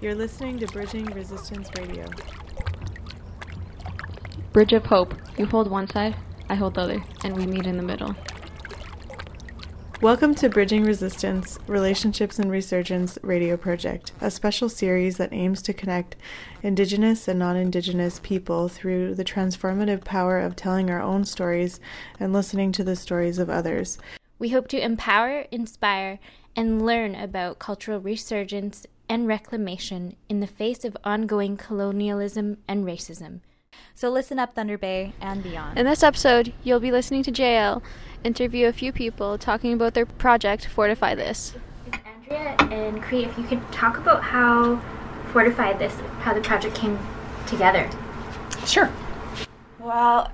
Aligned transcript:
You're 0.00 0.14
listening 0.14 0.60
to 0.60 0.66
Bridging 0.68 1.06
Resistance 1.06 1.68
Radio. 1.76 2.04
Bridge 4.52 4.72
of 4.72 4.86
Hope. 4.86 5.12
You 5.36 5.44
hold 5.44 5.68
one 5.68 5.90
side, 5.90 6.14
I 6.48 6.54
hold 6.54 6.74
the 6.74 6.82
other, 6.82 7.04
and 7.24 7.34
we 7.34 7.46
meet 7.46 7.66
in 7.66 7.76
the 7.76 7.82
middle. 7.82 8.14
Welcome 10.00 10.36
to 10.36 10.48
Bridging 10.48 10.84
Resistance 10.84 11.58
Relationships 11.66 12.38
and 12.38 12.48
Resurgence 12.48 13.18
Radio 13.22 13.56
Project, 13.56 14.12
a 14.20 14.30
special 14.30 14.68
series 14.68 15.16
that 15.16 15.32
aims 15.32 15.62
to 15.62 15.72
connect 15.72 16.14
Indigenous 16.62 17.26
and 17.26 17.40
non 17.40 17.56
Indigenous 17.56 18.20
people 18.22 18.68
through 18.68 19.16
the 19.16 19.24
transformative 19.24 20.04
power 20.04 20.38
of 20.38 20.54
telling 20.54 20.90
our 20.90 21.02
own 21.02 21.24
stories 21.24 21.80
and 22.20 22.32
listening 22.32 22.70
to 22.70 22.84
the 22.84 22.94
stories 22.94 23.40
of 23.40 23.50
others. 23.50 23.98
We 24.38 24.50
hope 24.50 24.68
to 24.68 24.80
empower, 24.80 25.46
inspire, 25.50 26.20
and 26.54 26.86
learn 26.86 27.16
about 27.16 27.58
cultural 27.58 27.98
resurgence 27.98 28.86
and 29.08 29.26
reclamation 29.26 30.16
in 30.28 30.40
the 30.40 30.46
face 30.46 30.84
of 30.84 30.96
ongoing 31.04 31.56
colonialism 31.56 32.58
and 32.68 32.84
racism. 32.84 33.40
So 33.94 34.10
listen 34.10 34.38
up, 34.38 34.54
Thunder 34.54 34.78
Bay 34.78 35.12
and 35.20 35.42
beyond. 35.42 35.78
In 35.78 35.86
this 35.86 36.02
episode, 36.02 36.52
you'll 36.62 36.80
be 36.80 36.92
listening 36.92 37.22
to 37.24 37.32
Jayal 37.32 37.82
interview 38.24 38.66
a 38.66 38.72
few 38.72 38.92
people 38.92 39.38
talking 39.38 39.72
about 39.72 39.94
their 39.94 40.06
project, 40.06 40.66
Fortify 40.66 41.14
This. 41.14 41.54
Andrea 41.92 42.56
and 42.70 43.02
Cree, 43.02 43.24
if 43.24 43.38
you 43.38 43.44
could 43.44 43.72
talk 43.72 43.96
about 43.96 44.22
how 44.22 44.80
Fortify 45.32 45.74
This, 45.74 45.94
how 46.20 46.34
the 46.34 46.40
project 46.40 46.74
came 46.74 46.98
together. 47.46 47.88
Sure. 48.66 48.90
Well, 49.78 50.30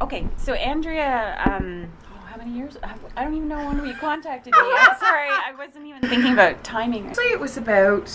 okay, 0.00 0.26
so 0.36 0.54
Andrea, 0.54 1.40
um, 1.44 1.92
how 2.36 2.44
many 2.44 2.56
years? 2.56 2.76
I 3.16 3.24
don't 3.24 3.34
even 3.34 3.48
know 3.48 3.64
when 3.66 3.82
we 3.82 3.94
contacted 3.94 4.52
me. 4.52 4.58
I'm 4.62 4.96
sorry, 5.00 5.28
I 5.28 5.52
wasn't 5.56 5.86
even 5.86 6.02
thinking 6.02 6.32
about 6.32 6.62
timing. 6.62 7.08
Actually, 7.08 7.26
it 7.26 7.40
was 7.40 7.56
about 7.56 8.08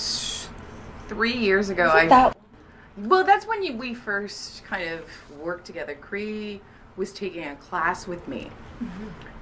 three 1.08 1.36
years 1.36 1.70
ago. 1.70 1.86
Was 1.86 1.94
I 1.94 2.08
that 2.08 2.38
well, 2.98 3.24
that's 3.24 3.48
when 3.48 3.64
you, 3.64 3.76
we 3.76 3.94
first 3.94 4.64
kind 4.66 4.90
of 4.90 5.06
worked 5.40 5.66
together. 5.66 5.96
Cree 5.96 6.62
was 6.98 7.14
taking 7.14 7.46
a 7.46 7.56
class 7.56 8.06
with 8.06 8.28
me, 8.28 8.52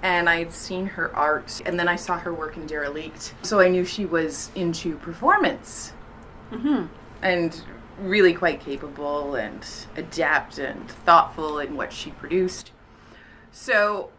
and 0.01 0.29
I'd 0.29 0.53
seen 0.53 0.85
her 0.85 1.13
art, 1.15 1.61
and 1.65 1.77
then 1.77 1.89
I 1.89 1.95
saw 1.97 2.17
her 2.17 2.33
work 2.33 2.55
in 2.55 2.65
Derelict, 2.65 3.33
so 3.41 3.59
I 3.59 3.67
knew 3.67 3.83
she 3.83 4.05
was 4.05 4.51
into 4.55 4.95
performance, 4.97 5.93
Mm-hmm. 6.51 6.85
and 7.21 7.61
really 7.99 8.33
quite 8.33 8.59
capable 8.59 9.35
and 9.35 9.63
adept 9.97 10.57
and 10.57 10.89
thoughtful 10.89 11.59
in 11.59 11.75
what 11.75 11.93
she 11.93 12.09
produced. 12.11 12.71
So 13.51 14.09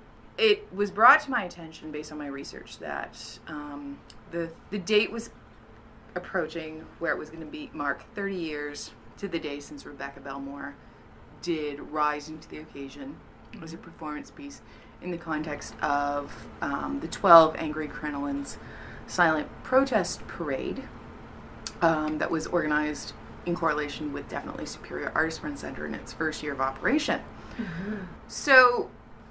it 0.40 0.66
was 0.74 0.90
brought 0.90 1.20
to 1.20 1.30
my 1.30 1.44
attention 1.44 1.92
based 1.92 2.10
on 2.10 2.18
my 2.18 2.26
research 2.26 2.78
that 2.78 3.38
um, 3.46 3.98
the 4.30 4.50
the 4.70 4.78
date 4.78 5.12
was 5.12 5.30
approaching 6.14 6.84
where 6.98 7.12
it 7.12 7.18
was 7.18 7.28
going 7.28 7.44
to 7.44 7.46
be 7.46 7.70
mark 7.72 8.02
30 8.14 8.34
years 8.34 8.90
to 9.18 9.28
the 9.28 9.38
day 9.38 9.60
since 9.60 9.84
Rebecca 9.84 10.18
Belmore 10.20 10.74
did 11.42 11.78
Rising 11.80 12.38
to 12.38 12.50
the 12.50 12.58
Occasion. 12.58 13.16
As 13.62 13.74
a 13.74 13.76
performance 13.76 14.30
piece 14.30 14.60
in 15.02 15.10
the 15.10 15.18
context 15.18 15.74
of 15.82 16.32
um, 16.62 17.00
the 17.00 17.08
12 17.08 17.56
Angry 17.56 17.88
Crinolines 17.88 18.56
silent 19.08 19.48
protest 19.64 20.26
parade 20.28 20.84
um, 21.82 22.18
that 22.18 22.30
was 22.30 22.46
organized 22.46 23.12
in 23.46 23.56
correlation 23.56 24.12
with 24.12 24.28
Definitely 24.28 24.66
Superior 24.66 25.10
Artist 25.14 25.42
Run 25.42 25.56
Center 25.56 25.84
in 25.84 25.94
its 25.94 26.12
first 26.12 26.42
year 26.42 26.52
of 26.52 26.60
operation. 26.60 27.20
So 28.28 28.90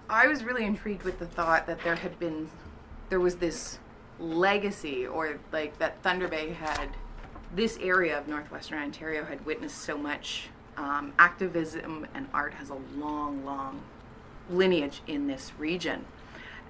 I 0.10 0.26
was 0.26 0.44
really 0.44 0.66
intrigued 0.66 1.04
with 1.04 1.20
the 1.20 1.28
thought 1.28 1.68
that 1.68 1.84
there 1.84 1.96
had 1.96 2.18
been, 2.18 2.50
there 3.10 3.20
was 3.20 3.36
this 3.36 3.78
legacy, 4.20 5.06
or 5.06 5.38
like 5.52 5.78
that 5.78 6.02
Thunder 6.02 6.28
Bay 6.28 6.50
had, 6.52 6.90
this 7.54 7.78
area 7.80 8.18
of 8.18 8.28
northwestern 8.28 8.80
Ontario 8.80 9.24
had 9.24 9.46
witnessed 9.46 9.78
so 9.78 9.98
much 9.98 10.50
um, 10.78 11.14
activism 11.20 12.08
and 12.16 12.28
art 12.34 12.56
has 12.56 12.70
a 12.70 12.78
long, 12.96 13.46
long 13.46 13.82
lineage 14.50 15.04
in 15.06 15.28
this 15.28 15.52
region. 15.60 16.06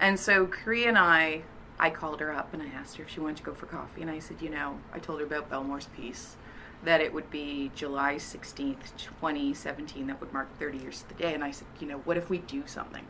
And 0.02 0.20
so 0.20 0.46
Cree 0.46 0.86
and 0.86 0.98
I, 0.98 1.44
I 1.80 1.92
called 1.92 2.20
her 2.20 2.34
up 2.34 2.54
and 2.54 2.62
I 2.62 2.68
asked 2.68 2.98
her 2.98 3.04
if 3.04 3.10
she 3.10 3.22
wanted 3.22 3.38
to 3.38 3.44
go 3.44 3.54
for 3.54 3.68
coffee. 3.68 4.02
And 4.02 4.12
I 4.12 4.20
said, 4.20 4.42
you 4.42 4.50
know, 4.50 4.80
I 4.94 5.00
told 5.00 5.20
her 5.20 5.26
about 5.26 5.50
Belmore's 5.50 5.88
piece, 5.96 6.36
that 6.84 7.00
it 7.00 7.14
would 7.14 7.30
be 7.30 7.72
July 7.74 8.16
16th, 8.16 8.96
2017, 8.98 10.08
that 10.08 10.20
would 10.20 10.34
mark 10.34 10.58
30 10.60 10.78
years 10.80 11.02
to 11.04 11.10
the 11.10 11.16
day. 11.16 11.34
And 11.34 11.44
I 11.44 11.52
said, 11.52 11.68
you 11.80 11.88
know, 11.88 12.00
what 12.00 12.18
if 12.18 12.30
we 12.30 12.40
do 12.40 12.64
something? 12.66 13.06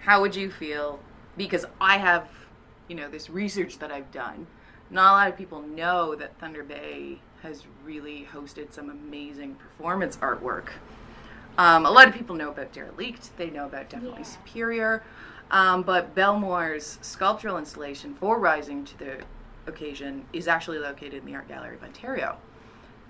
How 0.00 0.20
would 0.20 0.34
you 0.34 0.50
feel? 0.50 1.00
Because 1.36 1.64
I 1.80 1.98
have, 1.98 2.28
you 2.88 2.96
know, 2.96 3.08
this 3.08 3.28
research 3.28 3.78
that 3.78 3.90
I've 3.90 4.10
done. 4.10 4.46
Not 4.90 5.10
a 5.10 5.12
lot 5.12 5.28
of 5.28 5.36
people 5.36 5.60
know 5.62 6.14
that 6.14 6.38
Thunder 6.38 6.64
Bay 6.64 7.20
has 7.42 7.64
really 7.84 8.26
hosted 8.32 8.72
some 8.72 8.90
amazing 8.90 9.54
performance 9.56 10.16
artwork. 10.16 10.68
Um, 11.58 11.86
a 11.86 11.90
lot 11.90 12.08
of 12.08 12.14
people 12.14 12.36
know 12.36 12.50
about 12.50 12.72
Derelict. 12.72 13.36
They 13.36 13.50
know 13.50 13.66
about 13.66 13.90
Definitely 13.90 14.24
Superior. 14.24 15.02
Um, 15.50 15.82
but 15.82 16.14
Belmore's 16.14 16.98
sculptural 17.00 17.58
installation 17.58 18.14
for 18.14 18.38
Rising 18.38 18.84
to 18.84 18.98
the 18.98 19.20
Occasion 19.66 20.24
is 20.32 20.48
actually 20.48 20.78
located 20.78 21.14
in 21.14 21.24
the 21.26 21.34
Art 21.34 21.48
Gallery 21.48 21.74
of 21.76 21.82
Ontario. 21.82 22.38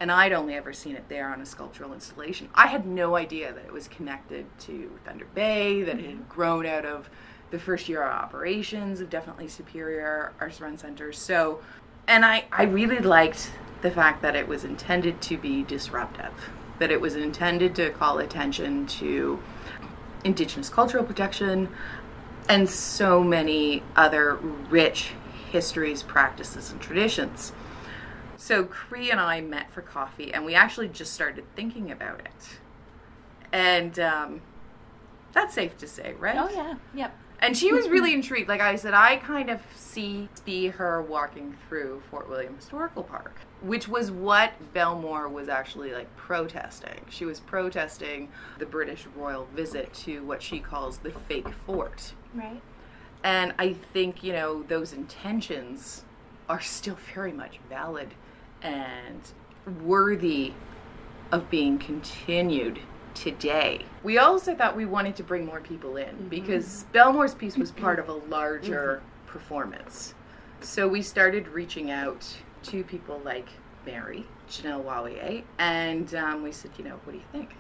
And 0.01 0.13
I'd 0.13 0.33
only 0.33 0.55
ever 0.55 0.73
seen 0.73 0.95
it 0.95 1.09
there 1.09 1.29
on 1.29 1.41
a 1.41 1.47
sculptural 1.47 1.93
installation. 1.93 2.49
I 2.55 2.69
had 2.69 2.87
no 2.87 3.17
idea 3.17 3.53
that 3.53 3.65
it 3.65 3.73
was 3.73 3.89
connected 3.89 4.47
to 4.61 4.91
Thunder 5.05 5.27
Bay, 5.35 5.83
that 5.83 5.99
it 5.99 6.05
had 6.05 6.15
mm-hmm. 6.15 6.29
grown 6.29 6.67
out 6.67 6.85
of 6.85 7.11
the 7.51 7.59
first 7.59 7.89
year 7.89 8.03
of 8.03 8.13
operations 8.13 9.01
of 9.01 9.11
Definitely 9.11 9.49
Superior 9.49 10.33
Arts 10.39 10.61
Run 10.61 10.79
Center. 10.79 11.13
So, 11.13 11.61
and 12.07 12.25
I, 12.25 12.45
I 12.53 12.65
really 12.65 12.99
liked 12.99 13.51
the 13.83 13.91
fact 13.91 14.23
that 14.23 14.37
it 14.37 14.47
was 14.47 14.65
intended 14.65 15.21
to 15.23 15.37
be 15.37 15.63
disruptive, 15.65 16.33
that 16.79 16.91
it 16.91 17.01
was 17.01 17.17
intended 17.17 17.75
to 17.77 17.91
call 17.91 18.19
attention 18.19 18.87
to 18.87 19.41
Indigenous 20.25 20.69
cultural 20.69 21.05
protection 21.05 21.69
and 22.49 22.69
so 22.69 23.23
many 23.23 23.83
other 23.95 24.37
rich 24.69 25.13
histories, 25.51 26.03
practices, 26.03 26.71
and 26.71 26.81
traditions. 26.81 27.53
So 28.49 28.65
Cree 28.65 29.11
and 29.11 29.21
I 29.21 29.43
met 29.43 29.71
for 29.71 29.83
coffee, 29.83 30.33
and 30.33 30.43
we 30.43 30.55
actually 30.55 30.89
just 30.89 31.13
started 31.13 31.45
thinking 31.55 31.91
about 31.91 32.21
it. 32.21 32.59
And 33.53 33.99
um, 33.99 34.41
that's 35.35 35.53
safe 35.53 35.77
to 35.77 35.87
say, 35.87 36.15
right? 36.19 36.39
Oh 36.39 36.49
yeah. 36.49 36.77
Yep. 36.95 37.15
And 37.41 37.55
she 37.55 37.75
was 37.75 37.91
really 37.91 38.15
intrigued. 38.15 38.49
Like 38.49 38.63
I 38.63 38.77
said, 38.77 38.95
I 38.95 39.17
kind 39.17 39.51
of 39.51 39.61
see 39.77 40.31
see 40.47 40.69
her 40.69 41.03
walking 41.03 41.59
through 41.69 42.03
Fort 42.11 42.31
William 42.31 42.57
Historical 42.57 43.03
Park, 43.03 43.35
which 43.61 43.87
was 43.87 44.11
what 44.11 44.55
Belmore 44.73 45.29
was 45.29 45.51
actually 45.51 45.93
like 45.93 46.09
protesting. 46.17 47.05
She 47.11 47.27
was 47.27 47.41
protesting 47.41 48.31
the 48.59 48.65
British 48.65 49.05
royal 49.15 49.47
visit 49.55 49.93
to 50.05 50.25
what 50.25 50.43
she 50.43 50.59
calls 50.59 50.97
the 50.97 51.11
fake 51.11 51.51
fort. 51.67 52.15
Right. 52.33 52.63
And 53.23 53.53
I 53.59 53.75
think, 53.75 54.25
you 54.25 54.33
know, 54.33 54.63
those 54.63 54.95
intentions 54.95 56.05
are 56.49 56.63
still 56.63 56.97
very 57.15 57.33
much 57.33 57.61
valid 57.69 58.15
and 58.63 59.21
worthy 59.83 60.53
of 61.33 61.49
being 61.51 61.79
continued 61.79 62.81
today. 63.15 63.85
We 64.03 64.19
also 64.19 64.55
thought 64.55 64.77
we 64.77 64.87
wanted 64.87 65.17
to 65.17 65.23
bring 65.23 65.45
more 65.45 65.61
people 65.61 65.97
in 65.97 66.29
because 66.29 66.85
Belmore's 66.93 67.35
piece 67.35 67.57
was 67.57 67.71
part 67.85 67.99
of 67.99 68.09
a 68.09 68.15
larger 68.15 69.03
performance. 69.27 70.15
So 70.61 70.89
we 70.89 71.03
started 71.03 71.49
reaching 71.49 71.91
out 71.91 72.27
to 72.65 72.83
people 72.85 73.21
like 73.25 73.49
Mary, 73.87 74.27
Janelle 74.49 74.85
Wawier, 74.85 75.43
and 75.59 76.15
um, 76.15 76.43
we 76.43 76.53
said, 76.53 76.71
you 76.79 76.85
know, 76.85 76.99
what 77.05 77.13
do 77.13 77.19
you 77.19 77.25
think? 77.33 77.55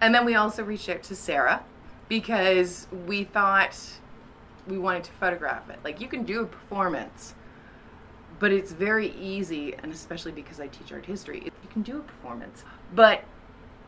And 0.00 0.14
then 0.14 0.24
we 0.24 0.34
also 0.34 0.64
reached 0.64 0.88
out 0.88 1.02
to 1.04 1.16
Sarah 1.16 1.64
because 2.08 2.88
we 3.06 3.24
thought 3.24 3.78
we 4.66 4.78
wanted 4.78 5.04
to 5.04 5.12
photograph 5.12 5.68
it. 5.70 5.78
Like 5.84 6.00
you 6.00 6.08
can 6.08 6.24
do 6.24 6.42
a 6.42 6.46
performance, 6.46 7.34
but 8.38 8.52
it's 8.52 8.72
very 8.72 9.14
easy, 9.20 9.74
and 9.82 9.92
especially 9.92 10.32
because 10.32 10.60
I 10.60 10.66
teach 10.68 10.92
art 10.92 11.06
history, 11.06 11.42
you 11.44 11.68
can 11.70 11.82
do 11.82 11.98
a 11.98 12.00
performance, 12.00 12.64
but 12.94 13.24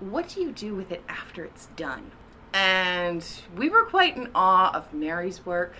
what 0.00 0.28
do 0.28 0.42
you 0.42 0.52
do 0.52 0.74
with 0.74 0.92
it 0.92 1.02
after 1.08 1.44
it's 1.44 1.66
done? 1.76 2.10
And 2.52 3.24
we 3.56 3.68
were 3.68 3.84
quite 3.84 4.16
in 4.16 4.28
awe 4.34 4.70
of 4.72 4.92
Mary's 4.92 5.44
work. 5.44 5.74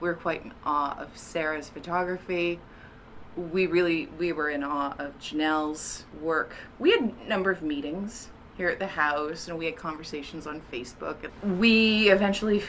We 0.00 0.08
were 0.08 0.14
quite 0.14 0.44
in 0.44 0.52
awe 0.64 0.96
of 0.98 1.16
Sarah's 1.16 1.68
photography. 1.68 2.58
We 3.36 3.66
really 3.66 4.06
we 4.18 4.32
were 4.32 4.50
in 4.50 4.64
awe 4.64 4.94
of 4.98 5.18
Janelle's 5.18 6.04
work. 6.20 6.54
We 6.78 6.90
had 6.92 7.12
a 7.24 7.28
number 7.28 7.50
of 7.50 7.62
meetings 7.62 8.28
here 8.56 8.68
at 8.68 8.78
the 8.78 8.86
house, 8.86 9.48
and 9.48 9.58
we 9.58 9.66
had 9.66 9.76
conversations 9.76 10.46
on 10.46 10.62
Facebook. 10.72 11.16
We 11.58 12.10
eventually 12.10 12.62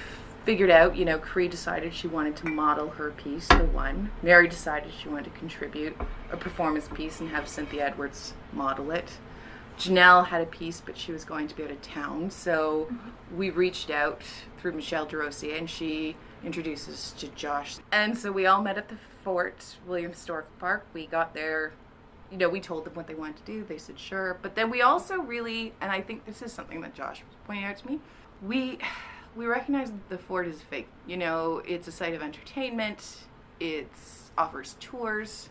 figured 0.47 0.69
out, 0.69 0.95
you 0.95 1.03
know, 1.03 1.19
Cree 1.19 1.49
decided 1.49 1.93
she 1.93 2.07
wanted 2.07 2.33
to 2.37 2.47
model 2.47 2.87
her 2.91 3.11
piece, 3.11 3.45
the 3.47 3.65
one. 3.65 4.09
Mary 4.23 4.47
decided 4.47 4.93
she 4.93 5.09
wanted 5.09 5.25
to 5.25 5.39
contribute 5.39 5.93
a 6.31 6.37
performance 6.37 6.87
piece 6.93 7.19
and 7.19 7.27
have 7.27 7.49
Cynthia 7.49 7.85
Edwards 7.85 8.33
model 8.53 8.91
it. 8.91 9.11
Janelle 9.77 10.25
had 10.25 10.39
a 10.39 10.45
piece, 10.45 10.79
but 10.79 10.97
she 10.97 11.11
was 11.11 11.25
going 11.25 11.49
to 11.49 11.55
be 11.57 11.65
out 11.65 11.71
of 11.71 11.81
town, 11.81 12.31
so 12.31 12.89
we 13.35 13.49
reached 13.49 13.89
out 13.89 14.21
through 14.57 14.71
Michelle 14.71 15.05
DeRossier, 15.05 15.57
and 15.57 15.69
she 15.69 16.15
introduced 16.45 16.87
us 16.87 17.11
to 17.17 17.27
Josh. 17.27 17.79
And 17.91 18.17
so 18.17 18.31
we 18.31 18.45
all 18.45 18.61
met 18.61 18.77
at 18.77 18.87
the 18.87 18.97
Fort 19.25 19.75
William 19.85 20.11
Historical 20.11 20.53
Park. 20.59 20.85
We 20.93 21.07
got 21.07 21.33
there 21.33 21.73
you 22.31 22.37
know, 22.37 22.49
we 22.49 22.59
told 22.59 22.83
them 22.83 22.93
what 22.93 23.07
they 23.07 23.15
wanted 23.15 23.37
to 23.37 23.43
do. 23.43 23.63
They 23.63 23.77
said 23.77 23.97
sure. 23.97 24.37
But 24.41 24.53
then 24.55 24.69
we 24.69 24.81
also 24.81 25.15
really, 25.15 25.73
and 25.79 25.89
I 25.89 26.01
think 26.01 26.25
this 26.25 26.41
is 26.41 26.51
something 26.51 26.81
that 26.81 26.93
Josh 26.93 27.21
was 27.25 27.37
pointing 27.45 27.63
out 27.63 27.77
to 27.77 27.87
me, 27.87 27.99
we 28.41 28.79
we 29.37 29.45
recognize 29.45 29.91
that 29.91 30.09
the 30.09 30.17
fort 30.17 30.47
is 30.47 30.61
fake. 30.63 30.89
You 31.05 31.15
know, 31.15 31.61
it's 31.65 31.87
a 31.87 31.91
site 31.91 32.15
of 32.15 32.21
entertainment. 32.21 33.19
It 33.59 33.91
offers 34.37 34.75
tours, 34.79 35.49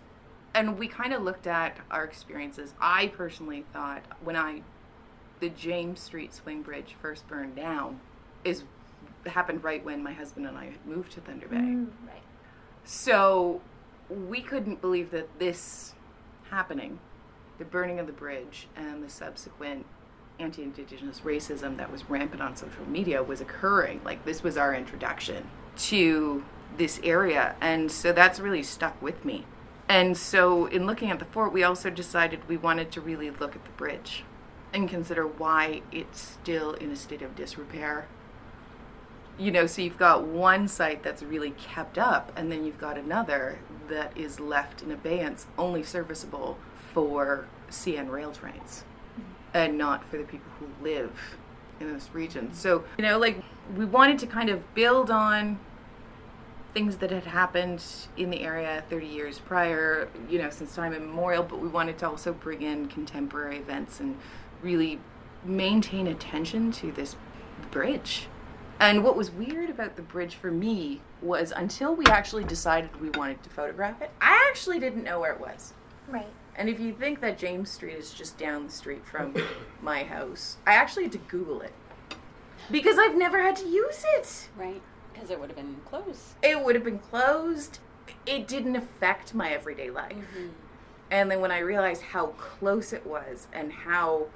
and 0.55 0.79
we 0.79 0.89
kind 0.89 1.13
of 1.13 1.23
looked 1.23 1.47
at 1.47 1.79
our 1.91 2.05
experiences. 2.05 2.75
I 2.81 3.09
personally 3.09 3.65
thought 3.73 4.03
when 4.23 4.37
I 4.37 4.63
the 5.39 5.51
James 5.51 6.01
Street 6.01 6.35
swing 6.35 6.63
bridge 6.63 6.97
first 7.01 7.29
burned 7.29 7.57
down 7.57 8.01
is 8.45 8.65
happened 9.27 9.63
right 9.63 9.85
when 9.85 10.03
my 10.03 10.13
husband 10.13 10.47
and 10.47 10.57
I 10.57 10.67
had 10.67 10.87
moved 10.87 11.13
to 11.13 11.21
Thunder 11.21 11.47
Bay. 11.47 11.57
Mm, 11.57 11.89
right. 12.07 12.23
So 12.85 13.61
we 14.09 14.41
couldn't 14.41 14.81
believe 14.81 15.11
that 15.11 15.39
this 15.39 15.95
happening, 16.51 16.99
the 17.59 17.65
burning 17.65 17.99
of 17.99 18.07
the 18.07 18.13
bridge 18.13 18.69
and 18.77 19.03
the 19.03 19.11
subsequent 19.11 19.85
anti 20.39 20.63
Indigenous 20.63 21.21
racism 21.21 21.77
that 21.77 21.91
was 21.91 22.09
rampant 22.09 22.43
on 22.43 22.57
social 22.57 22.87
media 22.87 23.23
was 23.23 23.41
occurring. 23.41 24.01
Like, 24.05 24.25
this 24.25 24.43
was 24.43 24.57
our 24.57 24.75
introduction 24.75 25.49
to 25.79 26.45
this 26.77 27.01
area. 27.03 27.57
And 27.61 27.91
so 27.91 28.13
that's 28.13 28.41
really 28.41 28.63
stuck 28.63 29.01
with 29.01 29.25
me. 29.25 29.47
And 29.89 30.17
so, 30.17 30.67
in 30.67 30.87
looking 30.87 31.11
at 31.11 31.19
the 31.19 31.25
fort, 31.25 31.53
we 31.53 31.63
also 31.63 31.91
decided 31.91 32.49
we 32.49 32.57
wanted 32.57 32.91
to 32.93 33.01
really 33.01 33.31
look 33.31 33.55
at 33.55 33.65
the 33.65 33.71
bridge 33.73 34.25
and 34.73 34.89
consider 34.89 35.27
why 35.27 35.83
it's 35.93 36.21
still 36.21 36.73
in 36.75 36.91
a 36.91 36.97
state 36.97 37.23
of 37.23 37.37
disrepair 37.37 38.09
you 39.39 39.51
know, 39.51 39.67
so 39.67 39.83
you've 39.83 39.99
got 39.99 40.25
one 40.25 40.67
site 40.67 41.03
that's 41.03 41.23
really 41.23 41.51
kept 41.51 41.99
up, 41.99 42.33
and 42.37 42.51
then 42.51 42.65
you've 42.65 42.79
got 42.79 42.97
another 42.97 43.59
that 43.89 44.17
is 44.17 44.41
left 44.41 44.83
in 44.83 44.91
abeyance, 44.91 45.47
only 45.59 45.83
serviceable 45.83 46.57
for 46.95 47.47
CN 47.71 48.11
rail 48.11 48.33
trains 48.33 48.85
and 49.55 49.77
not 49.79 50.05
for 50.05 50.19
the 50.19 50.25
people 50.25 50.51
who 50.59 50.67
live 50.83 51.13
in 51.81 51.93
this 51.93 52.11
region. 52.13 52.53
So, 52.53 52.85
you 52.99 53.05
know, 53.05 53.19
like 53.19 53.43
we 53.77 53.85
wanted 53.85 54.19
to 54.21 54.27
kind 54.27 54.49
of 54.49 54.75
build 54.75 55.11
on 55.11 55.59
things 56.75 56.97
that 56.99 57.11
had 57.11 57.25
happened 57.25 57.83
in 58.17 58.31
the 58.31 58.43
area 58.43 58.85
30 58.91 59.07
years 59.07 59.39
prior, 59.39 60.09
you 60.29 60.39
know, 60.39 60.51
since 60.51 60.75
time 60.75 60.93
immemorial, 60.93 61.43
but 61.43 61.59
we 61.59 61.69
wanted 61.69 61.99
to 61.99 62.09
also 62.09 62.33
bring 62.33 62.63
in 62.63 62.87
contemporary 62.89 63.57
events 63.57 64.01
and 64.01 64.17
really 64.63 65.01
maintain 65.45 66.07
attention 66.07 66.71
to 66.73 66.93
this 66.93 67.17
bridge 67.71 68.29
and 68.79 69.03
what 69.03 69.17
was 69.17 69.31
weird 69.31 69.71
about 69.71 69.97
the 69.97 70.03
bridge 70.03 70.35
for 70.35 70.51
me 70.51 71.01
was 71.23 71.53
until 71.57 71.95
we 71.95 72.05
actually 72.07 72.45
decided 72.45 73.01
we 73.01 73.11
wanted 73.11 73.43
to 73.43 73.51
photograph 73.51 74.03
it, 74.03 74.11
I 74.21 74.47
actually 74.51 74.79
didn't 74.79 75.05
know 75.05 75.21
where 75.21 75.33
it 75.33 75.41
was. 75.41 75.73
Right. 76.09 76.29
And 76.57 76.71
if 76.71 76.81
you 76.81 76.93
think 76.93 77.21
that 77.21 77.39
James 77.39 77.71
Street 77.71 77.97
is 77.97 78.13
just 78.13 78.39
down 78.39 78.67
the 78.67 78.73
street 78.73 79.05
from 79.05 79.35
my 79.83 80.03
house, 80.03 80.57
I 80.67 80.75
actually 80.75 81.05
had 81.05 81.13
to 81.13 81.19
Google 81.19 81.61
it. 81.61 81.73
Because 82.71 82.99
I've 82.99 83.17
never 83.17 83.43
had 83.43 83.57
to 83.57 83.69
use 83.69 84.05
it. 84.17 84.49
Right. 84.57 84.83
Because 85.13 85.31
it 85.31 85.39
would 85.39 85.51
have 85.51 85.57
been 85.57 85.77
closed. 85.85 86.35
It 86.43 86.65
would 86.65 86.75
have 86.75 86.85
been 86.85 86.99
closed. 86.99 87.79
It 88.25 88.49
didn't 88.49 88.75
affect 88.75 89.35
my 89.35 89.51
everyday 89.51 89.91
life. 89.91 90.13
Mm-hmm. 90.13 90.49
And 91.11 91.31
then 91.31 91.41
when 91.41 91.53
I 91.53 91.59
realized 91.59 92.03
how 92.03 92.29
close 92.29 92.93
it 92.93 93.07
was 93.07 93.47
and 93.53 93.73
how 93.73 94.27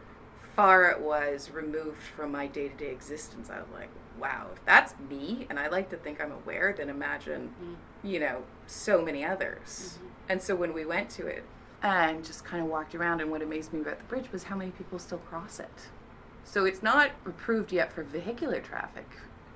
far 0.55 0.91
it 0.91 1.01
was 1.01 1.51
removed 1.51 2.03
from 2.17 2.31
my 2.31 2.47
day 2.47 2.69
to 2.69 2.77
day 2.77 2.91
existence, 2.91 3.51
I 3.51 3.59
was 3.59 3.69
like, 3.73 3.89
wow, 4.21 4.49
if 4.53 4.65
that's 4.65 4.95
me, 5.09 5.47
and 5.49 5.59
I 5.59 5.69
like 5.69 5.89
to 5.91 5.97
think 5.97 6.21
I'm 6.21 6.31
aware, 6.31 6.75
then 6.77 6.91
imagine, 6.91 7.49
mm-hmm. 7.49 8.07
you 8.07 8.21
know, 8.21 8.43
so 8.67 9.03
many 9.03 9.25
others. 9.25 9.97
Mm-hmm. 9.97 10.07
And 10.29 10.43
so 10.43 10.55
when 10.55 10.73
we 10.75 10.85
went 10.85 11.11
to 11.11 11.27
it 11.27 11.45
and 11.83 12.25
just 12.25 12.45
kind 12.45 12.63
of 12.63 12.69
walked 12.69 12.95
around, 12.95 13.21
and 13.21 13.31
what 13.31 13.43
amazed 13.43 13.73
me 13.73 13.81
about 13.81 13.99
the 13.99 14.05
bridge 14.05 14.31
was 14.33 14.45
how 14.45 14.57
many 14.57 14.71
people 14.73 14.99
still 14.99 15.19
cross 15.19 15.61
it. 15.61 15.89
So 16.45 16.65
it's 16.65 16.83
not 16.83 17.11
approved 17.27 17.73
yet 17.73 17.93
for 17.93 18.03
vehicular 18.03 18.61
traffic, 18.61 19.09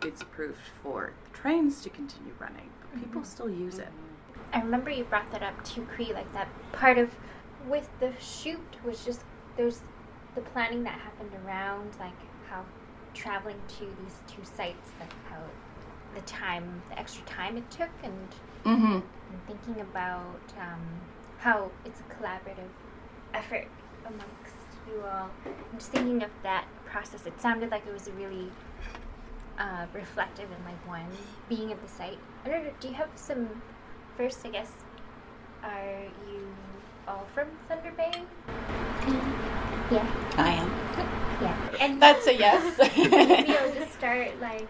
it's 0.03 0.23
approved 0.23 0.59
for 0.83 1.13
the 1.25 1.39
trains 1.39 1.83
to 1.83 1.91
continue 1.91 2.33
running, 2.39 2.69
but 2.81 3.01
people 3.01 3.21
mm-hmm. 3.21 3.31
still 3.31 3.51
use 3.51 3.79
it. 3.79 3.89
I 4.53 4.61
remember 4.61 4.91
you 4.91 5.05
brought 5.05 5.31
that 5.33 5.43
up 5.43 5.65
to 5.65 5.83
Cree, 5.83 6.13
like 6.13 6.33
that 6.33 6.49
part 6.73 6.99
of 6.99 7.11
with 7.69 7.89
the 7.99 8.13
shoot 8.21 8.61
was 8.85 9.05
just 9.05 9.23
there's 9.57 9.81
the 10.35 10.41
planning 10.41 10.83
that 10.85 10.99
happened 10.99 11.31
around 11.45 11.91
like 11.99 12.13
how 12.49 12.65
traveling 13.15 13.61
to 13.69 13.85
these 14.03 14.17
two 14.27 14.45
sites, 14.45 14.91
like 15.01 15.13
how 15.31 15.41
the 16.15 16.21
time, 16.23 16.83
the 16.91 16.99
extra 16.99 17.25
time 17.25 17.57
it 17.57 17.71
took, 17.71 17.91
and, 18.03 18.29
mm-hmm. 18.65 18.93
and 18.95 19.03
thinking 19.47 19.81
about 19.81 20.41
um, 20.61 20.81
how 21.45 21.71
it's 21.85 22.01
a 22.01 22.05
collaborative 22.05 22.73
effort 23.35 23.69
amongst 24.07 24.57
you 24.89 24.99
all. 25.03 25.29
I'm 25.45 25.79
just 25.79 25.91
thinking 25.93 26.23
of 26.23 26.31
that 26.43 26.65
process, 26.87 27.27
it 27.27 27.39
sounded 27.39 27.71
like 27.71 27.87
it 27.87 27.93
was 27.93 28.09
a 28.09 28.13
really 28.13 28.51
uh, 29.59 29.85
reflective 29.93 30.51
and 30.51 30.65
like 30.65 30.89
one 30.89 31.07
being 31.51 31.71
at 31.71 31.83
the 31.83 31.89
site. 31.89 32.19
I 32.47 32.49
don't 32.49 32.65
know. 32.65 32.71
Do 32.81 32.89
you 32.89 32.95
have 32.95 33.11
some? 33.15 33.63
First, 34.17 34.47
I 34.47 34.49
guess, 34.49 34.71
are 35.63 36.05
you 36.31 36.47
all 37.07 37.27
from 37.35 37.49
Thunder 37.69 37.93
Bay? 37.95 38.23
Yeah. 39.91 40.07
I 40.39 40.53
am. 40.53 40.71
Yeah. 41.43 41.77
And 41.79 42.01
That's 42.03 42.27
a 42.27 42.35
yes. 42.35 42.79
maybe 42.97 43.55
I'll 43.55 43.75
just 43.75 43.93
start 43.93 44.41
like 44.41 44.69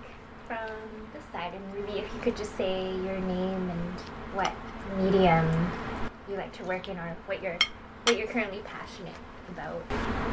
from 0.49 0.73
the 1.13 1.21
side 1.31 1.53
and 1.55 1.75
maybe 1.75 2.01
if 2.01 2.13
you 2.13 2.21
could 2.21 2.37
just 2.37 2.57
say 2.57 2.91
your 2.97 3.21
name 3.21 3.71
and 3.71 4.01
what 4.35 4.53
medium 4.99 5.47
you 6.35 6.41
like 6.41 6.53
to 6.53 6.65
work 6.65 6.89
in 6.89 6.99
or 6.99 7.17
what 7.27 7.43
you're 7.43 7.59
what 8.05 8.19
you're 8.19 8.27
currently 8.27 8.59
passionate 8.65 9.15
about. 9.49 9.81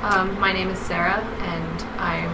Um, 0.01 0.39
my 0.39 0.51
name 0.51 0.69
is 0.69 0.79
Sarah 0.79 1.21
and 1.21 1.81
I'm 1.99 2.29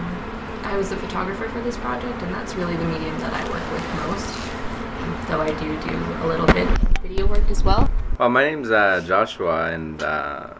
I 0.64 0.76
was 0.76 0.90
a 0.90 0.96
photographer 0.96 1.48
for 1.50 1.60
this 1.60 1.76
project 1.76 2.22
and 2.22 2.34
that's 2.34 2.54
really 2.54 2.76
the 2.76 2.84
medium 2.84 3.18
that 3.20 3.32
I 3.32 3.42
work 3.50 3.72
with 3.72 3.84
most. 4.06 5.28
Though 5.28 5.40
I 5.40 5.50
do 5.60 5.68
do 5.86 6.24
a 6.24 6.26
little 6.26 6.46
bit 6.46 6.66
video 7.02 7.26
work 7.26 7.48
as 7.50 7.62
well. 7.62 7.90
Well, 8.18 8.30
my 8.30 8.44
name's 8.44 8.70
uh, 8.70 9.02
Joshua 9.06 9.70
and 9.70 10.02
uh, 10.02 10.54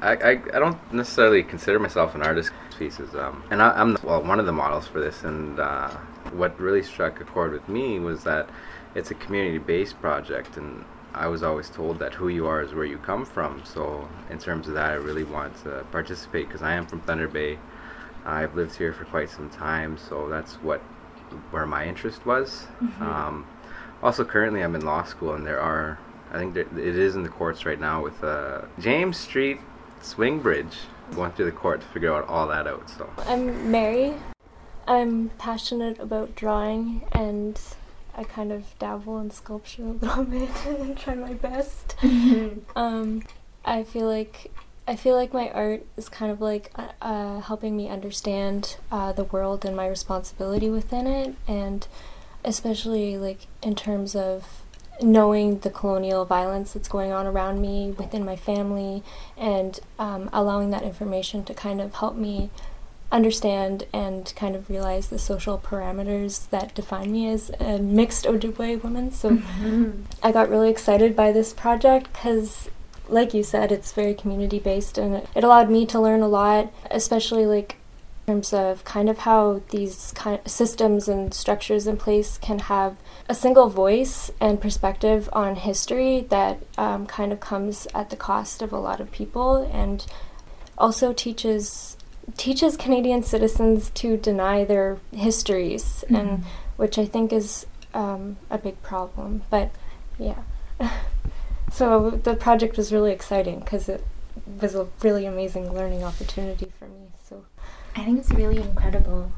I, 0.00 0.12
I, 0.12 0.30
I, 0.30 0.58
don't 0.58 0.78
necessarily 0.92 1.42
consider 1.42 1.78
myself 1.78 2.14
an 2.14 2.22
artist 2.22 2.50
pieces. 2.78 3.14
Um, 3.14 3.42
and 3.50 3.62
I, 3.62 3.80
am 3.80 3.96
well 4.02 4.22
one 4.22 4.38
of 4.38 4.46
the 4.46 4.52
models 4.52 4.86
for 4.86 5.00
this. 5.00 5.24
And 5.24 5.58
uh, 5.58 5.88
what 6.32 6.58
really 6.60 6.82
struck 6.82 7.20
a 7.20 7.24
chord 7.24 7.52
with 7.52 7.68
me 7.68 7.98
was 7.98 8.22
that 8.24 8.48
it's 8.94 9.10
a 9.10 9.14
community-based 9.14 10.00
project, 10.00 10.56
and 10.56 10.84
I 11.14 11.28
was 11.28 11.42
always 11.42 11.70
told 11.70 11.98
that 12.00 12.12
who 12.14 12.28
you 12.28 12.46
are 12.46 12.62
is 12.62 12.74
where 12.74 12.84
you 12.84 12.98
come 12.98 13.24
from. 13.24 13.62
So 13.64 14.08
in 14.30 14.38
terms 14.38 14.66
of 14.68 14.74
that, 14.74 14.90
I 14.90 14.94
really 14.94 15.24
want 15.24 15.56
to 15.62 15.86
participate 15.92 16.48
because 16.48 16.62
I 16.62 16.74
am 16.74 16.86
from 16.86 17.00
Thunder 17.00 17.28
Bay. 17.28 17.58
I've 18.26 18.54
lived 18.54 18.74
here 18.74 18.92
for 18.92 19.04
quite 19.04 19.30
some 19.30 19.50
time, 19.50 19.96
so 19.98 20.28
that's 20.28 20.54
what 20.54 20.80
where 21.50 21.66
my 21.66 21.86
interest 21.86 22.26
was. 22.26 22.66
Mm-hmm. 22.82 23.02
Um, 23.02 23.46
also, 24.02 24.24
currently 24.24 24.62
I'm 24.62 24.74
in 24.74 24.84
law 24.84 25.04
school, 25.04 25.34
and 25.34 25.46
there 25.46 25.60
are 25.60 25.98
I 26.32 26.38
think 26.38 26.54
there, 26.54 26.64
it 26.64 26.96
is 26.96 27.14
in 27.14 27.22
the 27.22 27.28
courts 27.28 27.64
right 27.64 27.78
now 27.78 28.02
with 28.02 28.22
uh, 28.24 28.62
James 28.80 29.16
Street 29.16 29.60
swing 30.00 30.40
bridge. 30.40 30.76
Going 31.14 31.32
through 31.32 31.44
the 31.44 31.52
court 31.52 31.82
to 31.82 31.86
figure 31.88 32.12
out 32.12 32.26
all 32.28 32.48
that 32.48 32.66
out. 32.66 32.88
So 32.88 33.08
I'm 33.26 33.70
Mary. 33.70 34.14
I'm 34.88 35.30
passionate 35.38 35.98
about 35.98 36.34
drawing 36.34 37.06
and 37.12 37.60
I 38.16 38.24
kind 38.24 38.52
of 38.52 38.64
dabble 38.78 39.18
in 39.18 39.30
sculpture 39.30 39.82
a 39.82 39.86
little 39.86 40.24
bit 40.36 40.50
and 40.66 40.96
try 40.96 41.14
my 41.14 41.34
best. 41.34 41.96
Mm-hmm. 42.00 42.60
um, 42.76 43.22
I 43.64 43.82
feel 43.82 44.06
like 44.06 44.50
I 44.86 44.96
feel 44.96 45.14
like 45.14 45.32
my 45.32 45.50
art 45.50 45.86
is 45.96 46.08
kind 46.08 46.30
of 46.30 46.40
like 46.40 46.70
uh, 46.76 46.88
uh, 47.00 47.40
helping 47.40 47.76
me 47.76 47.88
understand 47.88 48.76
uh, 48.92 49.12
the 49.12 49.24
world 49.24 49.64
and 49.64 49.74
my 49.74 49.86
responsibility 49.86 50.68
within 50.68 51.06
it, 51.06 51.34
and 51.48 51.86
especially 52.44 53.16
like 53.16 53.46
in 53.62 53.74
terms 53.74 54.14
of 54.14 54.62
knowing 55.02 55.58
the 55.60 55.70
colonial 55.70 56.24
violence 56.24 56.72
that's 56.72 56.88
going 56.88 57.12
on 57.12 57.26
around 57.26 57.60
me 57.60 57.90
within 57.92 58.24
my 58.24 58.36
family 58.36 59.02
and 59.36 59.80
um, 59.98 60.30
allowing 60.32 60.70
that 60.70 60.82
information 60.82 61.44
to 61.44 61.52
kind 61.52 61.80
of 61.80 61.94
help 61.96 62.14
me 62.14 62.50
understand 63.12 63.86
and 63.92 64.32
kind 64.34 64.56
of 64.56 64.68
realize 64.68 65.08
the 65.08 65.18
social 65.18 65.58
parameters 65.58 66.48
that 66.50 66.74
define 66.74 67.12
me 67.12 67.28
as 67.28 67.50
a 67.60 67.78
mixed 67.78 68.24
Ojibwe 68.24 68.82
woman. 68.82 69.12
So 69.12 69.30
mm-hmm. 69.30 70.02
I 70.22 70.32
got 70.32 70.48
really 70.48 70.70
excited 70.70 71.14
by 71.14 71.30
this 71.32 71.52
project 71.52 72.12
because 72.12 72.70
like 73.08 73.34
you 73.34 73.42
said, 73.42 73.70
it's 73.70 73.92
very 73.92 74.14
community 74.14 74.58
based 74.58 74.98
and 74.98 75.26
it 75.34 75.44
allowed 75.44 75.70
me 75.70 75.86
to 75.86 76.00
learn 76.00 76.22
a 76.22 76.28
lot, 76.28 76.72
especially 76.90 77.46
like 77.46 77.76
in 78.26 78.34
terms 78.34 78.52
of 78.54 78.84
kind 78.84 79.10
of 79.10 79.18
how 79.18 79.60
these 79.70 80.12
kind 80.12 80.40
of 80.42 80.50
systems 80.50 81.08
and 81.08 81.34
structures 81.34 81.86
in 81.86 81.96
place 81.96 82.38
can 82.38 82.58
have 82.58 82.96
a 83.28 83.34
single 83.34 83.68
voice 83.68 84.30
and 84.40 84.60
perspective 84.60 85.28
on 85.32 85.56
history 85.56 86.26
that 86.30 86.58
um, 86.78 87.06
kind 87.06 87.32
of 87.32 87.40
comes 87.40 87.86
at 87.94 88.08
the 88.10 88.16
cost 88.16 88.62
of 88.62 88.72
a 88.72 88.78
lot 88.78 89.00
of 89.00 89.12
people 89.12 89.68
and 89.72 90.06
also 90.78 91.12
teaches 91.12 91.96
teaches 92.36 92.76
Canadian 92.76 93.22
citizens 93.22 93.90
to 93.90 94.16
deny 94.16 94.64
their 94.64 94.98
histories 95.12 96.04
mm-hmm. 96.06 96.16
and 96.16 96.44
which 96.76 96.98
I 96.98 97.06
think 97.06 97.32
is 97.32 97.66
um, 97.92 98.36
a 98.50 98.58
big 98.58 98.82
problem 98.82 99.42
but 99.50 99.70
yeah 100.18 100.42
so 101.72 102.10
the 102.10 102.34
project 102.34 102.76
was 102.76 102.92
really 102.92 103.12
exciting 103.12 103.60
because 103.60 103.88
it 103.88 104.04
was 104.60 104.74
a 104.74 104.88
really 105.02 105.26
amazing 105.26 105.72
learning 105.72 106.04
opportunity 106.04 106.72
for 106.78 106.86
me. 106.86 107.08
So 107.28 107.44
I 107.96 108.04
think 108.04 108.18
it's 108.18 108.30
really 108.30 108.58
incredible. 108.58 109.32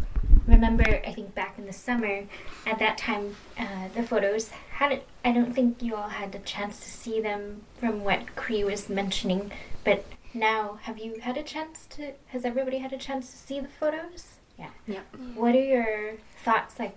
Remember, 0.47 0.85
I 1.07 1.13
think 1.13 1.35
back 1.35 1.59
in 1.59 1.67
the 1.67 1.73
summer, 1.73 2.25
at 2.67 2.79
that 2.79 2.99
time, 2.99 3.37
uh, 3.59 3.89
the 3.95 4.03
photos 4.03 4.51
hadn't. 4.71 5.03
I 5.25 5.33
don't 5.33 5.53
think 5.53 5.83
you 5.83 5.97
all 5.97 6.09
had 6.09 6.35
a 6.35 6.39
chance 6.41 6.81
to 6.81 6.91
see 6.91 7.21
them 7.21 7.63
from 7.79 8.05
what 8.05 8.35
Cree 8.37 8.65
was 8.65 8.89
mentioning, 8.89 9.51
but 9.85 10.05
now, 10.37 10.79
have 10.83 10.99
you 10.99 11.21
had 11.21 11.37
a 11.37 11.43
chance 11.43 11.87
to? 11.91 12.13
Has 12.29 12.45
everybody 12.45 12.79
had 12.79 12.93
a 12.93 12.99
chance 12.99 13.31
to 13.33 13.37
see 13.37 13.59
the 13.61 13.69
photos? 13.69 14.37
Yeah. 14.59 14.71
Yeah. 14.87 15.01
What 15.35 15.55
are 15.55 15.65
your 15.65 16.15
thoughts 16.45 16.79
like 16.79 16.97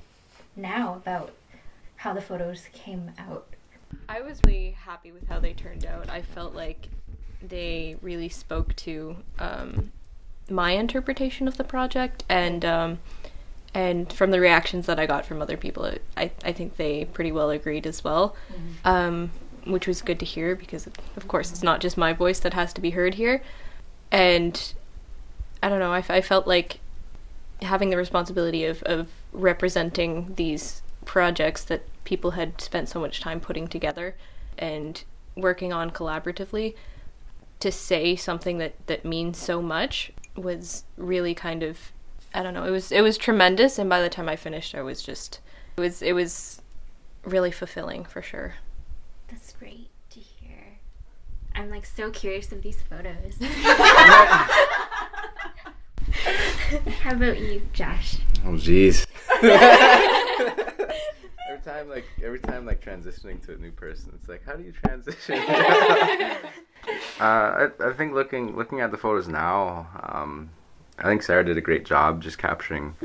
now 0.56 0.96
about 0.96 1.34
how 1.98 2.14
the 2.14 2.22
photos 2.22 2.68
came 2.72 3.12
out? 3.18 3.48
I 4.08 4.22
was 4.22 4.40
really 4.46 4.72
happy 4.72 5.12
with 5.12 5.28
how 5.28 5.40
they 5.40 5.54
turned 5.54 5.86
out. 5.86 6.10
I 6.10 6.22
felt 6.22 6.54
like 6.54 6.90
they 7.42 7.98
really 8.02 8.30
spoke 8.30 8.76
to 8.78 9.18
um, 9.40 9.92
my 10.50 10.72
interpretation 10.72 11.48
of 11.48 11.58
the 11.58 11.64
project, 11.64 12.24
and 12.30 12.64
um, 12.66 13.00
and 13.74 14.12
from 14.12 14.32
the 14.32 14.40
reactions 14.40 14.86
that 14.88 15.00
I 15.00 15.06
got 15.06 15.26
from 15.26 15.42
other 15.42 15.58
people, 15.58 15.92
I 16.18 16.32
I 16.44 16.52
think 16.52 16.78
they 16.78 17.06
pretty 17.06 17.32
well 17.32 17.50
agreed 17.50 17.88
as 17.88 18.04
well, 18.04 18.36
um, 18.86 19.32
which 19.70 19.88
was 19.88 20.02
good 20.02 20.20
to 20.20 20.26
hear 20.26 20.56
because 20.56 20.88
of 20.88 21.28
course 21.28 21.52
it's 21.52 21.64
not 21.64 21.80
just 21.80 21.98
my 21.98 22.14
voice 22.14 22.40
that 22.40 22.54
has 22.54 22.74
to 22.74 22.82
be 22.82 22.92
heard 22.92 23.16
here, 23.16 23.42
and 24.12 24.74
I 25.62 25.70
don't 25.70 25.80
know. 25.80 25.94
I, 25.94 26.22
felt 26.22 26.48
like 26.48 26.80
having 27.62 27.90
the 27.90 27.98
responsibility 27.98 28.66
of 28.66 28.82
of 28.84 29.10
representing 29.32 30.34
these 30.36 30.82
projects 31.06 31.64
that 31.66 31.84
people 32.04 32.32
had 32.32 32.62
spent 32.62 32.90
so 32.90 33.00
much 33.00 33.20
time 33.20 33.40
putting 33.40 33.68
together 33.68 34.16
and 34.58 35.04
working 35.36 35.72
on 35.74 35.92
collaboratively 35.92 36.76
to 37.60 37.72
say 37.72 38.16
something 38.16 38.58
that 38.58 38.74
that 38.88 39.06
means 39.06 39.38
so 39.38 39.62
much 39.62 40.12
was 40.36 40.84
really 40.98 41.34
kind 41.34 41.64
of 41.64 41.92
I 42.34 42.44
don't 42.44 42.54
know 42.54 42.64
it 42.64 42.72
was 42.72 42.92
it 42.92 43.02
was 43.02 43.18
tremendous 43.18 43.78
and 43.78 43.90
by 43.90 44.02
the 44.02 44.10
time 44.10 44.30
I 44.30 44.36
finished 44.36 44.76
I 44.76 44.82
was 44.82 45.02
just 45.02 45.40
it 45.78 45.82
was 45.82 46.02
it 46.02 46.14
was 46.14 46.62
really 47.24 47.52
fulfilling 47.52 48.06
for 48.06 48.22
sure 48.22 48.56
That's 49.32 49.54
great 49.54 49.90
to 50.12 50.20
hear. 50.20 50.80
I'm 51.56 51.70
like 51.70 51.86
so 51.86 52.12
curious 52.12 52.52
of 52.52 52.62
these 52.62 52.82
photos. 52.82 53.38
How 57.02 57.12
about 57.12 57.40
you, 57.40 57.62
Josh? 57.74 58.18
Oh 58.46 58.54
jeez. 58.54 59.06
every 61.50 61.62
time 61.64 61.90
like 61.90 62.06
every 62.24 62.40
time 62.40 62.66
like 62.66 62.84
transitioning 62.84 63.44
to 63.46 63.54
a 63.54 63.58
new 63.58 63.72
person, 63.72 64.12
it's 64.16 64.30
like 64.30 64.44
how 64.46 64.56
do 64.56 64.64
you 64.64 64.72
transition? 64.72 65.40
uh, 65.40 66.38
I, 67.20 67.70
I 67.80 67.94
think 67.94 68.14
looking 68.14 68.56
looking 68.56 68.82
at 68.82 68.92
the 68.92 68.98
photos 68.98 69.28
now, 69.28 69.88
um, 70.04 70.52
I 70.98 71.04
think 71.04 71.24
Sarah 71.24 71.44
did 71.44 71.58
a 71.58 71.62
great 71.62 71.86
job 71.86 72.22
just 72.22 72.38
capturing. 72.38 72.96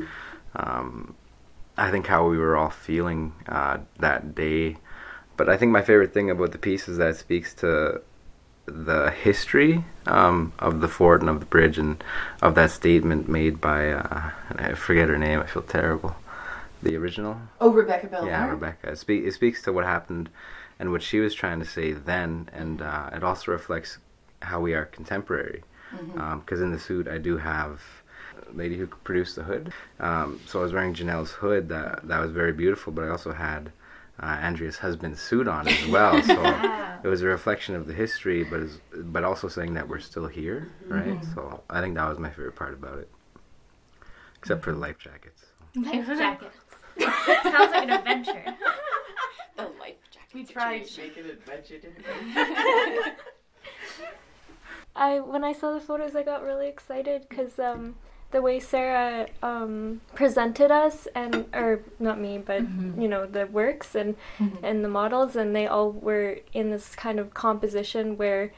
Um, 0.55 1.15
I 1.77 1.91
think 1.91 2.07
how 2.07 2.27
we 2.27 2.37
were 2.37 2.55
all 2.55 2.69
feeling 2.69 3.33
uh, 3.47 3.79
that 3.99 4.35
day, 4.35 4.77
but 5.37 5.49
I 5.49 5.57
think 5.57 5.71
my 5.71 5.81
favorite 5.81 6.13
thing 6.13 6.29
about 6.29 6.51
the 6.51 6.57
piece 6.57 6.87
is 6.87 6.97
that 6.97 7.09
it 7.09 7.17
speaks 7.17 7.53
to 7.55 8.01
the 8.65 9.11
history 9.11 9.83
um, 10.07 10.51
of 10.59 10.81
the 10.81 10.87
fort 10.87 11.21
and 11.21 11.29
of 11.29 11.39
the 11.39 11.45
bridge 11.45 11.77
and 11.77 12.03
of 12.41 12.55
that 12.55 12.71
statement 12.71 13.29
made 13.29 13.61
by 13.61 13.91
uh, 13.91 14.31
I 14.57 14.73
forget 14.73 15.09
her 15.09 15.17
name. 15.17 15.39
I 15.39 15.45
feel 15.45 15.61
terrible. 15.61 16.15
The 16.81 16.95
original. 16.97 17.37
Oh, 17.61 17.71
Rebecca 17.71 18.07
Belmore. 18.07 18.29
Yeah, 18.29 18.47
Rebecca. 18.49 18.89
It, 18.91 18.97
spe- 18.97 19.09
it 19.25 19.33
speaks 19.33 19.61
to 19.63 19.73
what 19.73 19.85
happened 19.85 20.29
and 20.79 20.91
what 20.91 21.01
she 21.01 21.19
was 21.19 21.33
trying 21.33 21.59
to 21.59 21.65
say 21.65 21.93
then, 21.93 22.49
and 22.53 22.81
uh, 22.81 23.09
it 23.13 23.23
also 23.23 23.51
reflects 23.51 23.97
how 24.41 24.59
we 24.59 24.73
are 24.73 24.85
contemporary. 24.85 25.63
Because 26.13 26.59
in 26.59 26.71
the 26.71 26.79
suit, 26.79 27.07
I 27.07 27.17
do 27.17 27.37
have 27.37 27.81
a 28.49 28.51
lady 28.55 28.77
who 28.77 28.87
produced 28.87 29.37
the 29.37 29.43
hood. 29.43 29.71
Um, 29.99 30.41
so 30.45 30.59
I 30.59 30.63
was 30.63 30.73
wearing 30.73 30.93
Janelle's 30.93 31.31
hood. 31.31 31.69
That 31.69 32.07
that 32.07 32.19
was 32.19 32.31
very 32.31 32.51
beautiful. 32.51 32.91
But 32.91 33.05
I 33.05 33.09
also 33.09 33.31
had 33.31 33.71
uh, 34.21 34.25
Andrea's 34.25 34.77
husband's 34.77 35.21
sued 35.21 35.47
on 35.47 35.67
as 35.67 35.87
well. 35.87 36.21
So 36.23 36.43
it 37.03 37.07
was 37.07 37.21
a 37.21 37.27
reflection 37.27 37.75
of 37.75 37.87
the 37.87 37.93
history, 37.93 38.43
but 38.43 38.61
is, 38.61 38.79
but 38.93 39.23
also 39.23 39.47
saying 39.47 39.73
that 39.73 39.87
we're 39.87 39.99
still 39.99 40.27
here, 40.27 40.71
right? 40.87 41.23
So 41.33 41.63
I 41.69 41.81
think 41.81 41.95
that 41.95 42.07
was 42.07 42.17
my 42.19 42.29
favorite 42.29 42.55
part 42.55 42.73
about 42.73 42.99
it, 42.99 43.09
except 44.37 44.63
for 44.63 44.71
the 44.71 44.79
life 44.79 44.97
jackets. 44.99 45.45
Life 45.75 46.07
jackets. 46.07 46.55
Sounds 47.43 47.71
like 47.71 47.83
an 47.83 47.89
adventure. 47.91 48.43
The 49.57 49.69
life 49.79 49.95
jacket. 50.11 50.33
We 50.33 50.43
tried 50.43 50.85
to 50.85 51.01
make 51.01 51.15
it 51.15 51.25
adventure. 51.27 51.79
I 54.95 55.21
when 55.21 55.45
I 55.45 55.53
saw 55.53 55.73
the 55.73 55.79
photos, 55.79 56.13
I 56.13 56.23
got 56.23 56.43
really 56.43 56.67
excited 56.67 57.25
because 57.29 57.57
um, 57.57 57.95
the 58.35 58.41
way 58.41 58.59
Sarah 58.59 59.27
um, 59.41 60.01
presented 60.13 60.69
us 60.69 61.07
and 61.15 61.45
or 61.53 61.79
not 61.99 62.19
me, 62.19 62.37
but 62.37 62.63
you 62.99 63.07
know 63.07 63.25
the 63.25 63.47
works 63.47 63.95
and 63.95 64.17
and 64.61 64.83
the 64.83 64.89
models, 64.89 65.37
and 65.37 65.55
they 65.55 65.67
all 65.67 65.93
were 65.93 66.39
in 66.51 66.69
this 66.69 66.95
kind 66.95 67.17
of 67.17 67.33
composition 67.33 68.17
where 68.17 68.51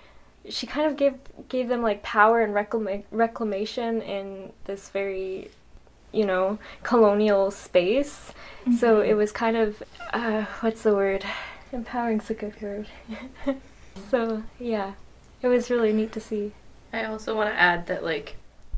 she 0.50 0.66
kind 0.66 0.88
of 0.90 0.98
gave 0.98 1.14
gave 1.48 1.68
them 1.70 1.84
like 1.84 2.02
power 2.02 2.42
and 2.42 2.56
reclama- 2.56 3.04
reclamation 3.12 4.02
in 4.02 4.52
this 4.66 4.90
very 4.90 5.52
you 6.12 6.26
know 6.26 6.58
colonial 6.82 7.52
space. 7.52 8.34
So 8.80 9.02
it 9.02 9.14
was 9.14 9.32
kind 9.32 9.56
of 9.56 9.84
uh, 10.12 10.46
what's 10.62 10.82
the 10.82 10.96
word? 10.96 11.24
Empowering's 11.72 12.30
a 12.32 12.34
good 12.34 12.60
word. 12.60 12.88
so 14.10 14.42
yeah, 14.60 14.94
it 15.44 15.48
was 15.48 15.70
really 15.70 15.94
neat 15.94 16.12
to 16.14 16.20
see. 16.20 16.54
I 16.92 17.04
also 17.04 17.36
want 17.36 17.52
to 17.52 17.56
add 17.56 17.86
that 17.86 18.04
like 18.04 18.38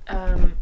um 0.10 0.56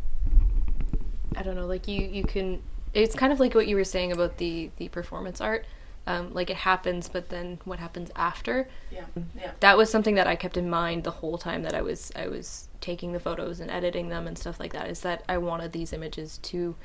I 1.38 1.44
don't 1.44 1.56
know 1.56 1.65
like 1.65 1.88
you 1.88 2.01
you 2.01 2.24
can 2.24 2.62
it's 2.94 3.15
kind 3.15 3.32
of 3.32 3.39
like 3.39 3.53
what 3.53 3.67
you 3.67 3.75
were 3.75 3.84
saying 3.84 4.12
about 4.12 4.38
the 4.38 4.72
the 4.77 4.89
performance 4.89 5.39
art. 5.41 5.65
Um 6.06 6.34
like 6.34 6.50
it 6.50 6.58
happens 6.58 7.10
but 7.10 7.29
then 7.29 7.60
what 7.65 7.79
happens 7.79 8.12
after? 8.15 8.67
Yeah, 8.91 9.06
yeah. 9.38 9.51
that 9.60 9.77
was 9.77 9.89
something 9.89 10.15
that 10.15 10.27
I 10.27 10.36
kept 10.36 10.58
in 10.58 10.70
mind 10.70 11.03
the 11.03 11.12
whole 11.12 11.38
time 11.38 11.63
that 11.63 11.74
I 11.74 11.82
was 11.82 12.12
I 12.15 12.27
was 12.27 12.67
taking 12.82 13.13
the 13.13 13.20
photos 13.20 13.60
and 13.60 13.70
editing 13.70 14.10
them 14.10 14.27
and 14.27 14.38
stuff 14.38 14.60
like 14.60 14.74
that 14.74 14.89
is 14.89 15.01
that 15.01 15.24
I 15.29 15.38
wanted 15.38 15.72
these 15.72 15.94
images 15.94 16.39
to 16.39 16.75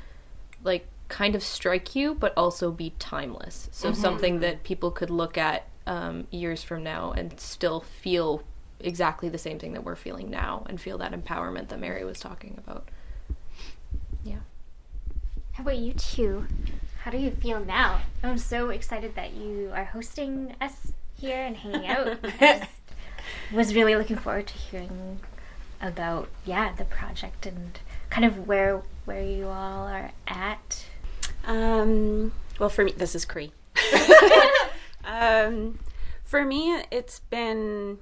like 0.65 0.87
kind 1.09 1.35
of 1.35 1.43
strike 1.43 1.95
you 1.95 2.15
but 2.15 2.33
also 2.37 2.71
be 2.71 2.95
timeless. 2.99 3.69
So 3.73 3.93
something 3.93 4.41
that 4.41 4.63
people 4.65 4.91
could 4.91 5.11
look 5.11 5.37
at 5.37 5.67
um, 5.87 6.27
years 6.31 6.63
from 6.63 6.83
now 6.83 7.13
and 7.13 7.39
still 7.39 7.81
feel 7.81 8.43
exactly 8.81 9.29
the 9.29 9.39
same 9.39 9.59
thing 9.59 9.73
that 9.75 9.85
we're 9.85 9.97
feeling 9.97 10.31
now 10.31 10.65
and 10.69 10.81
feel 10.81 10.99
that 10.99 11.13
empowerment 11.13 11.69
that 11.69 11.79
Mary 11.79 12.05
was 12.05 12.19
talking 12.21 12.57
about 12.59 12.89
How 15.53 15.65
about 15.65 15.77
you 15.77 15.93
two? 15.93 16.47
How 17.03 17.11
do 17.11 17.19
you 17.19 17.31
feel 17.31 17.63
now? 17.63 18.01
I'm 18.23 18.39
so 18.39 18.71
excited 18.71 19.15
that 19.17 19.35
you 19.35 19.71
are 19.75 19.85
hosting 19.85 20.55
us 20.63 20.93
here 21.15 21.43
and 21.43 21.55
hanging 21.55 21.87
out. 21.87 22.19
I 22.41 22.69
was 23.53 23.75
really 23.75 23.95
looking 23.95 24.17
forward 24.17 24.47
to 24.47 24.55
hearing 24.55 25.21
about 25.83 26.29
yeah 26.47 26.73
the 26.75 26.87
project 26.87 27.45
and 27.45 27.79
kind 28.09 28.25
of 28.25 28.49
where 28.49 28.81
where 29.05 29.23
you 29.23 29.47
all 29.47 29.87
are 29.87 30.13
at. 30.27 30.87
Um, 31.45 32.33
well, 32.59 32.71
for 32.71 32.83
me, 32.83 32.93
this 32.97 33.15
is 33.15 33.27
Cree. 33.27 33.53
um, 35.05 35.79
for 36.25 36.47
me, 36.47 36.83
it's 36.91 37.19
been 37.19 37.99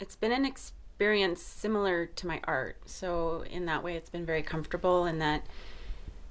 it's 0.00 0.16
been 0.16 0.32
an 0.32 0.44
experience 0.44 1.42
similar 1.42 2.06
to 2.06 2.26
my 2.26 2.40
art. 2.42 2.78
So 2.86 3.44
in 3.48 3.66
that 3.66 3.84
way, 3.84 3.94
it's 3.94 4.10
been 4.10 4.26
very 4.26 4.42
comfortable, 4.42 5.06
in 5.06 5.20
that 5.20 5.46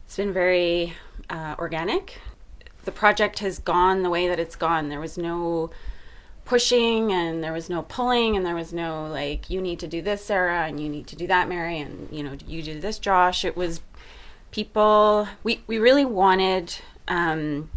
it's 0.06 0.18
been 0.18 0.34
very 0.34 0.94
uh, 1.30 1.56
organic. 1.60 2.20
The 2.86 2.92
project 2.92 3.40
has 3.40 3.60
gone 3.60 4.04
the 4.04 4.10
way 4.10 4.28
that 4.28 4.40
it's 4.40 4.56
gone. 4.56 4.90
There 4.90 5.00
was 5.00 5.18
no 5.18 5.72
pushing 6.46 7.12
and 7.12 7.44
there 7.44 7.52
was 7.54 7.70
no 7.72 7.82
pulling 7.82 8.38
and 8.38 8.46
there 8.46 8.54
was 8.54 8.72
no 8.72 9.08
like 9.08 9.50
you 9.50 9.60
need 9.60 9.80
to 9.80 9.88
do 9.88 10.00
this 10.00 10.24
sarah 10.24 10.68
and 10.68 10.80
you 10.80 10.88
need 10.88 11.08
to 11.08 11.16
do 11.16 11.26
that 11.26 11.50
mary 11.50 11.80
and 11.80 12.08
you 12.12 12.22
know 12.22 12.38
you 12.46 12.62
do 12.62 12.80
this 12.80 13.00
josh 13.00 13.44
it 13.44 13.58
was 13.58 13.82
people 14.52 15.28
we, 15.44 15.62
we 15.66 15.80
really 15.80 16.06
wanted 16.06 16.76
um, 17.08 17.70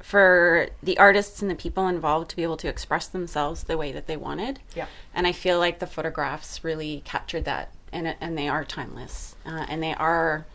for 0.00 0.68
the 0.82 0.96
artists 0.98 1.42
and 1.42 1.50
the 1.50 1.54
people 1.54 1.86
involved 1.86 2.30
to 2.30 2.36
be 2.36 2.42
able 2.42 2.56
to 2.56 2.66
express 2.66 3.06
themselves 3.06 3.64
the 3.64 3.76
way 3.76 3.92
that 3.92 4.06
they 4.06 4.16
wanted 4.16 4.58
Yeah. 4.74 4.86
and 5.14 5.26
i 5.26 5.32
feel 5.32 5.58
like 5.58 5.78
the 5.78 5.86
photographs 5.86 6.64
really 6.64 7.02
captured 7.04 7.44
that 7.44 7.72
and, 7.92 8.16
and 8.22 8.38
they 8.38 8.48
are 8.48 8.64
timeless 8.64 9.36
uh, 9.44 9.66
and 9.68 9.82
they 9.82 9.92
are 9.94 10.46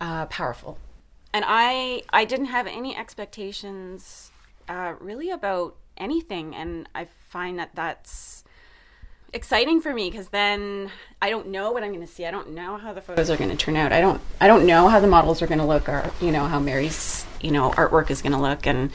uh, 0.00 0.26
powerful 0.26 0.78
and 1.32 1.44
i 1.46 2.02
i 2.12 2.24
didn't 2.24 2.46
have 2.46 2.66
any 2.66 2.96
expectations 2.96 4.30
uh, 4.68 4.94
really 5.00 5.30
about 5.30 5.76
anything 5.96 6.54
and 6.54 6.88
i 6.94 7.06
find 7.28 7.58
that 7.58 7.70
that's 7.74 8.44
exciting 9.32 9.80
for 9.80 9.92
me 9.92 10.08
because 10.08 10.28
then 10.28 10.90
I 11.20 11.28
don't 11.28 11.48
know 11.48 11.70
what 11.72 11.82
I'm 11.82 11.92
going 11.92 12.06
to 12.06 12.10
see. 12.10 12.24
I 12.24 12.30
don't 12.30 12.50
know 12.50 12.78
how 12.78 12.94
the 12.94 13.02
photos 13.02 13.28
are 13.28 13.36
going 13.36 13.50
to 13.50 13.56
turn 13.56 13.76
out. 13.76 13.92
I 13.92 14.00
don't 14.00 14.20
I 14.40 14.46
don't 14.46 14.66
know 14.66 14.88
how 14.88 14.98
the 14.98 15.08
models 15.08 15.42
are 15.42 15.46
going 15.46 15.58
to 15.58 15.64
look 15.64 15.88
or 15.88 16.10
you 16.20 16.30
know 16.30 16.46
how 16.46 16.58
Mary's 16.58 17.26
you 17.40 17.50
know 17.50 17.70
artwork 17.72 18.10
is 18.10 18.22
going 18.22 18.32
to 18.32 18.38
look 18.38 18.66
and 18.66 18.90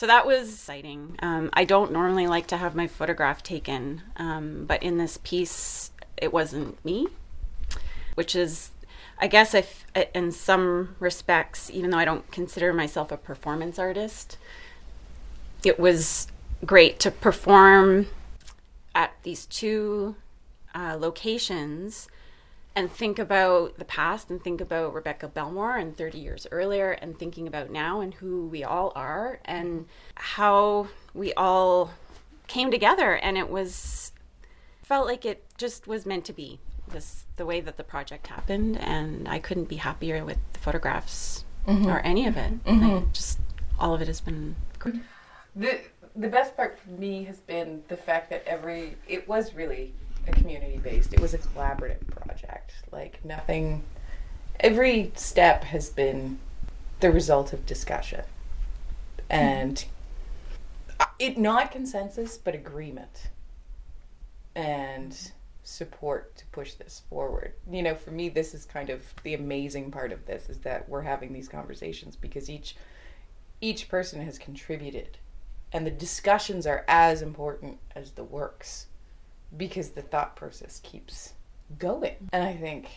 so 0.00 0.06
that 0.06 0.26
was 0.26 0.48
exciting. 0.48 1.16
Um, 1.20 1.50
I 1.52 1.66
don't 1.66 1.92
normally 1.92 2.26
like 2.26 2.46
to 2.46 2.56
have 2.56 2.74
my 2.74 2.86
photograph 2.86 3.42
taken, 3.42 4.00
um, 4.16 4.64
but 4.64 4.82
in 4.82 4.96
this 4.96 5.18
piece, 5.18 5.90
it 6.16 6.32
wasn't 6.32 6.82
me, 6.82 7.08
which 8.14 8.34
is, 8.34 8.70
I 9.20 9.26
guess, 9.26 9.54
if 9.54 9.84
in 10.14 10.32
some 10.32 10.96
respects, 10.98 11.70
even 11.70 11.90
though 11.90 11.98
I 11.98 12.06
don't 12.06 12.30
consider 12.32 12.72
myself 12.72 13.12
a 13.12 13.18
performance 13.18 13.78
artist, 13.78 14.38
it 15.62 15.78
was 15.78 16.28
great 16.64 16.98
to 17.00 17.10
perform 17.10 18.06
at 18.94 19.12
these 19.22 19.44
two 19.46 20.16
uh, 20.74 20.96
locations 20.98 22.08
and 22.74 22.90
think 22.90 23.18
about 23.18 23.78
the 23.78 23.84
past 23.84 24.30
and 24.30 24.42
think 24.42 24.60
about 24.60 24.94
Rebecca 24.94 25.28
Belmore 25.28 25.76
and 25.76 25.96
30 25.96 26.18
years 26.18 26.46
earlier 26.50 26.92
and 26.92 27.18
thinking 27.18 27.46
about 27.46 27.70
now 27.70 28.00
and 28.00 28.14
who 28.14 28.46
we 28.46 28.64
all 28.64 28.92
are 28.94 29.40
and 29.44 29.86
how 30.14 30.88
we 31.12 31.34
all 31.34 31.90
came 32.46 32.70
together. 32.70 33.16
And 33.16 33.36
it 33.36 33.50
was 33.50 34.12
felt 34.82 35.06
like 35.06 35.24
it 35.24 35.44
just 35.58 35.86
was 35.86 36.06
meant 36.06 36.24
to 36.26 36.32
be 36.32 36.58
this 36.92 37.24
the 37.36 37.46
way 37.46 37.60
that 37.60 37.76
the 37.76 37.84
project 37.84 38.26
happened 38.26 38.78
and 38.78 39.28
I 39.28 39.38
couldn't 39.38 39.68
be 39.68 39.76
happier 39.76 40.24
with 40.24 40.38
the 40.52 40.58
photographs 40.58 41.44
mm-hmm. 41.66 41.86
or 41.86 42.00
any 42.00 42.26
of 42.26 42.36
it 42.36 42.64
mm-hmm. 42.64 42.88
like 42.88 43.12
just 43.12 43.38
all 43.78 43.94
of 43.94 44.02
it 44.02 44.08
has 44.08 44.20
been 44.20 44.56
great. 44.78 44.96
the 45.56 45.80
the 46.16 46.28
best 46.28 46.56
part 46.56 46.78
for 46.78 46.90
me 46.90 47.24
has 47.24 47.38
been 47.40 47.82
the 47.88 47.96
fact 47.96 48.30
that 48.30 48.44
every 48.46 48.96
it 49.08 49.28
was 49.28 49.54
really 49.54 49.92
a 50.26 50.32
community 50.32 50.78
based. 50.78 51.12
It 51.12 51.20
was 51.20 51.34
a 51.34 51.38
collaborative 51.38 52.06
project. 52.08 52.72
Like 52.90 53.24
nothing 53.24 53.82
every 54.58 55.12
step 55.14 55.64
has 55.64 55.88
been 55.88 56.38
the 57.00 57.10
result 57.10 57.52
of 57.52 57.66
discussion. 57.66 58.24
And 59.28 59.84
it 61.18 61.38
not 61.38 61.70
consensus 61.70 62.36
but 62.36 62.54
agreement. 62.54 63.30
And 64.54 65.32
support 65.70 66.36
to 66.36 66.46
push 66.46 66.74
this 66.74 67.02
forward. 67.08 67.54
You 67.70 67.82
know, 67.82 67.94
for 67.94 68.10
me 68.10 68.28
this 68.28 68.54
is 68.54 68.64
kind 68.64 68.90
of 68.90 69.02
the 69.22 69.34
amazing 69.34 69.90
part 69.90 70.12
of 70.12 70.26
this 70.26 70.48
is 70.48 70.58
that 70.58 70.88
we're 70.88 71.02
having 71.02 71.32
these 71.32 71.48
conversations 71.48 72.16
because 72.16 72.50
each 72.50 72.76
each 73.60 73.88
person 73.88 74.22
has 74.22 74.38
contributed 74.38 75.18
and 75.72 75.86
the 75.86 75.90
discussions 75.90 76.66
are 76.66 76.84
as 76.88 77.22
important 77.22 77.78
as 77.94 78.12
the 78.12 78.24
works 78.24 78.86
because 79.56 79.90
the 79.90 80.02
thought 80.02 80.36
process 80.36 80.80
keeps 80.82 81.34
going. 81.78 82.16
And 82.32 82.42
I 82.42 82.54
think, 82.54 82.88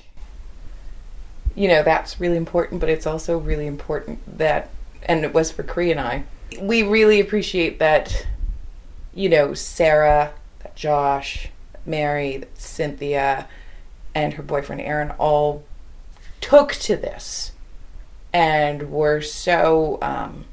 you 1.55 1.67
know, 1.67 1.83
that's 1.83 2.19
really 2.19 2.37
important, 2.37 2.79
but 2.79 2.89
it's 2.89 3.05
also 3.05 3.37
really 3.37 3.67
important 3.67 4.19
that, 4.37 4.69
and 5.03 5.23
it 5.23 5.33
was 5.33 5.51
for 5.51 5.63
Cree 5.63 5.91
and 5.91 5.99
I, 5.99 6.23
we 6.59 6.83
really 6.83 7.19
appreciate 7.19 7.79
that, 7.79 8.25
you 9.13 9.29
know, 9.29 9.53
Sarah, 9.53 10.33
that 10.61 10.75
Josh, 10.75 11.49
Mary, 11.85 12.43
Cynthia, 12.55 13.47
and 14.15 14.33
her 14.33 14.43
boyfriend 14.43 14.81
Aaron 14.81 15.11
all 15.11 15.63
took 16.41 16.73
to 16.73 16.95
this 16.95 17.51
and 18.33 18.91
were 18.91 19.21
so 19.21 19.97
um, 20.01 20.45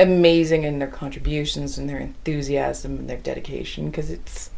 amazing 0.00 0.64
in 0.64 0.78
their 0.78 0.88
contributions 0.88 1.78
and 1.78 1.88
their 1.88 1.98
enthusiasm 1.98 2.98
and 2.98 3.08
their 3.08 3.18
dedication 3.18 3.90
because 3.90 4.10
it's 4.10 4.50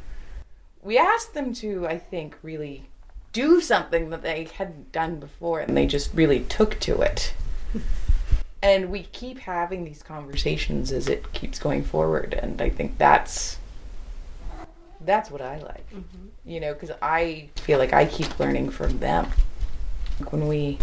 we 0.82 0.98
asked 0.98 1.34
them 1.34 1.52
to 1.52 1.86
i 1.86 1.98
think 1.98 2.36
really 2.42 2.84
do 3.32 3.60
something 3.60 4.10
that 4.10 4.22
they 4.22 4.44
hadn't 4.44 4.90
done 4.90 5.20
before 5.20 5.60
and 5.60 5.76
they 5.76 5.86
just 5.86 6.12
really 6.14 6.40
took 6.40 6.80
to 6.80 7.00
it. 7.02 7.34
And 8.60 8.90
we 8.90 9.04
keep 9.04 9.38
having 9.38 9.84
these 9.84 10.02
conversations 10.02 10.90
as 10.90 11.08
it 11.08 11.32
keeps 11.32 11.58
going 11.58 11.84
forward 11.84 12.34
and 12.34 12.60
i 12.60 12.68
think 12.68 12.98
that's 12.98 13.58
that's 15.00 15.30
what 15.30 15.40
i 15.40 15.58
like 15.58 15.88
mm-hmm. 15.90 16.26
you 16.44 16.60
know 16.60 16.72
because 16.72 16.90
i 17.02 17.48
feel 17.56 17.78
like 17.78 17.92
i 17.92 18.04
keep 18.04 18.38
learning 18.38 18.70
from 18.70 18.98
them 18.98 19.30
when 20.30 20.48
we 20.48 20.78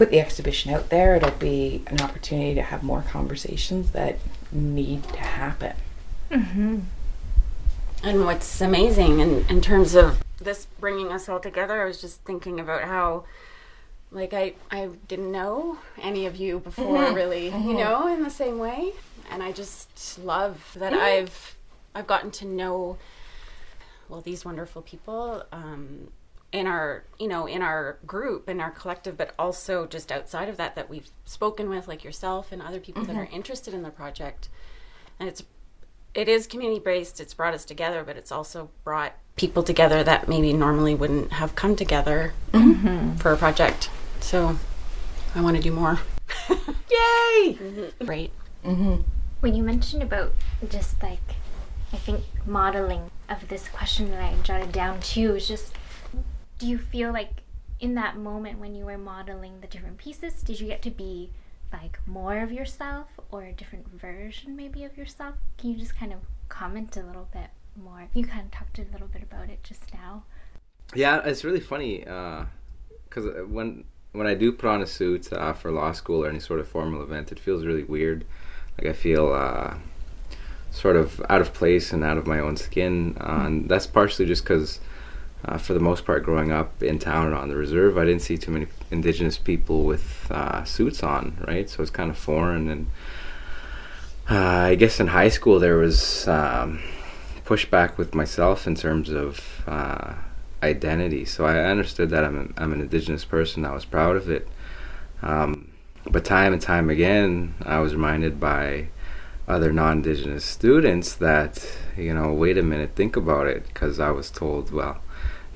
put 0.00 0.10
the 0.10 0.18
exhibition 0.18 0.72
out 0.72 0.88
there, 0.88 1.16
it'll 1.16 1.30
be 1.32 1.82
an 1.88 2.00
opportunity 2.00 2.54
to 2.54 2.62
have 2.62 2.82
more 2.82 3.02
conversations 3.02 3.90
that 3.90 4.18
need 4.50 5.02
to 5.04 5.18
happen. 5.18 5.74
Mm-hmm. 6.30 6.78
And 8.02 8.24
what's 8.24 8.62
amazing 8.62 9.20
in, 9.20 9.44
in 9.50 9.60
terms 9.60 9.94
of 9.94 10.22
this 10.38 10.66
bringing 10.78 11.12
us 11.12 11.28
all 11.28 11.38
together, 11.38 11.82
I 11.82 11.84
was 11.84 12.00
just 12.00 12.22
thinking 12.22 12.58
about 12.58 12.84
how, 12.84 13.24
like, 14.10 14.32
I, 14.32 14.54
I 14.70 14.88
didn't 15.06 15.32
know 15.32 15.78
any 16.00 16.24
of 16.24 16.36
you 16.36 16.60
before, 16.60 16.98
mm-hmm. 16.98 17.14
really, 17.14 17.50
mm-hmm. 17.50 17.68
you 17.68 17.74
know, 17.74 18.06
in 18.08 18.22
the 18.22 18.30
same 18.30 18.58
way. 18.58 18.92
And 19.30 19.42
I 19.42 19.52
just 19.52 20.18
love 20.18 20.74
that 20.76 20.94
mm-hmm. 20.94 21.02
I've 21.02 21.56
I've 21.94 22.06
gotten 22.06 22.30
to 22.32 22.44
know 22.44 22.98
well 24.08 24.20
these 24.20 24.44
wonderful 24.44 24.82
people 24.82 25.44
um, 25.52 26.08
in 26.52 26.66
our 26.66 27.04
you 27.18 27.28
know 27.28 27.46
in 27.46 27.62
our 27.62 27.98
group 28.06 28.48
in 28.48 28.60
our 28.60 28.70
collective 28.70 29.16
but 29.16 29.32
also 29.38 29.86
just 29.86 30.10
outside 30.10 30.48
of 30.48 30.56
that 30.56 30.74
that 30.74 30.90
we've 30.90 31.08
spoken 31.24 31.68
with 31.68 31.86
like 31.86 32.02
yourself 32.02 32.50
and 32.50 32.60
other 32.60 32.80
people 32.80 33.02
mm-hmm. 33.02 33.14
that 33.14 33.20
are 33.20 33.28
interested 33.32 33.72
in 33.72 33.82
the 33.82 33.90
project 33.90 34.48
and 35.18 35.28
it's 35.28 35.44
it 36.12 36.28
is 36.28 36.46
community 36.48 36.80
based 36.80 37.20
it's 37.20 37.34
brought 37.34 37.54
us 37.54 37.64
together 37.64 38.02
but 38.04 38.16
it's 38.16 38.32
also 38.32 38.68
brought 38.82 39.12
people 39.36 39.62
together 39.62 40.02
that 40.02 40.28
maybe 40.28 40.52
normally 40.52 40.94
wouldn't 40.94 41.32
have 41.32 41.54
come 41.54 41.76
together 41.76 42.34
mm-hmm. 42.52 43.14
for 43.16 43.32
a 43.32 43.36
project 43.36 43.88
so 44.18 44.56
i 45.36 45.40
want 45.40 45.56
to 45.56 45.62
do 45.62 45.70
more 45.70 46.00
yay 46.48 46.56
mm-hmm. 47.54 48.06
right 48.06 48.32
mm-hmm. 48.64 48.96
when 49.38 49.54
you 49.54 49.62
mentioned 49.62 50.02
about 50.02 50.32
just 50.68 51.00
like 51.00 51.36
i 51.92 51.96
think 51.96 52.20
modeling 52.46 53.10
of 53.28 53.48
this 53.48 53.68
question 53.68 54.10
that 54.10 54.22
i 54.22 54.34
jotted 54.42 54.72
down 54.72 55.00
too 55.00 55.34
is 55.36 55.46
just 55.46 55.74
do 56.58 56.66
you 56.66 56.78
feel 56.78 57.12
like 57.12 57.42
in 57.80 57.94
that 57.94 58.16
moment 58.16 58.58
when 58.58 58.74
you 58.74 58.84
were 58.84 58.98
modeling 58.98 59.60
the 59.60 59.66
different 59.66 59.96
pieces, 59.98 60.42
did 60.42 60.60
you 60.60 60.66
get 60.66 60.82
to 60.82 60.90
be 60.90 61.30
like 61.72 61.98
more 62.06 62.38
of 62.38 62.52
yourself 62.52 63.06
or 63.30 63.44
a 63.44 63.52
different 63.52 63.88
version 63.88 64.54
maybe 64.54 64.84
of 64.84 64.96
yourself? 64.96 65.34
Can 65.56 65.70
you 65.70 65.76
just 65.76 65.96
kind 65.96 66.12
of 66.12 66.20
comment 66.48 66.96
a 66.96 67.02
little 67.02 67.28
bit 67.32 67.48
more? 67.74 68.08
You 68.12 68.26
kind 68.26 68.44
of 68.44 68.50
talked 68.50 68.78
a 68.78 68.84
little 68.92 69.08
bit 69.08 69.22
about 69.22 69.48
it 69.48 69.64
just 69.64 69.92
now. 69.94 70.24
Yeah, 70.94 71.22
it's 71.24 71.44
really 71.44 71.60
funny 71.60 72.00
because 72.00 73.26
uh, 73.26 73.44
when 73.48 73.84
when 74.12 74.26
I 74.26 74.34
do 74.34 74.52
put 74.52 74.68
on 74.68 74.82
a 74.82 74.86
suit 74.86 75.32
uh, 75.32 75.52
for 75.52 75.70
law 75.70 75.92
school 75.92 76.24
or 76.24 76.28
any 76.28 76.40
sort 76.40 76.60
of 76.60 76.68
formal 76.68 77.02
event, 77.02 77.32
it 77.32 77.38
feels 77.38 77.64
really 77.64 77.84
weird. 77.84 78.24
Like 78.76 78.88
I 78.88 78.92
feel 78.92 79.32
uh, 79.32 79.74
sort 80.70 80.96
of 80.96 81.20
out 81.28 81.40
of 81.40 81.52
place 81.52 81.92
and 81.92 82.04
out 82.04 82.16
of 82.16 82.26
my 82.26 82.38
own 82.38 82.56
skin, 82.56 83.16
uh, 83.20 83.44
and 83.46 83.68
that's 83.68 83.86
partially 83.86 84.26
just 84.26 84.44
because 84.44 84.80
uh, 85.44 85.56
for 85.58 85.72
the 85.72 85.80
most 85.80 86.04
part, 86.04 86.22
growing 86.22 86.52
up 86.52 86.82
in 86.82 86.98
town 86.98 87.32
on 87.32 87.48
the 87.48 87.56
reserve, 87.56 87.96
I 87.96 88.04
didn't 88.04 88.22
see 88.22 88.36
too 88.36 88.50
many 88.50 88.66
indigenous 88.90 89.38
people 89.38 89.84
with 89.84 90.26
uh, 90.30 90.64
suits 90.64 91.02
on, 91.02 91.42
right? 91.46 91.68
So 91.68 91.82
it's 91.82 91.90
kind 91.90 92.10
of 92.10 92.18
foreign. 92.18 92.68
And 92.68 92.86
uh, 94.28 94.36
I 94.36 94.74
guess 94.74 95.00
in 95.00 95.08
high 95.08 95.30
school 95.30 95.58
there 95.58 95.78
was 95.78 96.28
um, 96.28 96.80
pushback 97.46 97.96
with 97.96 98.14
myself 98.14 98.66
in 98.66 98.74
terms 98.74 99.08
of 99.08 99.62
uh, 99.66 100.14
identity. 100.62 101.24
So 101.24 101.46
I 101.46 101.64
understood 101.64 102.10
that 102.10 102.24
I'm, 102.24 102.38
an, 102.38 102.54
I'm 102.58 102.72
an 102.72 102.82
indigenous 102.82 103.24
person. 103.24 103.64
I 103.64 103.72
was 103.72 103.86
proud 103.86 104.16
of 104.16 104.28
it. 104.28 104.46
Um, 105.22 105.72
but 106.04 106.24
time 106.24 106.52
and 106.52 106.60
time 106.60 106.90
again, 106.90 107.54
I 107.62 107.78
was 107.78 107.94
reminded 107.94 108.38
by 108.38 108.88
other 109.50 109.72
non-indigenous 109.72 110.44
students 110.44 111.14
that 111.14 111.66
you 111.96 112.14
know 112.14 112.32
wait 112.32 112.56
a 112.56 112.62
minute 112.62 112.94
think 112.94 113.16
about 113.16 113.46
it 113.46 113.66
because 113.66 114.00
i 114.00 114.10
was 114.10 114.30
told 114.30 114.70
well 114.70 115.00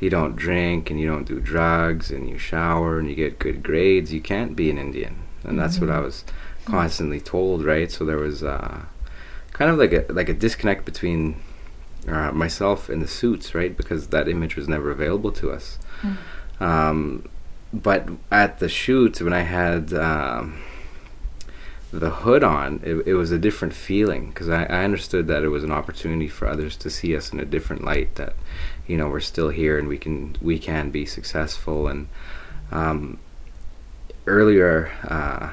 you 0.00 0.10
don't 0.10 0.36
drink 0.36 0.90
and 0.90 1.00
you 1.00 1.06
don't 1.06 1.24
do 1.24 1.40
drugs 1.40 2.10
and 2.10 2.28
you 2.28 2.38
shower 2.38 2.98
and 2.98 3.08
you 3.08 3.14
get 3.14 3.38
good 3.38 3.62
grades, 3.62 4.12
you 4.12 4.20
can't 4.20 4.54
be 4.54 4.70
an 4.70 4.78
Indian. 4.78 5.22
And 5.42 5.58
that's 5.58 5.76
mm-hmm. 5.76 5.86
what 5.86 5.94
I 5.94 5.96
mm-hmm. 5.96 6.04
was 6.04 6.24
constantly 6.66 7.20
told, 7.20 7.64
right? 7.64 7.90
So 7.90 8.04
there 8.04 8.18
was 8.18 8.42
uh, 8.42 8.82
kind 9.52 9.70
of 9.70 9.78
like 9.78 9.92
a 9.92 10.12
like 10.12 10.28
a 10.28 10.34
disconnect 10.34 10.84
between 10.84 11.40
uh, 12.08 12.32
myself 12.32 12.88
and 12.88 13.00
the 13.02 13.08
suits, 13.08 13.54
right? 13.54 13.74
Because 13.76 14.08
that 14.08 14.28
image 14.28 14.56
was 14.56 14.68
never 14.68 14.90
available 14.90 15.32
to 15.32 15.50
us. 15.50 15.78
Mm. 16.02 16.16
Um, 16.60 17.28
but 17.72 18.08
at 18.30 18.58
the 18.58 18.68
shoot, 18.68 19.20
when 19.20 19.32
I 19.32 19.40
had 19.40 19.92
um, 19.94 20.60
the 22.00 22.10
hood 22.10 22.42
on, 22.42 22.80
it, 22.84 23.06
it, 23.06 23.14
was 23.14 23.30
a 23.30 23.38
different 23.38 23.74
feeling 23.74 24.28
because 24.28 24.48
I, 24.48 24.64
I, 24.64 24.84
understood 24.84 25.28
that 25.28 25.44
it 25.44 25.48
was 25.48 25.64
an 25.64 25.70
opportunity 25.70 26.28
for 26.28 26.48
others 26.48 26.76
to 26.78 26.90
see 26.90 27.16
us 27.16 27.32
in 27.32 27.40
a 27.40 27.44
different 27.44 27.84
light. 27.84 28.14
That 28.16 28.34
you 28.86 28.96
know 28.96 29.08
we're 29.08 29.20
still 29.20 29.48
here 29.48 29.78
and 29.78 29.88
we 29.88 29.98
can 29.98 30.36
we 30.40 30.58
can 30.58 30.90
be 30.90 31.06
successful 31.06 31.88
and 31.88 32.08
um, 32.70 33.18
earlier 34.26 34.90
uh, 35.04 35.50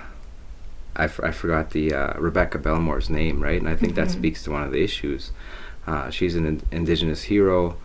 I, 0.95 1.05
f- 1.05 1.21
I 1.23 1.31
forgot 1.31 1.71
the 1.71 1.93
uh, 1.93 2.19
Rebecca 2.19 2.57
Belmore's 2.59 3.09
name 3.09 3.41
right 3.41 3.59
and 3.59 3.69
I 3.69 3.75
think 3.75 3.93
mm-hmm. 3.93 4.05
that 4.05 4.11
speaks 4.11 4.43
to 4.43 4.51
one 4.51 4.63
of 4.63 4.71
the 4.71 4.83
issues 4.83 5.31
uh, 5.87 6.09
she's 6.09 6.35
an 6.35 6.45
in- 6.45 6.61
indigenous 6.71 7.23
hero 7.23 7.77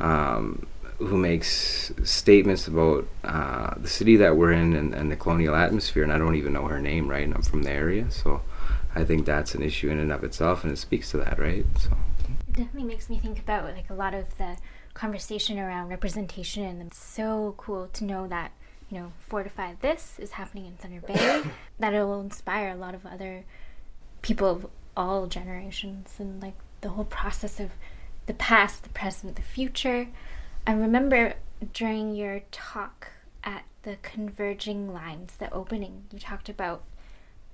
um, 0.00 0.66
who 0.98 1.16
makes 1.16 1.92
statements 2.02 2.66
about 2.66 3.06
uh, 3.24 3.74
the 3.76 3.88
city 3.88 4.16
that 4.16 4.36
we're 4.36 4.52
in 4.52 4.74
and, 4.74 4.94
and, 4.94 5.10
the 5.10 5.16
colonial 5.16 5.54
atmosphere 5.54 6.02
and 6.02 6.12
I 6.12 6.18
don't 6.18 6.34
even 6.34 6.52
know 6.52 6.66
her 6.66 6.80
name 6.80 7.08
right 7.08 7.22
and 7.22 7.34
I'm 7.34 7.42
from 7.42 7.62
the 7.62 7.70
area 7.70 8.10
so 8.10 8.42
I 8.98 9.04
think 9.04 9.26
that's 9.26 9.54
an 9.54 9.62
issue 9.62 9.90
in 9.90 9.98
and 9.98 10.10
of 10.10 10.24
itself, 10.24 10.64
and 10.64 10.72
it 10.72 10.76
speaks 10.76 11.10
to 11.12 11.18
that, 11.18 11.38
right? 11.38 11.64
So 11.78 11.90
It 12.48 12.54
definitely 12.54 12.84
makes 12.84 13.08
me 13.08 13.18
think 13.18 13.38
about 13.38 13.64
like 13.64 13.90
a 13.90 13.94
lot 13.94 14.14
of 14.14 14.36
the 14.38 14.56
conversation 14.94 15.58
around 15.58 15.88
representation, 15.88 16.64
and 16.64 16.82
it's 16.82 16.98
so 16.98 17.54
cool 17.56 17.88
to 17.92 18.04
know 18.04 18.26
that 18.26 18.52
you 18.90 18.98
know 18.98 19.12
Fortify 19.20 19.74
This 19.80 20.16
is 20.18 20.32
happening 20.32 20.66
in 20.66 20.72
Thunder 20.72 21.00
Bay. 21.00 21.42
that 21.78 21.94
it 21.94 22.02
will 22.02 22.20
inspire 22.20 22.70
a 22.70 22.76
lot 22.76 22.94
of 22.94 23.06
other 23.06 23.44
people 24.22 24.48
of 24.50 24.66
all 24.96 25.26
generations, 25.26 26.14
and 26.18 26.42
like 26.42 26.56
the 26.80 26.90
whole 26.90 27.04
process 27.04 27.60
of 27.60 27.70
the 28.26 28.34
past, 28.34 28.82
the 28.82 28.88
present, 28.90 29.36
the 29.36 29.42
future. 29.42 30.08
I 30.68 30.72
remember 30.72 31.32
during 31.72 32.14
your 32.14 32.42
talk 32.52 33.08
at 33.42 33.64
the 33.84 33.96
Converging 34.02 34.92
Lines, 34.92 35.32
the 35.38 35.50
opening, 35.50 36.04
you 36.12 36.18
talked 36.18 36.50
about 36.50 36.82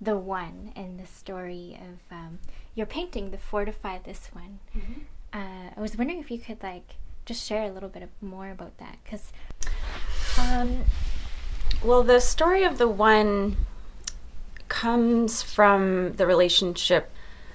the 0.01 0.17
one 0.17 0.73
and 0.75 0.99
the 0.99 1.07
story 1.07 1.79
of 1.81 2.13
um, 2.13 2.41
your 2.75 2.87
painting, 2.87 3.31
the 3.31 3.39
Fortify 3.39 3.99
This 4.03 4.31
one. 4.33 4.59
Uh, 5.33 5.71
I 5.77 5.81
was 5.81 5.97
wondering 5.97 6.19
if 6.19 6.29
you 6.29 6.39
could 6.39 6.61
like 6.61 6.97
just 7.25 7.47
share 7.47 7.63
a 7.63 7.71
little 7.71 7.89
bit 7.89 8.11
more 8.21 8.51
about 8.51 8.79
that, 8.79 8.99
because 9.05 9.33
Um, 10.37 10.83
well, 11.85 12.03
the 12.03 12.19
story 12.21 12.65
of 12.65 12.79
the 12.79 12.89
one 12.89 13.57
comes 14.67 15.41
from 15.41 16.15
the 16.15 16.27
relationship 16.27 17.13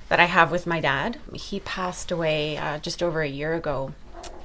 that 0.08 0.22
I 0.22 0.26
have 0.26 0.52
with 0.52 0.66
my 0.66 0.80
dad. 0.80 1.18
He 1.34 1.60
passed 1.60 2.12
away 2.12 2.56
uh, 2.56 2.78
just 2.78 3.04
over 3.04 3.22
a 3.22 3.28
year 3.28 3.56
ago. 3.56 3.94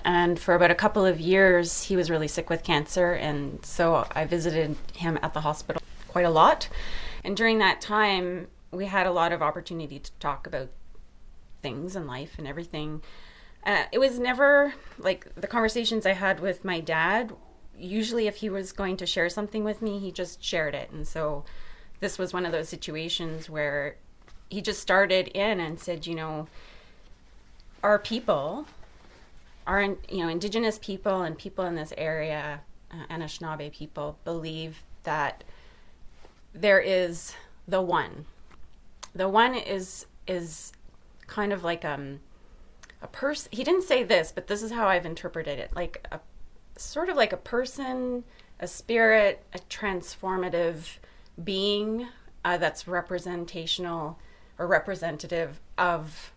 And 0.04 0.38
for 0.38 0.54
about 0.54 0.70
a 0.70 0.74
couple 0.74 1.06
of 1.06 1.18
years, 1.18 1.84
he 1.84 1.96
was 1.96 2.10
really 2.10 2.28
sick 2.28 2.50
with 2.50 2.62
cancer. 2.62 3.12
And 3.12 3.64
so 3.64 4.06
I 4.12 4.26
visited 4.26 4.76
him 4.94 5.18
at 5.22 5.32
the 5.32 5.40
hospital 5.40 5.82
quite 6.08 6.26
a 6.26 6.30
lot. 6.30 6.68
And 7.24 7.36
during 7.36 7.58
that 7.58 7.80
time, 7.80 8.48
we 8.70 8.86
had 8.86 9.06
a 9.06 9.12
lot 9.12 9.32
of 9.32 9.40
opportunity 9.40 9.98
to 9.98 10.10
talk 10.20 10.46
about 10.46 10.68
things 11.62 11.96
and 11.96 12.06
life 12.06 12.34
and 12.36 12.46
everything. 12.46 13.02
Uh, 13.64 13.84
it 13.92 13.98
was 13.98 14.18
never 14.18 14.74
like 14.98 15.34
the 15.34 15.46
conversations 15.46 16.04
I 16.04 16.12
had 16.12 16.40
with 16.40 16.64
my 16.64 16.80
dad. 16.80 17.32
Usually, 17.76 18.26
if 18.26 18.36
he 18.36 18.50
was 18.50 18.72
going 18.72 18.98
to 18.98 19.06
share 19.06 19.30
something 19.30 19.64
with 19.64 19.80
me, 19.80 19.98
he 19.98 20.12
just 20.12 20.44
shared 20.44 20.74
it. 20.74 20.90
And 20.90 21.08
so 21.08 21.44
this 22.00 22.18
was 22.18 22.34
one 22.34 22.44
of 22.44 22.52
those 22.52 22.68
situations 22.68 23.48
where 23.48 23.96
he 24.50 24.60
just 24.60 24.80
started 24.80 25.28
in 25.28 25.58
and 25.60 25.80
said, 25.80 26.06
you 26.06 26.14
know, 26.14 26.46
our 27.82 27.98
people, 27.98 28.66
our 29.66 29.82
you 29.82 30.18
know 30.18 30.28
indigenous 30.28 30.78
people 30.78 31.22
and 31.22 31.36
people 31.36 31.64
in 31.64 31.74
this 31.74 31.92
area, 31.96 32.60
uh, 32.90 33.06
Anishinaabe 33.10 33.72
people, 33.72 34.18
believe 34.24 34.82
that 35.04 35.44
there 36.52 36.80
is 36.80 37.34
the 37.66 37.82
one. 37.82 38.26
The 39.14 39.28
one 39.28 39.54
is 39.54 40.06
is 40.26 40.72
kind 41.26 41.52
of 41.52 41.64
like 41.64 41.84
um 41.84 42.20
a 43.02 43.06
person. 43.06 43.50
He 43.52 43.64
didn't 43.64 43.82
say 43.82 44.02
this, 44.02 44.32
but 44.32 44.46
this 44.46 44.62
is 44.62 44.72
how 44.72 44.88
I've 44.88 45.06
interpreted 45.06 45.58
it. 45.58 45.74
Like 45.74 46.06
a 46.10 46.20
sort 46.76 47.08
of 47.08 47.16
like 47.16 47.32
a 47.32 47.38
person, 47.38 48.24
a 48.60 48.66
spirit, 48.66 49.44
a 49.52 49.58
transformative 49.58 50.98
being 51.42 52.08
uh, 52.44 52.56
that's 52.56 52.86
representational 52.86 54.18
or 54.58 54.66
representative 54.66 55.60
of 55.76 56.32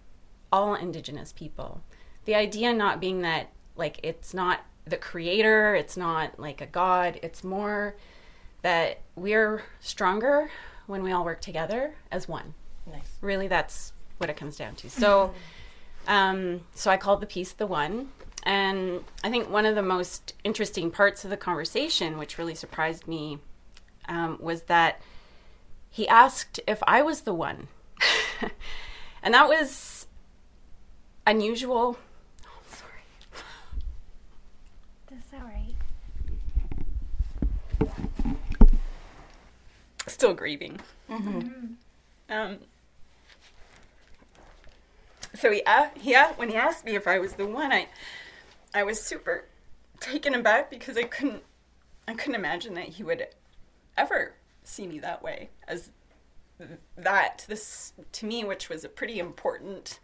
all 0.52 0.76
indigenous 0.76 1.32
people. 1.32 1.82
The 2.28 2.36
idea 2.36 2.74
not 2.74 3.00
being 3.00 3.22
that 3.22 3.48
like 3.78 4.02
it's 4.04 4.34
not 4.34 4.60
the 4.86 4.98
creator, 4.98 5.76
it's 5.76 5.96
not 5.96 6.38
like 6.38 6.60
a 6.60 6.66
god, 6.66 7.22
it's 7.24 7.42
more 7.42 7.96
that 8.64 9.00
we're 9.16 9.64
stronger 9.80 10.52
when 10.88 11.04
we 11.04 11.14
all 11.14 11.24
work 11.24 11.40
together 11.40 11.96
as 12.12 12.28
one. 12.28 12.54
Nice. 12.86 13.16
Really, 13.22 13.48
that's 13.48 13.94
what 14.18 14.30
it 14.30 14.36
comes 14.36 14.58
down 14.58 14.76
to. 14.76 14.90
So, 14.90 15.34
um, 16.08 16.60
so 16.76 16.92
I 16.92 16.98
called 16.98 17.22
the 17.22 17.28
piece 17.28 17.54
the 17.54 17.66
one, 17.66 18.10
and 18.44 19.06
I 19.24 19.30
think 19.30 19.50
one 19.50 19.66
of 19.66 19.76
the 19.76 19.82
most 19.82 20.34
interesting 20.44 20.92
parts 20.92 21.24
of 21.24 21.30
the 21.30 21.38
conversation, 21.38 22.18
which 22.18 22.38
really 22.38 22.56
surprised 22.56 23.08
me, 23.08 23.40
um, 24.10 24.38
was 24.42 24.64
that 24.64 25.00
he 25.90 26.06
asked 26.10 26.60
if 26.68 26.84
I 26.86 27.04
was 27.04 27.22
the 27.22 27.34
one, 27.34 27.70
and 29.24 29.34
that 29.34 29.48
was 29.48 30.08
unusual. 31.26 31.98
that's 35.32 35.42
all 35.42 35.48
right. 35.48 35.76
Still 40.18 40.34
grieving. 40.34 40.80
Um, 42.30 42.58
so 45.36 45.52
he, 45.52 45.62
uh, 45.64 45.90
he 45.96 46.16
uh, 46.16 46.30
when 46.38 46.50
he 46.50 46.56
asked 46.56 46.86
me 46.86 46.96
if 46.96 47.08
I 47.08 47.20
was 47.20 47.34
the 47.34 47.46
one, 47.46 47.72
I, 47.72 47.88
I 48.74 48.84
was 48.84 49.00
super 49.00 49.46
taken 50.00 50.34
aback 50.34 50.72
because 50.72 50.98
I 50.98 51.04
couldn't, 51.04 51.44
I 52.08 52.16
couldn't 52.16 52.36
imagine 52.36 52.74
that 52.74 52.86
he 52.86 53.04
would 53.04 53.28
ever 53.96 54.34
see 54.64 54.88
me 54.88 54.98
that 55.00 55.22
way 55.22 55.50
as 55.68 55.92
that. 56.98 57.46
This 57.48 57.94
to 58.14 58.26
me, 58.26 58.44
which 58.44 58.70
was 58.70 58.84
a 58.84 58.90
pretty 58.90 59.20
important 59.20 60.00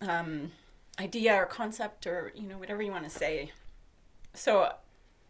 um, 0.00 0.52
idea 1.00 1.34
or 1.34 1.46
concept 1.46 2.06
or 2.06 2.32
you 2.34 2.46
know 2.46 2.58
whatever 2.58 2.80
you 2.80 2.92
want 2.92 3.04
to 3.04 3.10
say. 3.10 3.50
So 4.34 4.72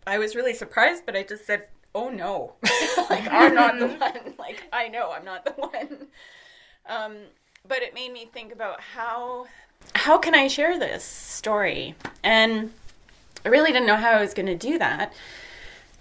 I 0.07 0.19
was 0.19 0.37
really 0.37 0.55
surprised, 0.55 1.07
but 1.07 1.17
I 1.17 1.23
just 1.23 1.47
said, 1.47 1.69
"Oh 1.95 2.09
no, 2.09 2.55
like 3.11 3.29
I'm 3.31 3.55
not 3.55 3.79
the 3.79 3.87
one. 3.87 4.35
Like 4.39 4.65
I 4.73 4.89
know 4.89 5.13
I'm 5.13 5.25
not 5.25 5.45
the 5.45 5.53
one." 5.53 6.07
Um, 6.89 7.17
but 7.67 7.83
it 7.83 7.95
made 7.95 8.13
me 8.13 8.29
think 8.33 8.53
about 8.53 8.81
how 8.81 9.47
how 9.95 10.19
can 10.19 10.35
I 10.35 10.49
share 10.49 10.79
this 10.79 11.05
story, 11.05 11.95
and 12.23 12.73
I 13.45 13.49
really 13.49 13.73
didn't 13.73 13.87
know 13.87 13.97
how 13.97 14.11
I 14.11 14.21
was 14.21 14.35
going 14.35 14.47
to 14.47 14.57
do 14.57 14.79
that 14.79 15.13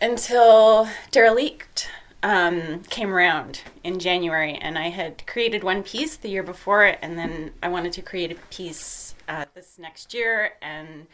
until 0.02 0.88
Derelict 1.12 1.89
um, 2.23 2.84
came 2.89 3.13
around 3.13 3.62
in 3.84 3.99
January, 3.99 4.56
and 4.56 4.78
I 4.78 4.89
had 4.89 5.25
created 5.25 5.63
one 5.63 5.84
piece 5.84 6.17
the 6.17 6.30
year 6.30 6.43
before 6.43 6.86
it, 6.86 6.99
and 7.02 7.17
then 7.17 7.52
I 7.63 7.69
wanted 7.69 7.93
to 7.93 8.02
create 8.02 8.32
a 8.32 8.36
piece 8.49 9.15
uh, 9.28 9.45
this 9.54 9.78
next 9.80 10.13
year, 10.13 10.54
and 10.62 11.08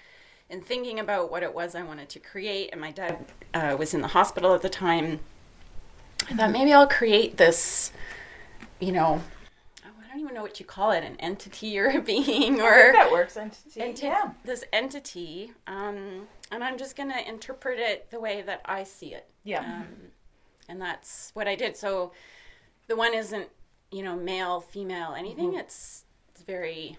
in 0.49 0.61
thinking 0.61 0.99
about 0.99 1.31
what 1.31 1.43
it 1.43 1.53
was 1.53 1.75
I 1.75 1.83
wanted 1.83 2.09
to 2.09 2.19
create, 2.19 2.69
and 2.71 2.79
my 2.79 2.91
dad 2.91 3.25
uh, 3.53 3.75
was 3.77 3.93
in 3.93 4.01
the 4.01 4.09
hospital 4.09 4.53
at 4.53 4.61
the 4.61 4.69
time, 4.69 5.19
I 6.29 6.35
thought 6.35 6.51
maybe 6.51 6.73
I'll 6.73 6.87
create 6.87 7.37
this, 7.37 7.91
you 8.79 8.91
know, 8.91 9.21
oh, 9.85 9.89
I 10.03 10.07
don't 10.07 10.19
even 10.19 10.33
know 10.33 10.41
what 10.41 10.59
you 10.59 10.65
call 10.65 10.91
it, 10.91 11.03
an 11.03 11.15
entity 11.19 11.77
or 11.79 11.89
a 11.89 12.01
being 12.01 12.61
or 12.61 12.91
that 12.93 13.11
works. 13.11 13.37
Entity. 13.37 13.79
enti- 13.79 14.03
yeah. 14.03 14.31
this 14.43 14.63
entity, 14.71 15.51
um, 15.67 16.27
and 16.51 16.63
I'm 16.63 16.77
just 16.77 16.95
going 16.95 17.11
to 17.11 17.27
interpret 17.27 17.79
it 17.79 18.09
the 18.11 18.19
way 18.19 18.41
that 18.43 18.61
I 18.65 18.83
see 18.83 19.13
it. 19.13 19.27
Yeah. 19.43 19.61
Um, 19.61 19.87
and 20.67 20.81
that's 20.81 21.31
what 21.33 21.47
I 21.47 21.55
did. 21.55 21.77
So 21.77 22.11
the 22.87 22.95
one 22.95 23.13
isn't, 23.13 23.49
you 23.91 24.03
know, 24.03 24.15
male, 24.15 24.61
female, 24.61 25.13
anything. 25.17 25.49
Mm-hmm. 25.49 25.59
It's 25.59 26.05
it's 26.29 26.43
very 26.43 26.97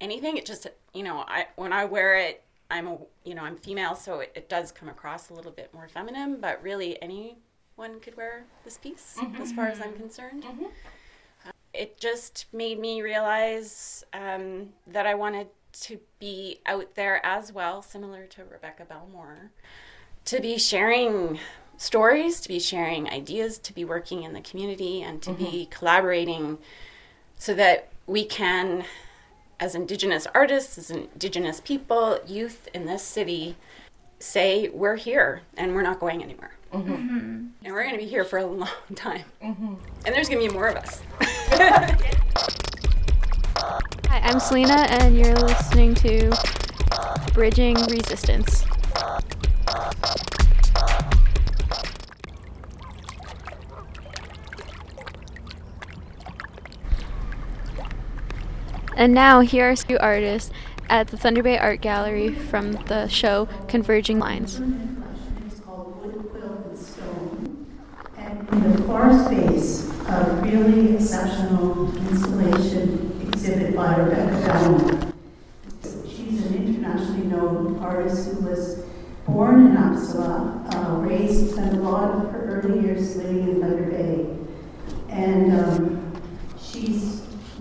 anything. 0.00 0.36
It 0.36 0.46
just, 0.46 0.66
you 0.94 1.02
know, 1.02 1.24
I 1.26 1.46
when 1.56 1.72
I 1.72 1.84
wear 1.84 2.16
it, 2.16 2.42
I'm 2.70 2.86
a, 2.86 2.98
you 3.24 3.34
know, 3.34 3.42
I'm 3.42 3.56
female, 3.56 3.94
so 3.94 4.20
it, 4.20 4.32
it 4.34 4.48
does 4.48 4.72
come 4.72 4.88
across 4.88 5.30
a 5.30 5.34
little 5.34 5.52
bit 5.52 5.72
more 5.74 5.88
feminine. 5.88 6.40
But 6.40 6.62
really, 6.62 7.00
anyone 7.02 8.00
could 8.00 8.16
wear 8.16 8.44
this 8.64 8.78
piece, 8.78 9.16
Mm-hmm. 9.18 9.42
as 9.42 9.52
far 9.52 9.66
as 9.68 9.80
I'm 9.80 9.94
concerned. 9.94 10.44
Uh, 11.46 11.50
It 11.72 11.98
just 11.98 12.46
made 12.52 12.78
me 12.78 13.00
realize 13.02 14.04
um, 14.12 14.70
that 14.86 15.06
I 15.06 15.14
wanted 15.14 15.48
to 15.82 15.98
be 16.18 16.60
out 16.66 16.94
there 16.96 17.24
as 17.24 17.50
well, 17.52 17.80
similar 17.80 18.26
to 18.26 18.44
Rebecca 18.44 18.84
Belmore, 18.84 19.50
to 20.26 20.38
be 20.40 20.58
sharing 20.58 21.38
stories, 21.78 22.40
to 22.42 22.48
be 22.48 22.60
sharing 22.60 23.08
ideas, 23.08 23.56
to 23.58 23.72
be 23.72 23.84
working 23.84 24.22
in 24.22 24.34
the 24.34 24.42
community, 24.42 25.02
and 25.02 25.22
to 25.22 25.32
be 25.32 25.66
collaborating 25.70 26.58
so 27.38 27.54
that 27.54 27.88
we 28.06 28.24
can, 28.26 28.84
as 29.62 29.76
Indigenous 29.76 30.26
artists, 30.34 30.76
as 30.76 30.90
Indigenous 30.90 31.60
people, 31.60 32.18
youth 32.26 32.66
in 32.74 32.84
this 32.84 33.00
city, 33.00 33.54
say, 34.18 34.68
we're 34.70 34.96
here 34.96 35.42
and 35.56 35.72
we're 35.72 35.82
not 35.82 36.00
going 36.00 36.20
anywhere. 36.20 36.50
Mm-hmm. 36.72 36.92
Mm-hmm. 36.92 37.46
And 37.64 37.72
we're 37.72 37.84
going 37.84 37.94
to 37.94 38.00
be 38.00 38.08
here 38.08 38.24
for 38.24 38.40
a 38.40 38.44
long 38.44 38.68
time. 38.96 39.22
Mm-hmm. 39.40 39.74
And 40.04 40.14
there's 40.14 40.28
going 40.28 40.42
to 40.42 40.48
be 40.48 40.52
more 40.52 40.66
of 40.66 40.74
us. 40.74 41.00
Hi, 44.08 44.18
I'm 44.24 44.40
Selena, 44.40 44.88
and 44.90 45.16
you're 45.16 45.36
listening 45.36 45.94
to 45.94 46.36
Bridging 47.32 47.76
Resistance. 47.86 48.64
And 59.02 59.14
now, 59.14 59.40
here 59.40 59.68
are 59.68 59.74
two 59.74 59.98
artists 59.98 60.52
at 60.88 61.08
the 61.08 61.16
Thunder 61.16 61.42
Bay 61.42 61.58
Art 61.58 61.80
Gallery 61.80 62.32
from 62.32 62.74
the 62.86 63.08
show 63.08 63.48
Converging 63.66 64.20
Lines. 64.20 64.58
And 64.58 65.04
In 68.52 68.72
the 68.72 68.82
far 68.84 69.10
space, 69.24 69.90
a 70.06 70.40
really 70.44 70.94
exceptional 70.94 71.92
installation 72.10 73.18
exhibit 73.26 73.74
by 73.74 73.96
Rebecca 73.96 74.46
Belmore. 74.46 75.12
She's 76.08 76.46
an 76.46 76.54
internationally 76.64 77.26
known 77.26 77.80
artist 77.80 78.30
who 78.30 78.46
was 78.46 78.84
born 79.26 79.66
in 79.66 79.76
Upsala, 79.78 80.72
uh, 80.76 80.98
raised, 80.98 81.50
spent 81.50 81.74
a 81.76 81.80
lot 81.80 82.08
of 82.08 82.30
her 82.30 82.62
early 82.62 82.84
years 82.84 83.16
living 83.16 83.48
in 83.48 83.60
Thunder 83.60 83.90
Bay. 83.90 84.28
And 85.08 85.58
um, 85.58 85.91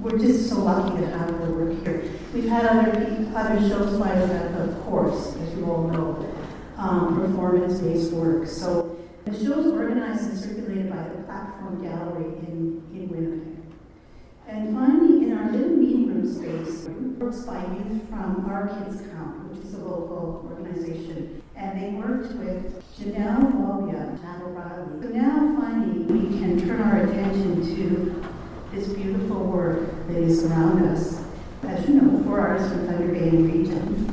we're 0.01 0.17
just 0.17 0.49
so 0.49 0.59
lucky 0.59 0.99
to 0.99 1.07
have 1.07 1.29
her 1.29 1.51
work 1.51 1.83
here. 1.83 2.11
We've 2.33 2.49
had 2.49 2.65
other, 2.65 2.91
other 3.35 3.69
shows 3.69 3.99
by 3.99 4.19
Rebecca, 4.19 4.63
of 4.63 4.83
course, 4.83 5.35
as 5.35 5.55
you 5.55 5.65
all 5.71 5.87
know, 5.87 6.35
um, 6.77 7.21
performance-based 7.21 8.11
work. 8.11 8.47
So 8.47 8.97
the 9.25 9.31
show's 9.31 9.67
organized 9.67 10.23
and 10.23 10.39
circulated 10.39 10.89
by 10.89 11.03
the 11.03 11.23
Platform 11.23 11.83
Gallery 11.83 12.25
in, 12.47 12.83
in 12.93 13.09
Winnipeg. 13.09 13.57
And 14.47 14.75
finally, 14.75 15.25
in 15.25 15.37
our 15.37 15.51
little 15.51 15.77
meeting 15.77 16.07
room 16.07 16.33
space, 16.33 16.87
works 17.19 17.41
by 17.41 17.61
youth 17.61 18.09
from 18.09 18.49
Our 18.49 18.69
Kids 18.69 19.01
Count, 19.01 19.53
which 19.53 19.63
is 19.63 19.75
a 19.75 19.77
local 19.77 20.49
organization. 20.51 21.43
And 21.55 21.79
they 21.79 21.89
worked 21.91 22.33
with 22.33 22.83
Janelle 22.97 23.53
Walbia, 23.53 24.19
Matt 24.23 24.41
O'Reilly. 24.41 25.03
So 25.03 25.09
now 25.09 25.61
finally 25.61 25.99
we 25.99 26.39
can 26.39 26.59
turn 26.59 26.81
our 26.81 27.03
attention 27.03 27.61
to 27.75 28.30
this 28.71 28.87
beautiful 28.87 29.43
work 29.43 30.07
that 30.07 30.17
is 30.17 30.45
around 30.45 30.85
us. 30.87 31.21
As 31.63 31.87
you 31.87 31.95
know, 31.95 32.23
four 32.23 32.39
artists 32.39 32.71
from 32.71 32.87
Thunder 32.87 33.13
Bay 33.13 33.29
region. 33.29 34.07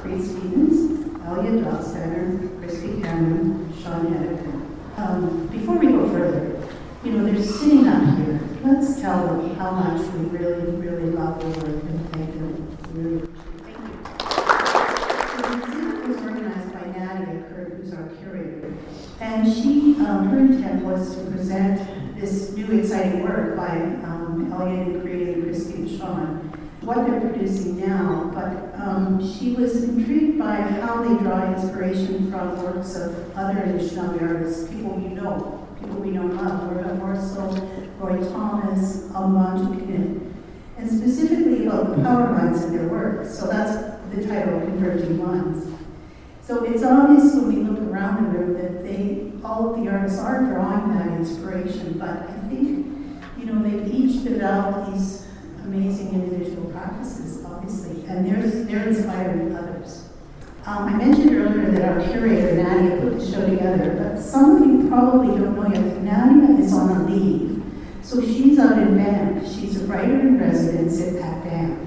Cree 0.00 0.22
Stevens, 0.22 1.08
Elliot 1.24 1.64
Doxtater, 1.64 2.38
Kristy 2.60 3.02
Cameron, 3.02 3.72
Shaun 3.82 4.06
Hedican. 4.06 4.98
Um, 4.98 5.46
before 5.48 5.76
we 5.76 5.88
go 5.88 6.08
further, 6.08 6.62
you 7.02 7.12
know, 7.12 7.24
they're 7.24 7.42
sitting 7.42 7.88
up 7.88 8.16
here. 8.18 8.40
Let's 8.62 9.00
tell 9.00 9.26
them 9.26 9.56
how 9.56 9.72
much 9.72 10.00
we 10.12 10.26
really, 10.26 10.70
really 10.76 11.10
love 11.10 11.40
their 11.40 11.50
work 11.50 11.82
and 11.82 12.10
thank 12.12 12.32
them. 12.34 12.78
Really 12.92 13.26
Thank 13.64 13.78
you. 15.66 16.02
The 16.02 16.08
was 16.08 16.16
organized 16.22 16.72
by 16.72 16.84
who's 17.76 17.92
our 17.92 18.08
curator. 18.22 18.74
And 19.20 19.52
she, 19.52 19.96
um, 20.06 20.28
her 20.28 20.38
intent 20.38 20.84
was 20.84 21.16
to 21.16 21.24
present 21.30 21.93
this 22.24 22.52
new 22.52 22.66
exciting 22.78 23.22
work 23.22 23.54
by 23.56 23.76
um, 24.08 24.50
Elliot 24.52 24.88
and 24.88 25.02
Cree 25.02 25.34
and 25.34 25.44
Kristy 25.44 25.74
and 25.74 25.98
Shaun 25.98 26.50
what 26.80 27.06
they're 27.06 27.20
producing 27.20 27.80
now, 27.80 28.30
but 28.34 28.78
um, 28.78 29.18
she 29.18 29.52
was 29.52 29.84
intrigued 29.84 30.38
by 30.38 30.56
how 30.56 31.02
they 31.02 31.22
draw 31.22 31.54
inspiration 31.54 32.30
from 32.30 32.62
works 32.62 32.94
of 32.96 33.34
other 33.34 33.54
Anishinaabe 33.54 34.20
artists, 34.20 34.68
people 34.68 35.00
you 35.00 35.08
know, 35.08 35.66
people 35.80 35.96
we 35.96 36.10
know 36.10 36.26
love, 36.26 36.70
Loretta 36.70 36.94
Morso, 36.96 37.54
Roy 37.98 38.18
Thomas, 38.28 39.04
Almanju 39.12 39.76
Pinit, 39.80 40.32
and 40.76 40.90
specifically 40.90 41.66
about 41.66 41.96
the 41.96 42.02
power 42.02 42.32
lines 42.32 42.62
in 42.64 42.76
their 42.76 42.88
work. 42.88 43.26
So 43.26 43.46
that's 43.46 43.98
the 44.14 44.26
title, 44.26 44.60
Converging 44.60 45.24
Lines. 45.24 45.66
So 46.42 46.64
it's 46.64 46.82
obvious 46.82 47.34
when 47.34 47.48
we 47.48 47.62
look 47.62 47.80
around 47.90 48.24
the 48.24 48.38
room 48.38 48.52
that 48.60 48.84
they, 48.84 49.32
all 49.44 49.74
of 49.74 49.80
the 49.80 49.90
artists 49.90 50.18
are 50.18 50.40
drawing 50.44 50.96
that 50.96 51.08
inspiration, 51.08 51.98
but 51.98 52.28
I 52.28 52.48
think, 52.48 52.86
you 53.38 53.46
know, 53.46 53.62
they've 53.62 53.94
each 53.94 54.24
developed 54.24 54.92
these 54.92 55.26
amazing 55.64 56.14
individual 56.14 56.70
practices, 56.70 57.44
obviously, 57.44 58.04
and 58.06 58.26
they're, 58.26 58.64
they're 58.64 58.88
inspiring 58.88 59.54
others. 59.54 60.08
Um, 60.66 60.84
I 60.84 60.96
mentioned 60.96 61.30
earlier 61.30 61.70
that 61.72 61.82
our 61.82 62.10
curator, 62.10 62.62
Nadia, 62.62 63.00
put 63.02 63.18
the 63.18 63.30
show 63.30 63.46
together, 63.46 63.96
but 63.98 64.18
some 64.18 64.56
of 64.56 64.66
you 64.66 64.88
probably 64.88 65.38
don't 65.38 65.56
know 65.56 65.68
yet, 65.68 66.02
Nadia 66.02 66.64
is 66.64 66.72
on 66.72 66.88
a 66.88 67.04
leave. 67.06 67.62
So 68.02 68.22
she's 68.22 68.58
out 68.58 68.78
in 68.78 68.96
Banff. 68.96 69.46
She's 69.46 69.80
a 69.80 69.86
writer 69.86 70.20
in 70.20 70.38
residence 70.38 71.00
at, 71.02 71.44
Banff. 71.44 71.78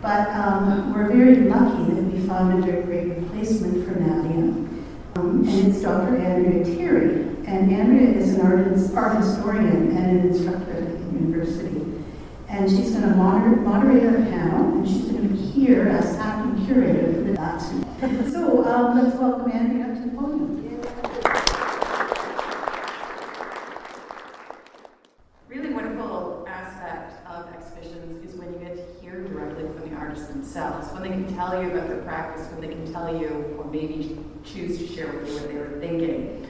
But 0.00 0.28
um, 0.30 0.92
we're 0.92 1.08
very 1.08 1.36
lucky 1.48 1.94
that 1.94 2.02
we 2.02 2.26
found 2.26 2.64
a 2.64 2.82
great 2.82 3.08
replacement 3.08 3.86
for 3.86 3.98
Nadia. 3.98 4.73
Um, 5.16 5.46
and 5.48 5.68
it's 5.68 5.82
Dr. 5.82 6.16
Andrea 6.16 6.64
Terry. 6.64 7.14
And 7.46 7.72
Andrea 7.72 8.10
is 8.18 8.34
an 8.34 8.40
art, 8.40 8.66
art 8.96 9.22
historian 9.22 9.96
and 9.96 10.18
an 10.18 10.28
instructor 10.28 10.72
at 10.72 10.86
the 10.86 11.18
university 11.18 11.84
and 12.54 12.70
she's 12.70 12.92
going 12.92 13.02
to 13.02 13.16
moder- 13.16 13.56
moderate 13.56 14.04
our 14.04 14.22
panel, 14.30 14.78
and 14.78 14.86
she's 14.88 15.06
going 15.06 15.28
to 15.28 15.34
be 15.34 15.36
here 15.36 15.88
as 15.88 16.16
acting 16.18 16.64
curator 16.64 17.12
for 17.12 17.20
the 17.22 17.32
last. 17.32 17.70
so 18.32 18.64
um, 18.64 19.02
let's 19.02 19.16
welcome 19.16 19.50
Andrea 19.50 19.92
to 19.92 20.02
the 20.02 20.16
podium. 20.16 20.60
Really 25.48 25.74
wonderful 25.74 26.46
aspect 26.48 27.26
of 27.26 27.52
exhibitions 27.52 28.24
is 28.24 28.38
when 28.38 28.52
you 28.52 28.58
get 28.60 28.76
to 28.76 29.00
hear 29.00 29.24
directly 29.24 29.64
from 29.64 29.90
the 29.90 29.96
artists 29.96 30.28
themselves, 30.28 30.92
when 30.92 31.02
they 31.02 31.08
can 31.08 31.34
tell 31.34 31.60
you 31.60 31.72
about 31.72 31.88
their 31.88 32.02
practice, 32.02 32.46
when 32.52 32.60
they 32.60 32.68
can 32.68 32.92
tell 32.92 33.20
you, 33.20 33.56
or 33.58 33.64
maybe 33.64 34.16
choose 34.44 34.78
to 34.78 34.86
share 34.86 35.12
with 35.12 35.28
you 35.28 35.34
what 35.34 35.48
they 35.48 35.54
were 35.54 35.78
thinking. 35.80 36.46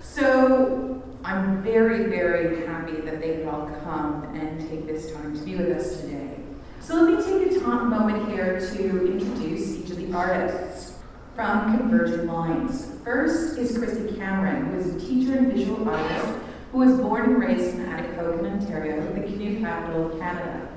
So 0.00 1.02
I'm 1.24 1.62
very, 1.62 2.04
very 2.04 2.66
happy 2.66 3.00
that 3.02 3.20
they 3.20 3.36
could 3.36 3.48
all 3.48 3.70
come 3.84 4.24
and 4.34 4.60
take 4.68 4.86
this 4.86 5.12
time 5.12 5.36
to 5.36 5.42
be 5.44 5.56
with 5.56 5.76
us 5.76 6.00
today. 6.00 6.36
So 6.80 6.96
let 6.96 7.18
me 7.18 7.24
take 7.24 7.42
a 7.62 7.84
moment 7.84 8.28
here 8.28 8.58
to 8.58 9.12
introduce 9.12 9.76
each 9.76 9.90
of 9.90 9.96
the 9.96 10.12
artists 10.12 10.98
from 11.36 11.78
Convergent 11.78 12.26
Lines. 12.26 12.92
First 13.04 13.56
is 13.58 13.78
Kristy 13.78 14.18
Cameron, 14.18 14.66
who 14.66 14.78
is 14.78 14.94
a 14.94 15.00
teacher 15.00 15.38
and 15.38 15.52
visual 15.52 15.88
artist 15.88 16.38
who 16.72 16.78
was 16.78 16.98
born 16.98 17.24
and 17.24 17.38
raised 17.38 17.74
in 17.76 17.86
Atikokan, 17.86 18.60
Ontario, 18.60 19.00
the 19.14 19.20
canoe 19.20 19.60
capital 19.60 20.12
of 20.12 20.18
Canada. 20.18 20.68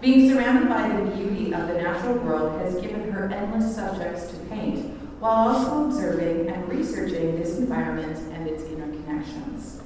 Being 0.00 0.30
surrounded 0.30 0.68
by 0.68 0.88
the 0.88 1.10
beauty 1.16 1.52
of 1.52 1.66
the 1.68 1.74
natural 1.74 2.14
world 2.18 2.60
has 2.60 2.76
given 2.80 3.10
her 3.10 3.28
endless 3.30 3.74
subjects 3.74 4.30
to 4.30 4.36
paint, 4.46 4.97
while 5.20 5.48
also 5.48 5.86
observing 5.86 6.48
and 6.48 6.68
researching 6.68 7.36
this 7.40 7.58
environment 7.58 8.16
and 8.32 8.46
its 8.46 8.62
interconnections. 8.64 9.80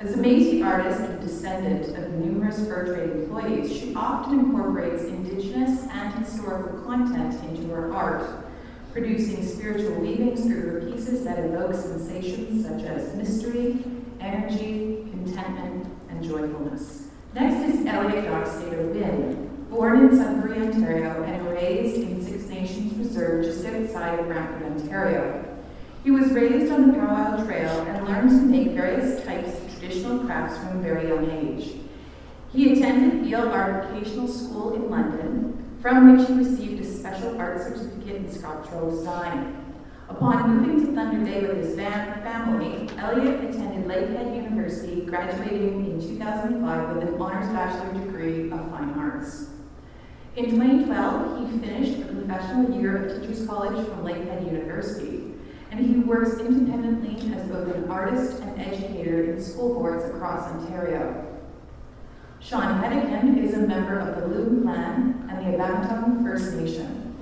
As 0.00 0.14
a 0.14 0.18
Métis 0.18 0.64
artist 0.64 1.00
and 1.00 1.20
descendant 1.20 1.96
of 1.96 2.12
numerous 2.14 2.66
fur 2.66 2.84
trade 2.84 3.10
employees, 3.10 3.72
she 3.72 3.94
often 3.94 4.40
incorporates 4.40 5.04
Indigenous 5.04 5.86
and 5.90 6.14
historical 6.14 6.80
content 6.80 7.42
into 7.44 7.72
her 7.72 7.94
art, 7.94 8.28
producing 8.92 9.46
spiritual 9.46 9.94
weavings 9.94 10.42
through 10.42 10.60
her 10.62 10.90
pieces 10.90 11.24
that 11.24 11.38
evoke 11.38 11.74
sensations 11.74 12.66
such 12.66 12.82
as 12.82 13.14
mystery, 13.14 13.84
energy, 14.20 15.06
contentment, 15.10 15.86
and 16.10 16.22
joyfulness. 16.22 17.08
Next 17.32 17.64
is 17.68 17.86
Elliot 17.86 18.24
Doxtater 18.24 18.92
Wynn, 18.92 19.66
born 19.70 20.08
in 20.08 20.16
Sudbury, 20.16 20.66
Ontario, 20.66 21.22
and 21.22 21.48
raised 21.48 21.96
in 21.96 22.24
Nations 22.64 22.94
Preserve 22.94 23.44
just 23.44 23.66
outside 23.66 24.18
of 24.18 24.26
Brantford, 24.26 24.62
Ontario. 24.62 25.44
He 26.02 26.10
was 26.10 26.32
raised 26.32 26.72
on 26.72 26.86
the 26.86 26.94
Powwow 26.94 27.44
Trail 27.44 27.82
and 27.82 28.08
learned 28.08 28.30
to 28.30 28.36
make 28.36 28.68
various 28.68 29.22
types 29.26 29.52
of 29.52 29.70
traditional 29.70 30.24
crafts 30.24 30.56
from 30.56 30.78
a 30.78 30.80
very 30.80 31.08
young 31.08 31.30
age. 31.30 31.74
He 32.54 32.72
attended 32.72 33.24
Beal 33.24 33.50
Art 33.50 33.84
Vocational 33.84 34.28
School 34.28 34.76
in 34.76 34.90
London, 34.90 35.76
from 35.82 36.16
which 36.16 36.26
he 36.26 36.32
received 36.32 36.80
a 36.82 36.86
special 36.86 37.38
art 37.38 37.60
certificate 37.60 38.16
in 38.16 38.32
sculptural 38.32 38.90
design. 38.92 39.62
Upon 40.08 40.56
moving 40.56 40.86
to 40.86 40.94
Thunder 40.94 41.22
Bay 41.22 41.46
with 41.46 41.58
his 41.58 41.76
family, 41.76 42.88
Elliot 42.96 43.44
attended 43.44 43.84
Lakehead 43.84 44.36
University, 44.36 45.02
graduating 45.02 45.84
in 45.84 46.00
2005 46.00 46.96
with 46.96 47.08
an 47.08 47.20
honors 47.20 47.48
bachelor 47.48 47.92
degree 47.92 48.50
of 48.50 48.70
fine 48.70 48.94
arts. 48.98 49.50
In 50.36 50.50
2012, 50.50 51.52
he 51.52 51.58
finished 51.58 52.13
professional 52.26 52.80
year 52.80 53.04
of 53.04 53.20
Teachers 53.20 53.46
College 53.46 53.86
from 53.86 54.04
Lakehead 54.04 54.46
University, 54.46 55.34
and 55.70 55.80
he 55.80 55.98
works 56.00 56.38
independently 56.40 57.32
as 57.34 57.46
both 57.48 57.74
an 57.74 57.90
artist 57.90 58.40
and 58.40 58.60
educator 58.60 59.24
in 59.24 59.42
school 59.42 59.74
boards 59.74 60.04
across 60.04 60.48
Ontario. 60.48 61.26
Shaun 62.40 62.82
Hedican 62.82 63.42
is 63.42 63.54
a 63.54 63.60
member 63.60 63.98
of 63.98 64.20
the 64.20 64.26
Loon 64.26 64.62
Clan 64.62 65.28
and 65.30 65.46
the 65.46 65.54
Abattown 65.54 66.22
First 66.22 66.54
Nation. 66.54 67.14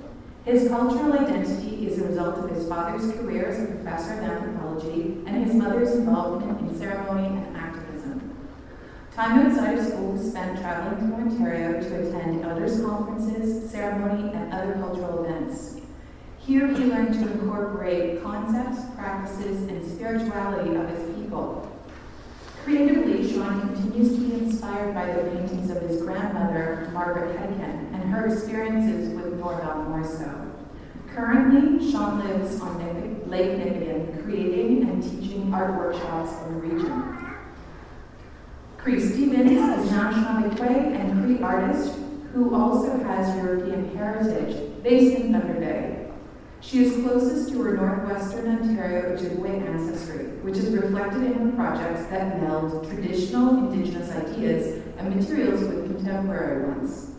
His 0.45 0.67
cultural 0.67 1.13
identity 1.13 1.87
is 1.87 1.99
a 1.99 2.05
result 2.05 2.37
of 2.37 2.49
his 2.49 2.67
father's 2.67 3.11
career 3.13 3.47
as 3.47 3.63
a 3.63 3.67
professor 3.67 4.13
of 4.13 4.19
anthropology 4.19 5.23
and 5.25 5.45
his 5.45 5.55
mother's 5.55 5.91
involvement 5.91 6.59
in 6.59 6.77
ceremony. 6.77 7.42
Time 9.15 9.45
outside 9.45 9.77
of 9.77 9.85
school 9.85 10.13
was 10.13 10.31
spent 10.31 10.59
traveling 10.59 11.07
to 11.07 11.15
Ontario 11.15 11.79
to 11.79 12.09
attend 12.09 12.43
elders' 12.43 12.81
conferences, 12.81 13.69
ceremony, 13.69 14.33
and 14.33 14.51
other 14.51 14.73
cultural 14.73 15.23
events. 15.23 15.79
Here 16.39 16.65
he 16.65 16.85
learned 16.85 17.13
to 17.13 17.31
incorporate 17.31 18.23
concepts, 18.23 18.91
practices, 18.95 19.67
and 19.69 19.85
spirituality 19.85 20.75
of 20.75 20.89
his 20.89 21.15
people. 21.15 21.71
Creatively, 22.63 23.31
Shaun 23.31 23.75
continues 23.75 24.15
to 24.15 24.19
be 24.19 24.33
inspired 24.33 24.95
by 24.95 25.05
the 25.13 25.29
paintings 25.29 25.69
of 25.69 25.83
his 25.83 26.01
grandmother, 26.01 26.89
Margaret 26.91 27.37
Hedican, 27.37 27.93
and 27.93 28.03
her 28.05 28.25
experiences 28.33 29.13
with 29.13 29.33
Norval 29.39 29.85
Morrisseau. 29.89 30.51
Currently, 31.13 31.91
Shaun 31.91 32.17
lives 32.17 32.59
on 32.61 32.79
Lake 33.29 33.59
Nipigon, 33.59 34.23
creating 34.23 34.89
and 34.89 35.03
teaching 35.03 35.53
art 35.53 35.77
workshops 35.77 36.33
in 36.47 36.53
the 36.55 36.59
region. 36.61 37.22
Cree 38.83 38.99
Stevens 38.99 39.49
is 39.49 39.57
an 39.57 39.97
Anishinaabe 39.97 40.99
and 40.99 41.23
Cree 41.23 41.41
artist 41.41 41.97
who 42.33 42.53
also 42.53 43.01
has 43.05 43.33
European 43.37 43.95
heritage, 43.95 44.83
based 44.83 45.21
in 45.21 45.31
Thunder 45.31 45.53
Bay. 45.53 46.11
She 46.59 46.83
is 46.83 47.01
closest 47.01 47.53
to 47.53 47.61
her 47.61 47.77
Northwestern 47.77 48.57
Ontario 48.57 49.15
Ojibwe 49.15 49.65
ancestry, 49.69 50.25
which 50.41 50.57
is 50.57 50.75
reflected 50.75 51.23
in 51.23 51.33
her 51.33 51.51
projects 51.53 52.07
that 52.07 52.41
meld 52.41 52.85
traditional 52.89 53.71
Indigenous 53.71 54.11
ideas 54.11 54.83
and 54.97 55.15
materials 55.15 55.61
with 55.61 55.85
contemporary 55.85 56.67
ones. 56.67 57.11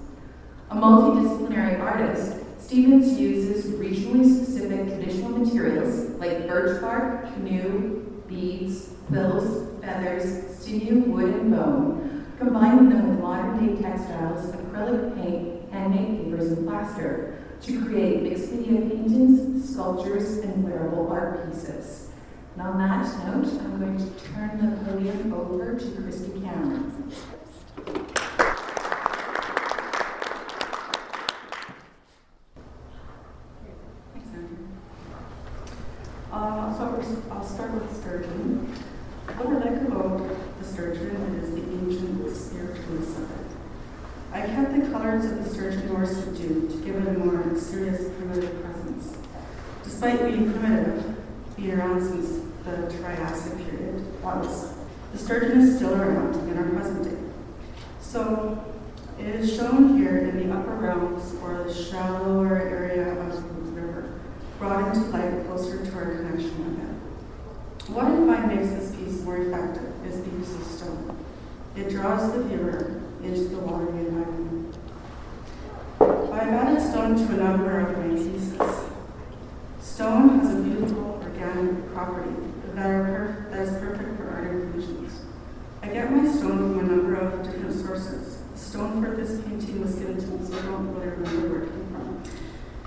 A 0.68 0.76
multidisciplinary 0.76 1.80
artist, 1.80 2.40
Stevens 2.58 3.18
uses 3.18 3.72
regionally 3.76 4.26
specific 4.26 4.86
traditional 4.88 5.30
materials 5.30 6.10
like 6.20 6.46
birch 6.46 6.78
bark, 6.82 7.32
canoe, 7.32 8.04
beads, 8.28 8.90
quills, 9.06 9.63
feathers, 9.84 10.56
sinew, 10.58 11.00
wood, 11.00 11.34
and 11.34 11.50
bone, 11.50 12.26
combining 12.38 12.90
them 12.90 13.10
with 13.10 13.20
modern 13.20 13.74
day 13.74 13.82
textiles, 13.82 14.50
acrylic 14.52 15.14
paint, 15.16 15.72
handmade 15.72 16.24
papers, 16.24 16.52
and 16.52 16.66
plaster 16.66 17.38
to 17.60 17.84
create 17.84 18.22
mixed 18.22 18.52
media 18.52 18.80
paintings, 18.80 19.72
sculptures, 19.72 20.38
and 20.38 20.64
wearable 20.64 21.08
art 21.10 21.50
pieces. 21.50 22.10
And 22.54 22.62
on 22.62 22.78
that 22.78 23.04
note, 23.26 23.46
I'm 23.62 23.80
going 23.80 23.98
to 23.98 24.24
turn 24.26 24.58
the 24.58 24.84
podium 24.84 25.32
over 25.32 25.78
to 25.78 25.84
Kristy 25.84 26.42
Cameron. 26.42 27.12
Uh, 36.32 36.76
so 36.76 37.22
I'll 37.30 37.44
start 37.44 37.74
with 37.74 37.96
sturgeon. 38.00 38.53
Sturgeon 40.74 41.40
is 41.40 41.52
the 41.52 41.60
ancient 41.60 42.26
spiritualness 42.36 43.16
of 43.16 43.30
it. 43.30 43.46
I 44.32 44.40
kept 44.40 44.74
the 44.74 44.90
colors 44.90 45.24
of 45.24 45.44
the 45.44 45.48
sturgeon 45.48 45.92
more 45.92 46.04
subdued 46.04 46.68
to 46.68 46.76
give 46.78 46.96
it 46.96 47.06
a 47.06 47.12
more 47.12 47.56
serious 47.56 48.10
primitive 48.18 48.60
presence. 48.60 49.16
Despite 49.84 50.24
being 50.24 50.52
primitive, 50.52 51.16
being 51.56 51.78
around 51.78 52.02
since 52.02 52.40
the 52.64 52.92
Triassic 52.98 53.56
period, 53.68 54.20
was, 54.20 54.74
the 55.12 55.18
sturgeon 55.18 55.60
is 55.60 55.76
still 55.76 55.94
around 55.94 56.34
in 56.50 56.58
our 56.58 56.68
present 56.70 57.04
day. 57.04 57.32
So 58.00 58.64
it 59.16 59.26
is 59.26 59.54
shown 59.54 59.96
here 59.96 60.18
in 60.18 60.48
the 60.48 60.56
upper 60.56 60.74
realms 60.74 61.36
or 61.40 61.62
the 61.62 61.72
shallower 61.72 62.56
area 62.56 63.12
of 63.12 63.32
the 63.36 63.80
river, 63.80 64.18
brought 64.58 64.96
into 64.96 65.08
light 65.10 65.46
closer 65.46 65.86
to 65.86 65.94
our 65.94 66.16
connection 66.16 66.64
with 66.64 66.82
it. 66.82 67.90
What 67.92 68.06
I 68.06 68.08
find 68.08 68.48
makes 68.48 68.70
this 68.70 68.96
piece 68.96 69.20
more 69.20 69.36
effective 69.36 69.93
is 70.06 70.22
the 70.22 70.30
use 70.30 70.54
of 70.54 70.62
stone. 70.62 71.24
It 71.76 71.90
draws 71.90 72.32
the 72.32 72.44
viewer 72.44 73.02
into 73.22 73.44
the 73.48 73.58
watery 73.58 74.06
environment. 74.06 74.76
I've 76.00 76.48
added 76.48 76.80
stone 76.80 77.16
to 77.16 77.34
a 77.34 77.36
number 77.36 77.80
of 77.80 77.98
my 77.98 78.16
pieces. 78.16 78.58
Stone 79.80 80.40
has 80.40 80.54
a 80.54 80.60
beautiful 80.60 81.20
organic 81.22 81.92
property 81.92 82.34
that, 82.74 83.50
that 83.50 83.60
is 83.60 83.70
perfect 83.78 84.16
for 84.16 84.28
art 84.30 84.50
inclusions. 84.50 85.20
I 85.82 85.88
get 85.88 86.10
my 86.10 86.30
stone 86.30 86.58
from 86.58 86.78
a 86.78 86.82
number 86.82 87.14
of 87.14 87.44
different 87.44 87.72
sources. 87.72 88.42
The 88.52 88.58
stone 88.58 89.02
for 89.02 89.16
this 89.16 89.40
painting 89.42 89.80
was 89.80 89.94
given 89.94 90.18
to 90.18 90.26
me, 90.26 90.46
so 90.46 90.58
I 90.58 90.62
don't 90.62 90.94
really 90.94 91.08
remember 91.08 91.48
where 91.48 91.62
it 91.62 91.70
came 91.70 91.86
from. 91.92 92.22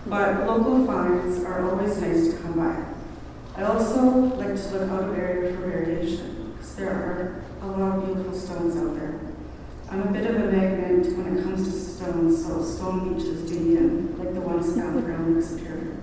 But 0.07 0.47
local 0.47 0.85
finds 0.85 1.43
are 1.43 1.69
always 1.69 1.97
nice 1.97 2.33
to 2.33 2.37
come 2.41 2.53
by. 2.53 3.61
I 3.61 3.65
also 3.65 4.01
like 4.35 4.55
to 4.55 4.69
look 4.69 4.89
out 4.89 5.03
of 5.09 5.17
area 5.17 5.55
for 5.55 5.61
variation, 5.61 6.36
there 6.75 6.89
are 6.89 7.43
a 7.61 7.67
lot 7.67 7.97
of 7.97 8.05
beautiful 8.05 8.33
stones 8.33 8.75
out 8.77 8.95
there. 8.95 9.19
I'm 9.89 10.01
a 10.01 10.11
bit 10.11 10.29
of 10.29 10.35
a 10.35 10.51
magnet 10.51 11.17
when 11.17 11.37
it 11.37 11.43
comes 11.43 11.65
to 11.65 11.79
stones, 11.79 12.45
so 12.45 12.61
stone 12.61 13.13
beaches 13.13 13.49
do 13.49 13.59
me 13.59 13.77
in, 13.77 14.17
like 14.19 14.33
the 14.33 14.41
ones 14.41 14.75
found 14.75 15.03
around 15.09 15.35
Lake 15.35 15.43
Superior. 15.43 15.97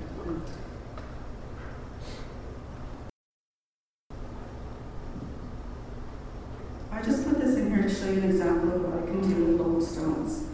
I 6.91 7.03
just 7.03 7.29
put 7.29 7.41
this 7.41 7.57
in 7.57 7.75
here 7.75 7.83
to 7.83 7.95
show 7.95 8.11
you 8.11 8.23
an 8.23 8.31
example 8.31 8.73
of 8.73 8.83
what 8.85 9.03
I 9.03 9.07
can 9.07 9.21
do 9.21 9.53
with 9.53 9.61
old 9.61 9.83
stones. 9.83 10.47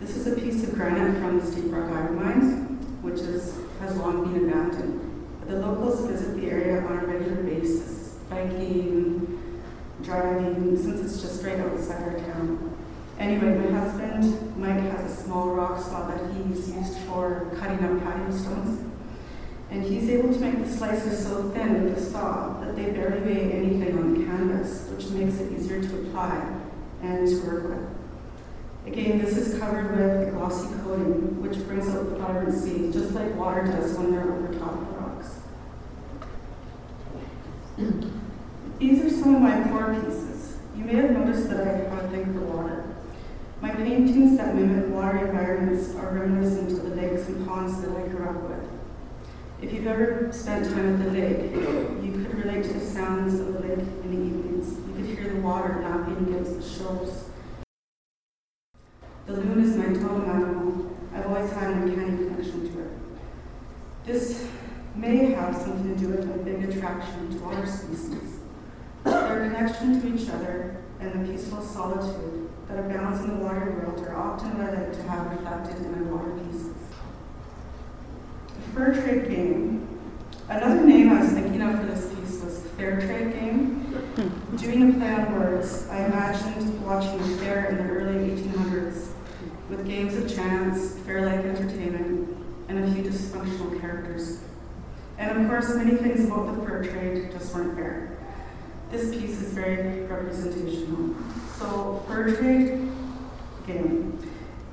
This 0.00 0.16
is 0.16 0.26
a 0.26 0.36
piece 0.38 0.62
of 0.64 0.74
granite 0.74 1.18
from 1.20 1.40
the 1.40 1.46
Steep 1.46 1.72
Rock 1.72 1.90
Iron 1.90 2.16
Mines, 2.16 2.80
which 3.00 3.20
is, 3.20 3.56
has 3.80 3.96
long 3.96 4.30
been 4.30 4.48
abandoned. 4.48 5.00
The 5.46 5.56
locals 5.56 6.06
visit 6.06 6.36
the 6.36 6.50
area 6.50 6.80
on 6.82 6.98
a 6.98 7.06
regular 7.06 7.42
basis, 7.42 8.16
biking, 8.28 9.33
driving, 10.04 10.76
since 10.76 11.00
it's 11.00 11.22
just 11.22 11.44
right 11.44 11.58
outside 11.60 12.02
our 12.02 12.18
town. 12.20 12.76
Anyway, 13.18 13.56
my 13.58 13.78
husband, 13.78 14.56
Mike, 14.56 14.80
has 14.80 15.10
a 15.10 15.22
small 15.22 15.50
rock 15.50 15.80
saw 15.82 16.08
that 16.08 16.20
he's 16.34 16.74
used 16.74 16.98
for 17.00 17.50
cutting 17.58 17.84
up 17.84 18.02
patio 18.02 18.30
stones. 18.36 18.80
And 19.70 19.82
he's 19.82 20.08
able 20.10 20.32
to 20.32 20.38
make 20.38 20.62
the 20.62 20.70
slices 20.70 21.26
so 21.26 21.50
thin 21.50 21.84
with 21.84 21.94
the 21.96 22.00
saw 22.00 22.60
that 22.60 22.76
they 22.76 22.90
barely 22.90 23.20
weigh 23.20 23.52
anything 23.52 23.98
on 23.98 24.18
the 24.18 24.24
canvas, 24.24 24.88
which 24.90 25.08
makes 25.10 25.40
it 25.40 25.52
easier 25.52 25.80
to 25.82 26.00
apply 26.02 26.60
and 27.02 27.26
to 27.26 27.36
work 27.46 27.68
with. 27.68 28.92
Again, 28.92 29.18
this 29.18 29.36
is 29.36 29.58
covered 29.58 29.96
with 29.96 30.34
glossy 30.34 30.68
coating, 30.82 31.40
which 31.40 31.56
brings 31.66 31.88
out 31.88 32.10
the 32.10 32.16
vibrancy, 32.16 32.92
just 32.92 33.12
like 33.14 33.34
water 33.34 33.64
does 33.64 33.96
when 33.96 34.10
they're 34.10 34.30
over 34.30 34.52
top 34.58 34.72
of 34.72 34.92
rocks. 34.96 35.38
These 38.78 39.02
are 39.02 39.10
some 39.24 39.36
of 39.36 39.40
my 39.40 39.66
core 39.70 39.94
pieces. 39.94 40.58
You 40.76 40.84
may 40.84 40.96
have 40.96 41.12
noticed 41.12 41.48
that 41.48 41.66
I 41.66 41.70
have 41.88 42.04
a 42.04 42.08
thing 42.08 42.34
for 42.34 42.40
water. 42.40 42.84
My 43.62 43.70
paintings 43.70 44.36
that 44.36 44.54
mimic 44.54 44.92
water 44.92 45.26
environments 45.26 45.94
are 45.94 46.12
reminiscent 46.12 46.72
of 46.72 46.90
the 46.90 46.94
lakes 46.94 47.26
and 47.28 47.46
ponds 47.48 47.80
that 47.80 47.96
I 47.96 48.06
grew 48.08 48.28
up 48.28 48.42
with. 48.42 48.68
If 49.62 49.72
you've 49.72 49.86
ever 49.86 50.28
spent 50.30 50.66
time 50.66 51.00
at 51.00 51.04
the 51.06 51.18
lake, 51.18 51.52
you 52.04 52.12
could 52.12 52.34
relate 52.34 52.64
to 52.64 52.74
the 52.74 52.84
sounds 52.84 53.40
of 53.40 53.54
the 53.54 53.60
lake 53.60 53.78
in 53.78 54.10
the 54.10 54.26
evenings. 54.26 54.76
You 54.88 54.94
could 54.94 55.18
hear 55.18 55.32
the 55.32 55.40
water 55.40 55.80
lapping 55.82 56.28
against 56.28 56.60
the 56.60 56.84
shores. 56.84 57.24
The 59.24 59.32
loon 59.32 59.64
is 59.64 59.74
my 59.74 59.86
totem 59.86 60.28
animal. 60.28 60.96
I've 61.14 61.26
always 61.28 61.50
had 61.50 61.70
an 61.70 61.82
uncanny 61.84 62.28
connection 62.28 62.74
to 62.74 62.80
it. 62.82 62.90
This 64.04 64.46
may 64.94 65.32
have 65.32 65.56
something 65.56 65.94
to 65.94 65.98
do 65.98 66.08
with 66.08 66.26
my 66.26 66.36
big 66.42 66.68
attraction 66.68 67.30
to 67.30 67.38
water 67.38 67.66
species. 67.66 68.33
Their 69.04 69.50
connection 69.50 70.00
to 70.00 70.14
each 70.14 70.28
other 70.30 70.82
and 71.00 71.12
the 71.12 71.32
peaceful 71.32 71.62
solitude 71.62 72.48
that 72.68 72.78
abounds 72.78 73.20
in 73.20 73.28
the 73.28 73.44
water 73.44 73.70
world 73.70 74.00
are 74.06 74.16
often 74.16 74.58
like 74.58 74.92
to 74.92 75.02
have 75.02 75.30
reflected 75.30 75.76
in 75.76 75.92
my 75.92 76.10
water 76.10 76.30
pieces. 76.44 76.74
The 78.54 78.62
fur 78.72 78.94
trade 78.94 79.28
game. 79.28 79.88
Another 80.48 80.84
name 80.84 81.10
I 81.10 81.20
was 81.20 81.32
thinking 81.32 81.60
of 81.62 81.80
for 81.80 81.86
this 81.86 82.14
piece 82.14 82.42
was 82.42 82.60
fair 82.76 83.00
trade 83.00 83.34
game. 83.34 83.80
Hmm. 84.16 84.56
Doing 84.56 84.90
a 84.90 84.98
play 84.98 85.12
on 85.12 85.32
words, 85.34 85.88
I 85.90 86.06
imagined 86.06 86.84
watching 86.84 87.20
a 87.20 87.36
fair 87.38 87.66
in 87.66 87.76
the 87.76 87.84
early 87.84 88.30
1800s 88.30 89.08
with 89.68 89.86
games 89.86 90.14
of 90.14 90.34
chance, 90.34 90.98
fair-like 91.00 91.44
entertainment, 91.44 92.36
and 92.68 92.84
a 92.84 92.92
few 92.92 93.02
dysfunctional 93.02 93.80
characters. 93.80 94.40
And 95.18 95.40
of 95.40 95.48
course, 95.48 95.74
many 95.74 95.96
things 95.96 96.26
about 96.26 96.54
the 96.54 96.66
fur 96.66 96.84
trade 96.84 97.30
just 97.32 97.54
weren't 97.54 97.76
fair. 97.76 98.13
This 98.94 99.10
piece 99.10 99.42
is 99.42 99.52
very 99.54 100.02
representational. 100.02 101.16
So, 101.58 102.04
fur 102.06 102.32
trade 102.36 102.92
game. 103.66 104.16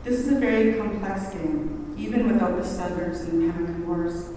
This 0.03 0.19
is 0.19 0.27
a 0.27 0.36
very 0.36 0.75
complex 0.75 1.34
game, 1.34 1.95
even 1.97 2.31
without 2.31 2.55
the 2.55 2.63
settlers 2.63 3.21
and 3.21 3.41
the 3.41 3.88
Wars. 3.88 4.29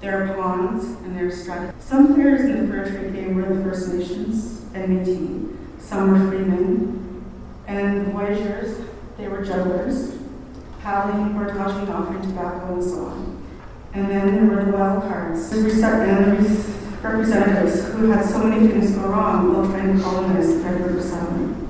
There 0.00 0.22
are 0.22 0.36
pawns 0.36 0.84
and 0.84 1.16
there 1.16 1.28
are 1.28 1.30
strategies. 1.30 1.82
Some 1.82 2.14
players 2.14 2.42
in 2.42 2.66
the 2.66 2.70
fur 2.70 2.90
trade 2.90 3.14
game 3.14 3.36
were 3.36 3.54
the 3.54 3.64
First 3.64 3.94
Nations 3.94 4.66
and 4.74 5.06
Métis. 5.06 5.56
Some 5.80 6.10
were 6.10 6.30
freemen. 6.30 7.24
And 7.66 8.06
the 8.06 8.10
voyageurs, 8.10 8.86
they 9.16 9.28
were 9.28 9.42
jugglers, 9.42 10.14
paddling, 10.82 11.34
or 11.36 11.54
portaging, 11.54 11.88
offering 11.88 12.20
tobacco, 12.20 12.74
and 12.74 12.84
so 12.84 13.06
on. 13.06 13.46
And 13.94 14.10
then 14.10 14.34
there 14.34 14.44
were 14.44 14.62
the 14.62 14.72
wild 14.76 15.04
cards, 15.04 15.48
the 15.48 15.62
representatives 17.02 17.84
who 17.92 18.10
had 18.10 18.24
so 18.24 18.42
many 18.42 18.68
things 18.68 18.92
go 18.92 19.08
wrong 19.08 19.52
while 19.52 19.66
trying 19.66 19.96
to 19.96 20.02
colonize 20.02 20.48
the 20.48 20.56
Red 20.60 20.80
River 20.80 21.02
settlement. 21.02 21.68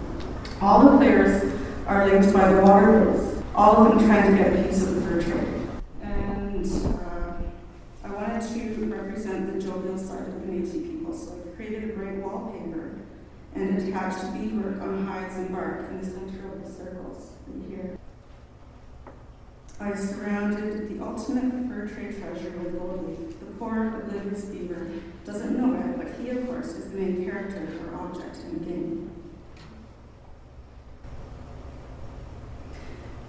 All 0.60 0.90
the 0.90 0.96
players 0.96 1.52
are 1.86 2.08
linked 2.08 2.32
by 2.32 2.52
the 2.52 2.62
water 2.62 3.00
bills, 3.00 3.42
all 3.54 3.76
of 3.76 3.98
them 3.98 4.06
trying 4.06 4.30
to 4.30 4.42
get 4.42 4.52
a 4.52 4.62
piece 4.62 4.82
of 4.82 4.94
the 4.94 5.00
fur 5.02 5.22
trade. 5.22 5.68
And 6.02 6.66
uh, 6.66 7.34
I 8.04 8.08
wanted 8.08 8.42
to 8.42 8.84
represent 8.86 9.52
the 9.52 9.60
jovial 9.60 9.98
side 9.98 10.28
of 10.28 10.46
the 10.46 10.52
Métis 10.52 10.72
people, 10.72 11.16
so 11.16 11.32
I 11.32 11.56
created 11.56 11.90
a 11.90 11.92
great 11.92 12.16
wallpaper 12.16 12.98
and 13.54 13.78
attached 13.78 14.32
beadwork 14.32 14.80
on 14.82 15.06
hides 15.06 15.36
and 15.36 15.52
bark 15.52 15.90
in 15.90 16.00
the 16.00 16.06
center 16.06 16.52
of 16.52 16.64
the 16.64 16.70
circles 16.70 17.30
in 17.46 17.70
here. 17.70 17.98
I 19.78 19.94
surrounded 19.94 20.88
the 20.88 21.04
ultimate 21.04 21.68
fur 21.68 21.86
trade 21.86 22.18
treasure 22.18 22.50
with 22.58 22.78
gold 22.78 23.06
leaf. 23.08 23.38
The 23.40 23.46
poor, 23.58 24.00
oblivious 24.00 24.46
beaver 24.46 24.88
doesn't 25.26 25.58
know 25.58 25.74
it, 25.74 25.98
but 25.98 26.20
he, 26.20 26.30
of 26.30 26.46
course, 26.46 26.68
is 26.68 26.92
the 26.92 26.98
main 26.98 27.28
character 27.28 27.66
or 27.84 28.00
object 28.00 28.36
in 28.44 28.54
the 28.54 28.64
game. 28.64 29.10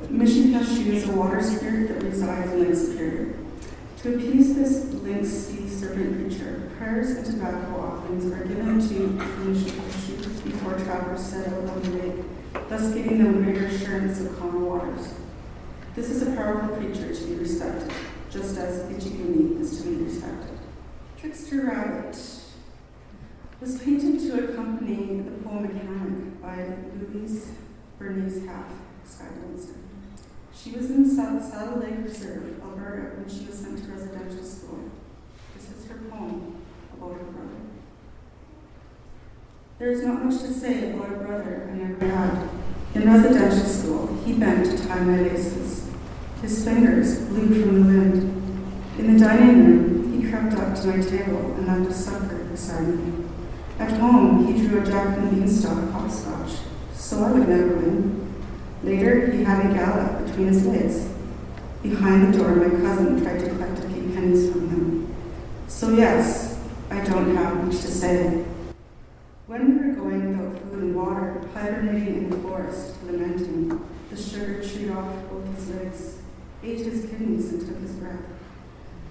Mishikashu 0.03 0.85
is 0.93 1.09
a 1.09 1.11
water 1.13 1.41
spirit 1.41 1.87
that 1.89 2.03
resides 2.03 2.51
in 2.51 2.63
Lake 2.63 2.75
Superior. 2.75 3.35
To 4.03 4.13
appease 4.13 4.55
this 4.55 4.93
link 4.93 5.25
sea 5.25 5.67
serpent 5.67 6.29
creature, 6.29 6.71
prayers 6.77 7.17
and 7.17 7.25
tobacco 7.25 7.79
offerings 7.79 8.31
are 8.31 8.45
given 8.45 8.79
to 8.79 9.25
Mishikashu 9.43 10.43
before 10.43 10.77
travelers 10.85 11.21
set 11.21 11.47
out 11.47 11.67
on 11.67 11.81
the 11.81 11.89
lake, 11.89 12.25
thus 12.69 12.93
giving 12.93 13.23
them 13.23 13.43
greater 13.43 13.65
assurance 13.65 14.21
of 14.21 14.37
calm 14.37 14.63
waters. 14.63 15.15
This 15.95 16.11
is 16.11 16.21
a 16.21 16.27
powerful 16.35 16.75
creature 16.77 17.11
to 17.11 17.25
be 17.25 17.33
respected, 17.33 17.91
just 18.29 18.55
as 18.57 18.83
Ichiguni 18.83 19.59
is 19.59 19.81
to 19.81 19.89
be 19.89 20.03
respected. 20.03 20.56
Trickster 21.19 21.65
Rabbit 21.65 22.15
was 23.59 23.81
painted 23.81 24.19
to 24.19 24.51
accompany 24.51 25.21
the 25.21 25.31
poem 25.43 25.63
Mechanic 25.63 26.39
by 26.39 26.63
Louise 26.95 27.53
Bernice 27.97 28.45
Halfe, 28.45 28.77
Sky 29.03 29.25
Winston. 29.41 29.83
She 30.55 30.73
was 30.73 30.91
in 30.91 31.09
South 31.09 31.43
Saddle 31.43 31.79
Lake 31.79 32.03
Reserve, 32.03 32.61
Alberta, 32.61 33.15
when 33.15 33.27
she 33.27 33.47
was 33.47 33.57
sent 33.57 33.83
to 33.83 33.91
residential 33.91 34.43
school. 34.43 34.91
This 35.55 35.71
is 35.71 35.87
her 35.87 35.97
poem 36.11 36.61
about 36.95 37.13
her 37.13 37.23
brother. 37.23 37.61
There 39.79 39.91
is 39.91 40.03
not 40.03 40.23
much 40.23 40.39
to 40.41 40.53
say 40.53 40.91
about 40.91 41.13
a 41.13 41.15
brother 41.15 41.67
I 41.71 41.77
never 41.77 42.05
had. 42.05 42.49
In 42.93 43.11
residential 43.11 43.65
school, 43.65 44.21
he 44.23 44.33
bent 44.33 44.65
to 44.65 44.87
tie 44.87 44.99
my 44.99 45.21
laces. 45.21 45.89
His 46.43 46.63
fingers 46.63 47.25
blew 47.25 47.63
from 47.63 47.73
the 47.81 47.87
wind. 47.87 48.46
In 48.97 49.13
the 49.13 49.19
dining 49.19 49.63
room, 49.63 50.19
he 50.19 50.27
crept 50.27 50.55
up 50.55 50.73
to 50.73 50.87
my 50.87 50.99
table 50.99 51.53
and 51.53 51.67
left 51.67 51.91
a 51.91 51.93
sucker 51.93 52.43
beside 52.45 52.87
me. 52.87 53.25
At 53.77 53.91
home, 53.91 54.47
he 54.47 54.67
drew 54.67 54.81
a 54.81 54.85
Jack 54.85 55.19
and 55.19 55.29
Beanstalk 55.29 55.91
hopscotch, 55.91 56.53
so 56.95 57.23
I 57.23 57.31
would 57.31 57.47
never 57.47 57.75
win. 57.75 58.33
Later, 58.81 59.29
he 59.29 59.43
had 59.43 59.65
me 59.65 59.75
gallop 59.75 60.25
between 60.25 60.47
his 60.47 60.65
legs. 60.65 61.09
Behind 61.83 62.33
the 62.33 62.39
door, 62.39 62.55
my 62.55 62.69
cousin 62.69 63.21
tried 63.21 63.39
to 63.41 63.49
collect 63.49 63.77
a 63.77 63.87
few 63.87 64.09
pennies 64.15 64.51
from 64.51 64.67
him. 64.67 65.15
So, 65.67 65.91
yes, 65.91 66.59
I 66.89 66.99
don't 67.01 67.35
have 67.35 67.65
much 67.65 67.79
to 67.81 67.91
say. 67.91 68.45
When 69.45 69.77
we 69.77 69.87
were 69.87 69.93
going 69.93 70.35
without 70.35 70.59
food 70.63 70.81
and 70.81 70.95
water, 70.95 71.47
hibernating 71.53 72.15
in 72.15 72.29
the 72.31 72.37
forest, 72.37 72.95
lamenting, 73.05 73.79
the 74.09 74.17
sugar 74.17 74.63
chewed 74.63 74.89
off 74.89 75.13
both 75.29 75.55
his 75.55 75.69
legs, 75.69 76.17
ate 76.63 76.79
his 76.79 77.05
kidneys 77.11 77.53
and 77.53 77.61
took 77.61 77.79
his 77.79 77.91
breath. 77.91 78.21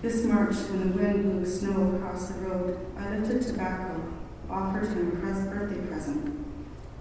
This 0.02 0.24
March, 0.24 0.54
when 0.68 0.92
the 0.92 0.98
wind 0.98 1.22
blew 1.22 1.46
snow 1.46 1.96
across 1.96 2.28
the 2.28 2.40
road, 2.40 2.78
I 2.98 3.16
lifted 3.16 3.42
tobacco, 3.42 4.00
offered 4.50 4.88
him 4.88 5.08
a 5.08 5.50
birthday 5.50 5.80
present. 5.88 6.46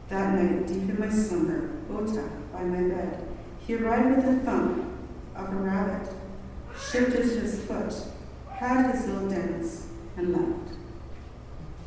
That 0.10 0.34
night, 0.36 0.66
deep 0.68 0.90
in 0.90 1.00
my 1.00 1.10
slumber, 1.10 1.72
Ota, 1.92 2.30
by 2.54 2.64
my 2.64 2.96
bed, 2.96 3.28
he 3.60 3.76
arrived 3.76 4.16
with 4.16 4.26
a 4.26 4.40
thump 4.46 4.86
of 5.36 5.50
a 5.52 5.56
rabbit, 5.56 6.10
shifted 6.80 7.26
his 7.26 7.64
foot, 7.66 7.94
had 8.50 8.96
his 8.96 9.08
little 9.08 9.30
dance, 9.30 9.88
and 10.16 10.32
left. 10.32 10.78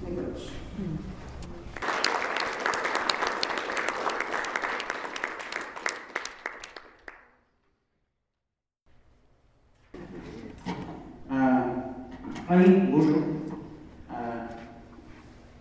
Language. 0.03 0.51
Uh, 0.79 1.08
hi, 12.59 12.65
bonjour. 12.91 13.23
Uh, 14.11 14.49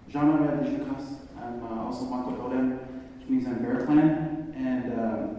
Jean-Noël 0.09 0.63
Ducas. 0.65 1.05
I'm 1.39 1.63
uh, 1.63 1.85
also 1.85 2.05
Makotoda, 2.05 2.79
which 3.19 3.29
means 3.29 3.45
I'm 3.45 3.61
Bear 3.61 3.85
Clan. 3.85 4.51
And 4.57 4.93
um, 4.99 5.37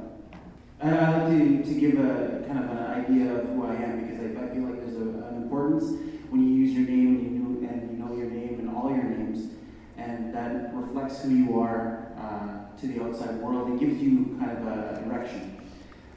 I, 0.81 0.91
I 0.91 1.19
like 1.19 1.31
to, 1.31 1.65
to 1.65 1.81
give 1.81 1.99
a 1.99 2.45
kind 2.47 2.61
of 2.61 2.71
an 2.71 2.79
idea 2.79 3.35
of 3.35 3.49
who 3.49 3.67
I 3.67 3.75
am 3.75 4.07
because 4.07 4.21
I, 4.21 4.45
I 4.45 4.55
feel 4.55 4.63
like 4.71 4.79
there's 4.79 4.99
a, 4.99 5.27
an 5.31 5.43
importance 5.43 5.99
when 6.31 6.47
you 6.47 6.55
use 6.63 6.75
your 6.79 6.87
name 6.87 7.17
and 7.17 7.35
you, 7.35 7.41
know, 7.41 7.69
and 7.69 7.91
you 7.91 8.05
know 8.05 8.15
your 8.15 8.31
name 8.31 8.61
and 8.61 8.77
all 8.77 8.91
your 8.91 9.03
names. 9.03 9.51
And 9.97 10.33
that 10.33 10.73
reflects 10.73 11.23
who 11.23 11.31
you 11.31 11.59
are 11.59 12.13
uh, 12.21 12.79
to 12.79 12.87
the 12.87 13.03
outside 13.03 13.35
world. 13.39 13.73
It 13.73 13.81
gives 13.81 14.01
you 14.01 14.37
kind 14.39 14.53
of 14.53 14.65
a 14.65 15.03
direction. 15.05 15.61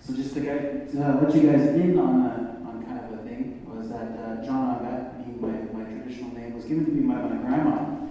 So 0.01 0.13
just 0.13 0.35
to, 0.35 0.41
get, 0.41 0.91
to 0.91 1.19
let 1.19 1.33
you 1.33 1.51
guys 1.51 1.67
in 1.69 1.97
on, 1.97 2.63
on 2.67 2.85
kind 2.85 2.99
of 2.99 3.19
a 3.19 3.23
thing 3.23 3.65
was 3.65 3.89
that 3.89 4.19
uh, 4.19 4.45
John 4.45 4.71
my 4.83 5.00
traditional 6.11 6.37
name, 6.37 6.53
was 6.53 6.65
given 6.65 6.85
to 6.85 6.91
me 6.91 7.07
by 7.07 7.21
my 7.21 7.35
grandma. 7.37 8.07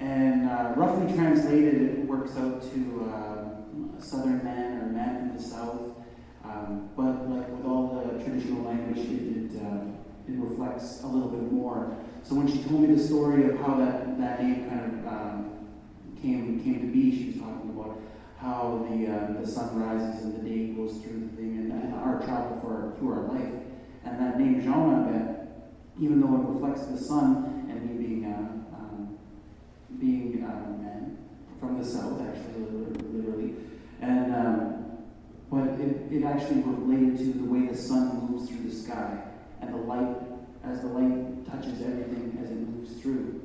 And 0.00 0.48
uh, 0.48 0.72
roughly 0.76 1.14
translated, 1.14 1.74
it 1.74 2.06
works 2.06 2.36
out 2.36 2.62
to 2.72 3.12
uh, 3.12 4.00
southern 4.00 4.42
man 4.42 4.82
or 4.82 4.86
man 4.86 5.18
from 5.18 5.36
the 5.36 5.42
south. 5.42 5.80
Um, 6.44 6.90
but 6.96 7.28
like 7.28 7.48
with 7.48 7.64
all 7.66 8.02
the 8.04 8.22
traditional 8.22 8.62
language, 8.64 8.98
it, 8.98 9.54
it, 9.54 9.62
uh, 9.62 9.84
it 10.28 10.38
reflects 10.38 11.02
a 11.02 11.06
little 11.06 11.28
bit 11.28 11.52
more. 11.52 11.96
So 12.22 12.34
when 12.34 12.48
she 12.48 12.62
told 12.64 12.82
me 12.82 12.94
the 12.94 13.02
story 13.02 13.48
of 13.48 13.58
how 13.58 13.76
that, 13.76 14.18
that 14.18 14.42
name 14.42 14.68
kind 14.68 14.80
of 14.80 15.12
um, 15.12 15.68
came, 16.20 16.62
came 16.62 16.80
to 16.80 16.86
be, 16.86 17.16
she 17.16 17.26
was 17.32 17.36
talking 17.40 17.70
about 17.70 18.00
how 18.38 18.86
the, 18.90 19.06
uh, 19.06 19.40
the 19.40 19.46
sun 19.46 19.78
rises 19.78 20.24
and 20.24 20.34
the 20.34 20.48
day 20.48 20.68
goes 20.68 20.98
through 20.98 21.20
the 21.20 21.36
thing 21.36 21.56
and, 21.58 21.72
and 21.72 21.94
our 21.94 22.20
travel 22.20 22.58
for, 22.60 22.94
through 22.98 23.12
our 23.12 23.22
life. 23.28 23.52
And 24.04 24.20
that 24.20 24.38
name 24.38 24.60
Jean 24.60 25.03
even 26.00 26.20
though 26.20 26.34
it 26.34 26.54
reflects 26.54 26.86
the 26.86 26.98
sun 26.98 27.66
and 27.70 27.88
me 27.88 28.06
being 28.06 28.24
uh, 28.24 28.76
um, 28.76 29.18
being 29.98 30.44
um, 30.44 30.82
man 30.82 31.18
from 31.60 31.78
the 31.78 31.84
south, 31.84 32.20
actually, 32.20 32.62
literally, 33.12 33.54
and 34.00 34.34
um, 34.34 34.84
but 35.50 35.68
it, 35.80 36.12
it 36.12 36.24
actually 36.24 36.62
related 36.62 37.18
to 37.18 37.38
the 37.38 37.44
way 37.44 37.66
the 37.66 37.76
sun 37.76 38.28
moves 38.28 38.48
through 38.48 38.68
the 38.68 38.74
sky 38.74 39.22
and 39.60 39.72
the 39.72 39.78
light 39.78 40.16
as 40.64 40.80
the 40.80 40.88
light 40.88 41.46
touches 41.46 41.80
everything 41.82 42.38
as 42.42 42.50
it 42.50 42.56
moves 42.56 43.00
through. 43.00 43.40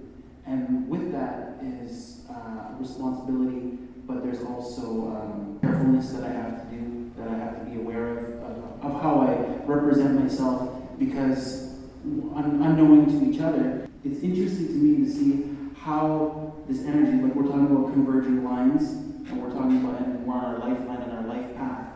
And 0.46 0.90
with 0.90 1.12
that 1.12 1.60
is 1.62 2.22
uh, 2.30 2.74
responsibility, 2.80 3.78
but 4.08 4.24
there's 4.24 4.42
also 4.42 5.08
um, 5.10 5.60
carefulness 5.62 6.12
that 6.12 6.24
I 6.24 6.32
have 6.32 6.68
to 6.68 6.76
do, 6.76 7.12
that 7.18 7.28
I 7.28 7.38
have 7.38 7.60
to 7.60 7.66
be 7.66 7.78
aware 7.78 8.18
of, 8.18 8.24
of, 8.42 8.86
of 8.86 9.02
how 9.02 9.20
I 9.22 9.64
represent 9.66 10.20
myself, 10.20 10.82
because 10.98 11.69
un- 12.04 12.62
unknowing 12.64 13.06
to 13.08 13.32
each 13.32 13.42
other, 13.42 13.88
it's 14.04 14.22
interesting 14.24 14.68
to 14.68 14.74
me 14.74 15.06
to 15.06 15.12
see 15.12 15.56
how 15.78 16.54
this 16.68 16.86
energy, 16.86 17.22
like 17.22 17.36
we're 17.36 17.44
talking 17.44 17.66
about 17.66 17.94
converging 17.94 18.44
lines, 18.44 18.92
and 19.30 19.42
we're 19.42 19.52
talking 19.52 19.84
about 19.84 20.02
and 20.02 20.26
we're 20.26 20.34
on 20.34 20.46
our 20.46 20.60
lifeline 20.60 21.02
and 21.02 21.12
our 21.12 21.24
life 21.24 21.56
path. 21.56 21.88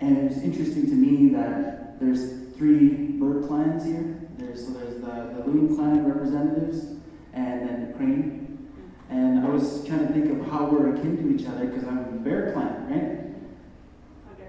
And 0.00 0.30
it's 0.30 0.40
interesting 0.40 0.86
to 0.86 0.92
me 0.92 1.28
that 1.34 2.00
there's 2.00 2.54
three 2.56 2.88
bird 2.88 3.46
clans 3.46 3.84
here. 3.84 4.20
There's 4.38 4.66
so 4.66 4.72
there's 4.72 5.00
the, 5.00 5.34
the 5.34 5.44
loon 5.46 5.76
clan 5.76 6.06
representatives, 6.06 6.84
and 7.32 7.68
then 7.68 7.88
the 7.88 7.98
crane. 7.98 8.68
And 9.10 9.44
I 9.44 9.48
was 9.48 9.84
trying 9.86 10.06
to 10.06 10.12
think 10.12 10.30
of 10.30 10.46
how 10.50 10.66
we're 10.66 10.94
akin 10.94 11.16
to 11.16 11.34
each 11.34 11.48
other 11.48 11.66
because 11.66 11.84
I'm 11.84 11.98
a 11.98 12.02
bear 12.18 12.52
clan, 12.52 12.86
right? 12.88 13.20
Oh, 14.30 14.44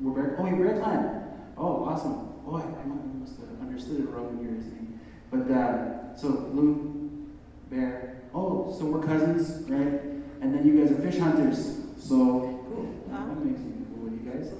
we're 0.00 0.22
bear. 0.22 0.36
Oh, 0.38 0.46
you're 0.46 0.56
bear 0.56 0.80
clan. 0.80 1.22
Oh, 1.56 1.84
awesome. 1.84 2.25
Oh, 2.46 2.56
I, 2.56 2.60
I 2.60 2.84
must 3.18 3.40
have 3.40 3.60
understood 3.60 4.00
it 4.00 4.08
wrong 4.08 4.38
when 4.38 4.46
you 4.46 4.54
were 4.54 4.62
saying. 4.62 5.00
But 5.30 5.50
uh, 5.50 6.16
so 6.16 6.28
loon, 6.28 7.36
bear. 7.70 8.22
Oh, 8.32 8.74
so 8.78 8.84
we're 8.84 9.04
cousins, 9.04 9.68
right? 9.68 10.02
And 10.40 10.54
then 10.54 10.64
you 10.64 10.78
guys 10.78 10.92
are 10.92 11.02
fish 11.02 11.18
hunters. 11.18 11.78
So 11.98 12.62
cool. 12.68 12.94
that 13.08 13.44
makes 13.44 13.60
you 13.60 13.86
cool, 13.94 14.04
with 14.04 14.24
you 14.24 14.30
guys. 14.30 14.52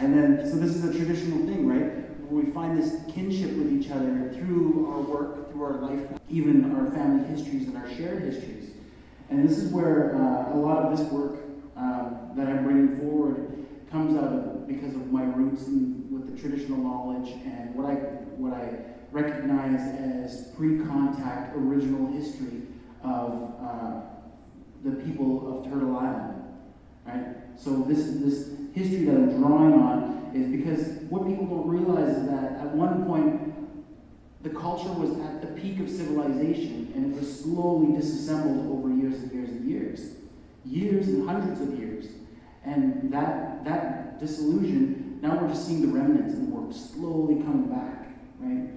And 0.00 0.14
then, 0.14 0.50
so 0.50 0.56
this 0.56 0.74
is 0.74 0.84
a 0.84 0.92
traditional 0.92 1.46
thing, 1.46 1.66
right? 1.66 2.10
Where 2.28 2.44
we 2.44 2.50
find 2.50 2.76
this 2.76 2.96
kinship 3.10 3.56
with 3.56 3.72
each 3.72 3.90
other 3.90 4.30
through 4.34 4.92
our 4.92 5.00
work, 5.00 5.52
through 5.52 5.64
our 5.64 5.74
life, 5.74 6.06
even 6.28 6.76
our 6.76 6.90
family 6.90 7.26
histories 7.28 7.68
and 7.68 7.78
our 7.78 7.88
shared 7.94 8.24
histories. 8.24 8.70
And 9.30 9.48
this 9.48 9.56
is 9.56 9.72
where 9.72 10.16
uh, 10.16 10.52
a 10.52 10.56
lot 10.56 10.84
of 10.84 10.98
this 10.98 11.06
work 11.10 11.38
um, 11.76 12.32
that 12.36 12.48
I'm 12.48 12.64
bringing 12.64 12.96
forward 12.98 13.61
comes 13.92 14.16
out 14.16 14.32
of 14.32 14.66
because 14.66 14.94
of 14.94 15.12
my 15.12 15.22
roots 15.22 15.66
in, 15.66 16.08
with 16.10 16.34
the 16.34 16.40
traditional 16.40 16.78
knowledge 16.78 17.30
and 17.44 17.74
what 17.74 17.86
I 17.86 17.94
what 18.40 18.54
I 18.54 18.78
recognize 19.12 19.80
as 19.80 20.48
pre-contact 20.56 21.54
original 21.54 22.10
history 22.10 22.62
of 23.04 23.54
uh, 23.62 24.00
the 24.82 24.92
people 25.04 25.58
of 25.58 25.70
Turtle 25.70 25.98
Island, 25.98 26.42
right? 27.06 27.36
So 27.56 27.82
this 27.82 28.06
this 28.14 28.48
history 28.72 29.04
that 29.04 29.14
I'm 29.14 29.40
drawing 29.40 29.74
on 29.74 30.32
is 30.34 30.50
because 30.50 31.02
what 31.10 31.26
people 31.26 31.46
don't 31.46 31.68
realize 31.68 32.16
is 32.16 32.26
that 32.30 32.52
at 32.60 32.74
one 32.74 33.04
point 33.04 33.52
the 34.42 34.50
culture 34.50 34.90
was 34.92 35.10
at 35.20 35.42
the 35.42 35.60
peak 35.60 35.78
of 35.78 35.90
civilization 35.90 36.90
and 36.94 37.12
it 37.12 37.20
was 37.20 37.40
slowly 37.42 37.94
disassembled 37.94 38.72
over 38.72 38.88
years 38.94 39.14
and 39.22 39.30
years 39.32 39.50
and 39.50 39.68
years, 39.68 40.14
years 40.64 41.08
and 41.08 41.28
hundreds 41.28 41.60
of 41.60 41.78
years, 41.78 42.06
and 42.64 43.12
that 43.12 43.64
that 43.64 44.18
disillusion 44.20 45.18
now 45.22 45.38
we're 45.38 45.48
just 45.48 45.66
seeing 45.66 45.82
the 45.82 45.98
remnants 45.98 46.34
and 46.34 46.52
we're 46.52 46.72
slowly 46.72 47.36
coming 47.36 47.68
back, 47.68 48.08
right? 48.40 48.70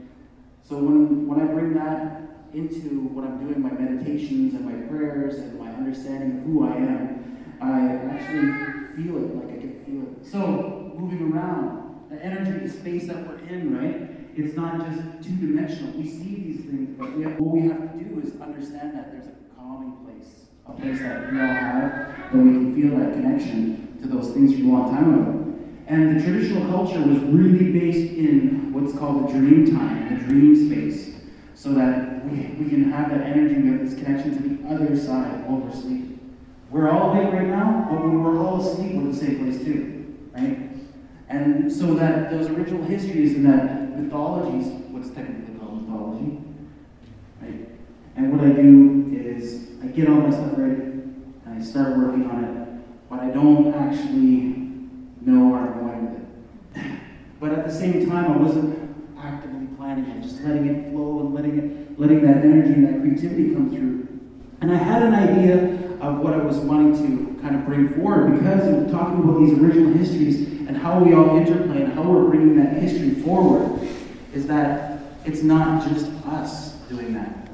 So 0.64 0.78
when 0.78 1.28
when 1.28 1.42
I 1.42 1.46
bring 1.52 1.74
that 1.74 2.22
into 2.54 3.10
what 3.10 3.26
I'm 3.26 3.46
doing, 3.46 3.62
my 3.62 3.72
meditations 3.72 4.54
and 4.54 4.66
my 4.66 4.88
prayers 4.88 5.38
and 5.38 5.60
my 5.60 5.72
understanding 5.72 6.38
of 6.38 6.44
who 6.46 6.68
I 6.68 6.76
am, 6.78 7.38
I 7.62 7.96
actually 8.14 8.96
feel 8.96 9.18
it, 9.18 9.36
like 9.36 9.58
I 9.58 9.60
can 9.60 9.84
feel 9.86 10.04
it. 10.04 10.32
So 10.32 10.94
moving 10.98 11.32
around, 11.34 12.10
the 12.10 12.24
energy, 12.24 12.66
the 12.66 12.70
space 12.72 13.08
that 13.08 13.28
we're 13.28 13.40
in, 13.48 13.76
right? 13.76 14.12
It's 14.38 14.56
not 14.56 14.86
just 14.86 15.02
two 15.24 15.36
dimensional. 15.36 15.94
We 15.94 16.08
see 16.08 16.36
these 16.36 16.66
things, 16.66 16.98
but 16.98 17.16
we 17.16 17.24
have, 17.24 17.40
what 17.40 17.56
we 17.56 17.68
have 17.68 17.94
to 17.94 18.04
do 18.04 18.22
is 18.22 18.40
understand 18.40 18.96
that 18.96 19.12
there's 19.12 19.28
a 19.28 19.36
calming 19.56 19.98
place, 20.06 20.45
a 20.68 20.74
place 20.74 21.00
that 21.00 21.32
we 21.32 21.40
all 21.40 21.48
have, 21.48 21.92
that 22.32 22.34
we 22.34 22.52
can 22.52 22.76
feel 22.76 22.98
that 22.98 23.14
connection 23.14 23.98
to 24.02 24.08
those 24.08 24.32
things 24.34 24.54
from 24.54 24.70
a 24.70 24.74
long 24.74 24.96
time 24.96 25.14
ago. 25.14 25.46
And 25.88 26.18
the 26.18 26.24
traditional 26.24 26.68
culture 26.72 27.00
was 27.00 27.20
really 27.20 27.72
based 27.72 28.14
in 28.14 28.74
what's 28.74 28.98
called 28.98 29.28
the 29.28 29.34
dream 29.34 29.76
time, 29.76 30.18
the 30.18 30.24
dream 30.26 30.68
space, 30.68 31.16
so 31.54 31.74
that 31.74 32.26
we, 32.26 32.64
we 32.64 32.70
can 32.70 32.92
have 32.92 33.12
that 33.12 33.22
energy, 33.22 33.62
we 33.62 33.70
have 33.70 33.88
this 33.88 33.94
connection 33.94 34.36
to 34.36 34.64
the 34.64 34.74
other 34.74 34.98
side 34.98 35.48
while 35.48 35.60
we're 35.60 35.72
sleeping. 35.72 36.36
We're 36.72 36.90
all 36.90 37.12
awake 37.12 37.32
right 37.32 37.48
now, 37.48 37.88
but 37.90 38.02
when 38.02 38.24
we're 38.24 38.44
all 38.44 38.60
asleep, 38.60 38.94
we're 38.94 39.02
in 39.02 39.12
the 39.12 39.18
same 39.18 39.44
place 39.44 39.64
too, 39.64 40.18
right? 40.34 40.72
And 41.30 41.72
so 41.72 41.94
that 41.94 42.32
those 42.32 42.48
original 42.50 42.84
histories 42.84 43.36
and 43.36 43.46
that 43.46 43.98
mythologies, 43.98 44.68
what's 44.90 45.10
technically 45.12 45.54
called 45.60 45.84
mythology, 45.84 46.40
right? 47.42 47.70
And 48.16 48.32
what 48.32 48.46
I 48.46 48.52
do 48.54 49.12
is 49.16 49.65
I 49.86 49.88
get 49.90 50.10
all 50.10 50.16
my 50.16 50.32
stuff 50.32 50.54
ready 50.58 50.82
and 50.82 51.46
I 51.46 51.62
start 51.62 51.96
working 51.96 52.28
on 52.28 52.44
it, 52.44 53.08
but 53.08 53.20
I 53.20 53.30
don't 53.30 53.72
actually 53.76 54.80
know 55.22 55.50
where 55.50 55.60
I'm 55.60 55.80
going 55.80 56.12
with 56.12 56.22
it. 56.76 57.02
But 57.40 57.52
at 57.52 57.68
the 57.68 57.72
same 57.72 58.10
time, 58.10 58.32
I 58.32 58.38
wasn't 58.38 58.98
actively 59.20 59.68
planning 59.78 60.06
it, 60.06 60.24
just 60.24 60.42
letting 60.42 60.66
it 60.68 60.92
flow 60.92 61.20
and 61.20 61.36
letting 61.36 61.60
it, 61.60 62.00
letting 62.00 62.22
that 62.26 62.38
energy 62.38 62.74
and 62.74 62.88
that 62.88 63.02
creativity 63.02 63.54
come 63.54 63.70
through. 63.70 64.08
And 64.62 64.72
I 64.72 64.78
had 64.78 65.04
an 65.04 65.14
idea 65.14 65.76
of 66.02 66.20
what 66.20 66.34
I 66.34 66.38
was 66.38 66.58
wanting 66.58 66.96
to 67.06 67.42
kind 67.42 67.56
of 67.56 67.66
bring 67.66 67.90
forward 67.90 68.40
because 68.40 68.68
of 68.68 68.90
talking 68.90 69.20
about 69.20 69.40
these 69.40 69.60
original 69.60 69.94
histories 69.94 70.68
and 70.68 70.76
how 70.76 71.04
we 71.04 71.14
all 71.14 71.38
interplay 71.38 71.84
and 71.84 71.94
how 71.94 72.04
we're 72.04 72.30
bringing 72.30 72.56
that 72.56 72.82
history 72.82 73.12
forward. 73.22 73.88
Is 74.34 74.48
that 74.48 75.02
it's 75.26 75.44
not 75.44 75.88
just 75.88 76.10
us 76.26 76.72
doing 76.90 77.14
that. 77.14 77.45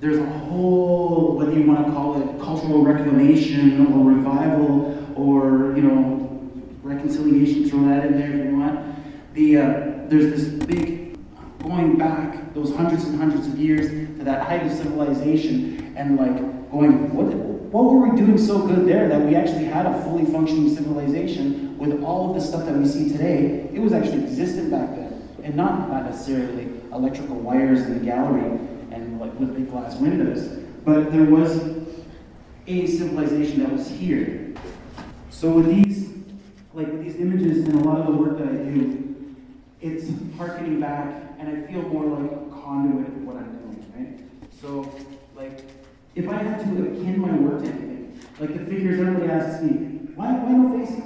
There's 0.00 0.16
a 0.16 0.24
whole, 0.24 1.36
whether 1.36 1.52
you 1.52 1.66
want 1.66 1.86
to 1.86 1.92
call 1.92 2.22
it 2.22 2.40
cultural 2.40 2.82
reclamation 2.82 3.92
or 3.92 4.10
revival 4.10 4.96
or 5.14 5.76
you 5.76 5.82
know 5.82 6.40
reconciliation, 6.82 7.68
throw 7.68 7.84
that 7.84 8.06
in 8.06 8.18
there 8.18 8.30
if 8.30 8.46
you 8.46 8.56
want. 8.56 9.34
The 9.34 9.56
uh, 9.58 9.62
there's 10.08 10.30
this 10.30 10.48
big 10.64 11.18
going 11.62 11.98
back 11.98 12.54
those 12.54 12.74
hundreds 12.74 13.04
and 13.04 13.18
hundreds 13.18 13.46
of 13.46 13.58
years 13.58 13.90
to 13.90 14.24
that 14.24 14.42
height 14.46 14.64
of 14.64 14.72
civilization 14.72 15.94
and 15.98 16.16
like 16.16 16.34
going 16.70 17.14
what 17.14 17.26
what 17.70 17.84
were 17.84 18.08
we 18.08 18.16
doing 18.16 18.38
so 18.38 18.66
good 18.66 18.86
there 18.86 19.06
that 19.06 19.20
we 19.20 19.34
actually 19.36 19.66
had 19.66 19.84
a 19.84 20.02
fully 20.02 20.24
functioning 20.24 20.74
civilization 20.74 21.76
with 21.76 22.02
all 22.02 22.30
of 22.30 22.34
the 22.34 22.40
stuff 22.40 22.64
that 22.64 22.74
we 22.74 22.86
see 22.86 23.10
today? 23.10 23.68
It 23.70 23.80
was 23.80 23.92
actually 23.92 24.24
existent 24.24 24.70
back 24.70 24.96
then, 24.96 25.28
and 25.44 25.54
not, 25.54 25.90
not 25.90 26.06
necessarily 26.06 26.72
electrical 26.90 27.36
wires 27.36 27.82
in 27.82 27.98
the 27.98 28.04
gallery 28.04 28.58
and 28.90 29.20
like 29.20 29.38
with 29.38 29.54
big 29.54 29.70
glass 29.70 29.96
windows, 29.96 30.64
but 30.84 31.12
there 31.12 31.24
was 31.24 31.60
a 32.66 32.86
civilization 32.86 33.60
that 33.60 33.72
was 33.72 33.88
here. 33.88 34.54
So 35.30 35.50
with 35.52 35.66
these, 35.66 36.10
like 36.74 36.86
with 36.86 37.02
these 37.02 37.16
images 37.16 37.66
and 37.66 37.80
a 37.80 37.84
lot 37.84 38.00
of 38.00 38.06
the 38.06 38.12
work 38.12 38.38
that 38.38 38.48
I 38.48 38.52
do, 38.52 39.34
it's 39.80 40.10
harkening 40.36 40.80
back, 40.80 41.22
and 41.38 41.48
I 41.48 41.66
feel 41.66 41.82
more 41.82 42.04
like 42.04 42.30
a 42.30 42.62
conduit 42.62 43.08
of 43.08 43.22
what 43.22 43.36
I'm 43.36 43.56
doing, 43.58 43.92
right? 43.96 44.50
So, 44.60 44.94
like, 45.34 45.64
if 46.14 46.28
I 46.28 46.34
had 46.34 46.60
to 46.60 46.82
akin 46.82 47.18
my 47.18 47.32
work 47.32 47.62
to 47.62 47.68
anything, 47.68 48.20
like 48.38 48.52
the 48.52 48.66
figures, 48.66 49.00
everybody 49.00 49.30
asks 49.30 49.62
me, 49.62 49.70
why, 50.14 50.34
why 50.34 50.52
no 50.52 50.78
faces? 50.78 51.04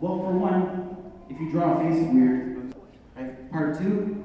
Well, 0.00 0.18
for 0.18 0.32
one, 0.32 1.12
if 1.28 1.38
you 1.38 1.50
draw 1.50 1.78
a 1.78 1.82
face, 1.82 2.10
weird. 2.10 2.74
Right? 3.16 3.52
Part 3.52 3.78
two, 3.78 4.23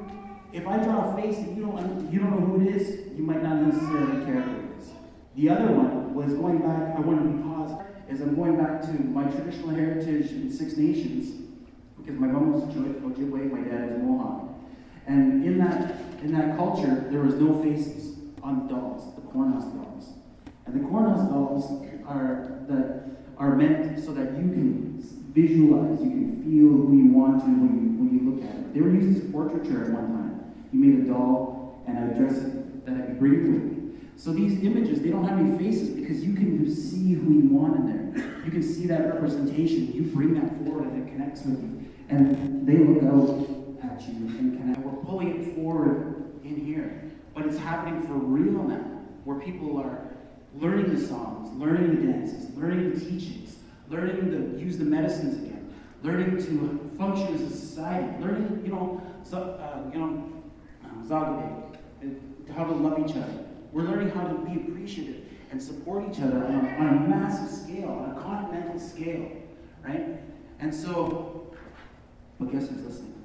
if 0.52 0.68
I 0.68 0.78
draw 0.78 1.14
a 1.14 1.22
face 1.22 1.38
and 1.38 1.56
you 1.56 1.64
don't, 1.64 2.12
you 2.12 2.20
don't 2.20 2.32
know 2.32 2.46
who 2.46 2.62
it 2.62 2.76
is, 2.76 3.18
you 3.18 3.24
might 3.24 3.44
not 3.44 3.62
necessarily 3.62 4.26
care 4.26 4.42
who 4.42 4.60
it 4.60 4.80
is. 4.80 4.90
The 5.36 5.50
other 5.50 5.72
one 5.72 6.14
was 6.14 6.34
going 6.34 6.60
back, 6.60 6.98
I 6.98 7.00
wanted 7.00 7.24
to 7.24 7.30
be 7.30 7.44
paused, 7.44 7.82
is 8.10 8.22
I'm 8.22 8.36
going 8.36 8.58
back 8.58 8.82
to 8.82 8.92
my 8.92 9.24
traditional 9.30 9.70
heritage 9.70 10.32
in 10.32 10.52
Six 10.52 10.78
Nations, 10.78 11.48
because 11.98 12.20
my 12.20 12.28
mom 12.28 12.54
was 12.54 12.64
Ojibwe, 12.64 13.52
my 13.52 13.62
dad 13.62 13.92
was 13.92 14.00
Mohawk. 14.02 14.50
And 15.06 15.46
in 15.46 15.58
that, 15.60 15.96
in 16.24 16.34
that 16.34 16.58
culture, 16.58 17.08
there 17.10 17.22
was 17.22 17.36
no 17.36 17.62
faces 17.62 18.18
on 18.42 18.68
the 18.68 18.74
dolls, 18.74 19.16
the 19.16 19.22
cornhusk 19.22 19.74
dolls. 19.76 20.14
And 20.66 20.76
the 20.76 20.88
cornhusk 20.88 21.30
dolls 21.30 21.86
are 22.08 22.60
that 22.68 23.06
are 23.38 23.56
meant 23.56 24.04
so 24.04 24.12
that 24.14 24.34
you 24.34 24.50
can 24.50 25.02
visualize, 25.34 26.00
you 26.04 26.10
can 26.10 26.44
feel 26.44 26.70
who 26.70 26.98
you 26.98 27.12
want 27.12 27.40
to 27.42 27.46
when 27.48 27.72
you 27.74 27.90
when 27.98 28.10
you 28.14 28.32
look 28.32 28.44
at 28.44 28.56
it. 28.56 28.74
They 28.74 28.82
were 28.82 28.90
used 28.90 29.24
as 29.24 29.32
portraiture 29.32 29.86
at 29.86 29.92
one 29.92 30.08
time. 30.08 30.29
You 30.72 30.80
made 30.80 31.06
a 31.06 31.10
doll 31.10 31.84
and 31.88 32.12
a 32.12 32.14
dress 32.16 32.40
that 32.86 32.96
I 32.96 33.06
could 33.08 33.20
bring 33.20 33.54
with 33.54 33.64
me. 33.64 33.80
So 34.16 34.34
these 34.34 34.62
images, 34.64 35.02
they 35.02 35.10
don't 35.10 35.26
have 35.26 35.40
any 35.40 35.58
faces 35.58 35.90
because 35.90 36.24
you 36.24 36.34
can 36.34 36.74
see 36.74 37.14
who 37.14 37.34
you 37.34 37.50
want 37.50 37.78
in 37.78 37.86
there. 38.14 38.26
You 38.44 38.52
can 38.52 38.62
see 38.62 38.86
that 38.88 39.14
representation. 39.14 39.94
You 39.94 40.04
bring 40.04 40.34
that 40.36 40.58
forward 40.58 40.92
and 40.92 41.08
it 41.08 41.12
connects 41.12 41.44
with 41.46 41.62
you. 41.62 41.86
And 42.10 42.68
they 42.68 42.78
look 42.78 43.04
out 43.04 43.30
at 43.84 44.02
you 44.08 44.16
and 44.16 44.58
connect. 44.58 44.80
We're 44.80 45.04
pulling 45.04 45.42
it 45.42 45.56
forward 45.56 46.32
in 46.44 46.56
here. 46.66 47.04
But 47.34 47.46
it's 47.46 47.58
happening 47.58 48.02
for 48.02 48.14
real 48.14 48.64
now, 48.64 48.84
where 49.24 49.40
people 49.40 49.80
are 49.80 50.10
learning 50.56 50.94
the 50.94 51.06
songs, 51.06 51.50
learning 51.58 51.96
the 51.96 52.12
dances, 52.12 52.56
learning 52.58 52.94
the 52.94 53.00
teachings, 53.00 53.56
learning 53.90 54.32
to 54.32 54.60
use 54.60 54.78
the 54.78 54.86
medicines 54.86 55.44
again, 55.44 55.74
learning 56.04 56.38
to 56.38 56.92
function 56.98 57.34
as 57.34 57.42
a 57.42 57.50
society, 57.50 58.08
learning, 58.22 58.62
you 58.66 58.72
know, 58.72 59.02
so, 59.24 59.38
uh, 59.38 59.90
you 59.94 60.00
know, 60.00 60.39
Zagade, 61.10 61.76
uh, 62.04 62.54
how 62.54 62.66
to 62.66 62.74
love 62.74 63.00
each 63.00 63.16
other. 63.16 63.46
We're 63.72 63.84
learning 63.84 64.10
how 64.10 64.28
to 64.28 64.36
be 64.36 64.56
appreciative 64.62 65.24
and 65.52 65.62
support 65.62 66.04
each 66.10 66.22
other 66.22 66.46
on 66.46 66.54
a, 66.54 66.70
on 66.80 66.88
a 66.88 67.08
massive 67.08 67.50
scale, 67.50 67.90
on 67.90 68.16
a 68.16 68.22
continental 68.22 68.80
scale, 68.80 69.32
right? 69.84 70.20
And 70.60 70.74
so, 70.74 71.56
but 72.40 72.52
guess 72.52 72.70
who's 72.70 72.84
listening? 72.84 73.20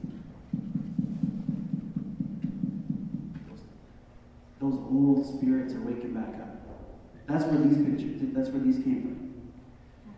those 4.64 4.78
old 4.91 5.26
spirits 5.26 5.74
are 5.74 5.80
waking 5.82 6.14
back 6.14 6.41
up. 6.41 6.57
That's 7.26 7.45
where 7.45 7.61
these 7.61 7.76
pictures, 7.76 8.20
that's 8.32 8.49
where 8.49 8.62
these 8.62 8.82
came 8.82 9.03
from. 9.03 9.35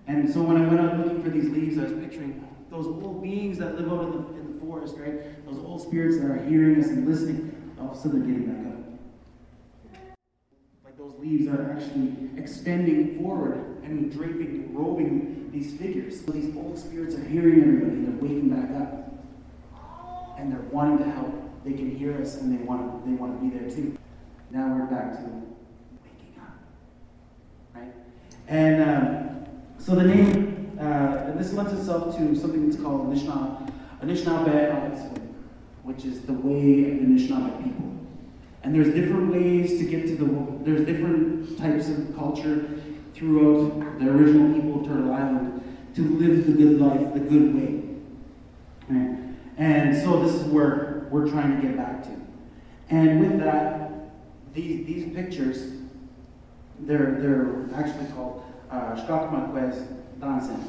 And 0.07 0.33
so 0.33 0.43
when 0.43 0.57
I 0.57 0.69
went 0.69 0.81
out 0.81 0.99
looking 0.99 1.21
for 1.21 1.31
these 1.31 1.51
leaves, 1.51 1.79
I 1.79 1.83
was 1.83 1.93
picturing 1.93 2.47
those 2.71 2.87
old 2.87 3.23
beings 3.23 3.59
that 3.59 3.77
live 3.77 3.93
out 3.93 4.05
in 4.05 4.13
the, 4.13 4.19
in 4.39 4.53
the 4.53 4.61
forest, 4.61 4.95
right? 4.99 5.45
Those 5.47 5.59
old 5.65 5.81
spirits 5.81 6.19
that 6.19 6.31
are 6.31 6.45
hearing 6.45 6.81
us 6.81 6.89
and 6.89 7.09
listening. 7.09 7.46
All 7.87 7.93
of 7.93 7.99
a 7.99 8.01
sudden, 8.03 8.19
they're 8.19 8.29
getting 8.29 8.53
back 8.53 8.73
up. 8.73 10.09
Like 10.85 10.99
those 10.99 11.15
leaves 11.21 11.47
are 11.47 11.71
actually 11.71 12.31
extending 12.37 13.17
forward 13.17 13.81
and 13.85 14.13
draping 14.13 14.75
robing 14.75 15.51
these 15.53 15.79
figures. 15.79 16.25
So 16.25 16.33
these 16.33 16.57
old 16.57 16.77
spirits 16.77 17.15
are 17.15 17.25
hearing 17.25 17.63
everybody 17.63 17.93
and 17.93 18.09
they're 18.09 18.29
waking 18.29 18.49
back 18.49 18.71
up. 18.83 18.93
And 20.37 20.51
they're 20.51 20.69
wanting 20.73 20.99
to 20.99 21.11
help. 21.13 21.33
They 21.65 21.75
can 21.75 21.95
hear 21.97 22.21
us 22.21 22.39
and 22.39 22.59
they 22.59 22.65
want 22.65 23.05
to, 23.05 23.09
they 23.09 23.15
want 23.17 23.41
to 23.41 23.49
be 23.49 23.57
there 23.57 23.71
too. 23.71 23.97
Now 24.51 24.67
we're 24.75 24.87
back 24.87 25.13
to 25.13 25.23
waking 25.23 26.41
up, 26.41 26.59
right? 27.73 27.95
And 28.49 28.83
um, 28.83 29.47
so 29.79 29.95
the 29.95 30.03
name, 30.03 30.77
uh, 30.81 31.37
this 31.37 31.53
lends 31.53 31.73
itself 31.73 32.17
to 32.17 32.35
something 32.35 32.69
that's 32.69 32.83
called 32.83 33.07
Anishinaabe, 33.07 33.73
Anishinaabe, 34.03 35.26
which 35.87 36.05
is 36.05 36.23
the 36.23 36.33
way 36.33 36.91
of 36.91 36.99
the 36.99 37.07
Anishinaabe 37.07 37.63
people. 37.63 37.93
And 38.65 38.75
there's 38.75 38.93
different 38.93 39.33
ways 39.33 39.79
to 39.79 39.85
get 39.85 40.07
to 40.09 40.17
the, 40.17 40.65
there's 40.65 40.85
different 40.85 41.57
types 41.57 41.89
of 41.89 42.13
culture 42.17 42.69
throughout 43.15 44.01
the 44.01 44.11
original 44.11 44.53
people 44.53 44.81
of 44.81 44.87
Turtle 44.89 45.15
Island 45.15 45.63
to 45.95 46.03
live 46.19 46.45
the 46.45 46.53
good 46.53 46.81
life, 46.81 47.15
the 47.15 47.21
good 47.21 47.55
way. 47.55 47.85
Right? 48.89 49.19
And 49.57 49.97
so 49.97 50.25
this 50.25 50.35
is 50.35 50.43
where 50.47 51.07
we're 51.09 51.31
trying 51.31 51.55
to 51.55 51.63
get 51.63 51.77
back 51.77 52.03
to. 52.03 52.11
And 52.91 53.21
with 53.21 53.39
that, 53.39 53.93
these, 54.55 54.85
these 54.87 55.15
pictures, 55.15 55.73
they're, 56.81 57.21
they're 57.21 57.65
actually 57.77 58.07
called 58.13 58.45
uh, 58.73 58.97
Shkakmakwes 58.97 59.87
Dansens, 60.19 60.67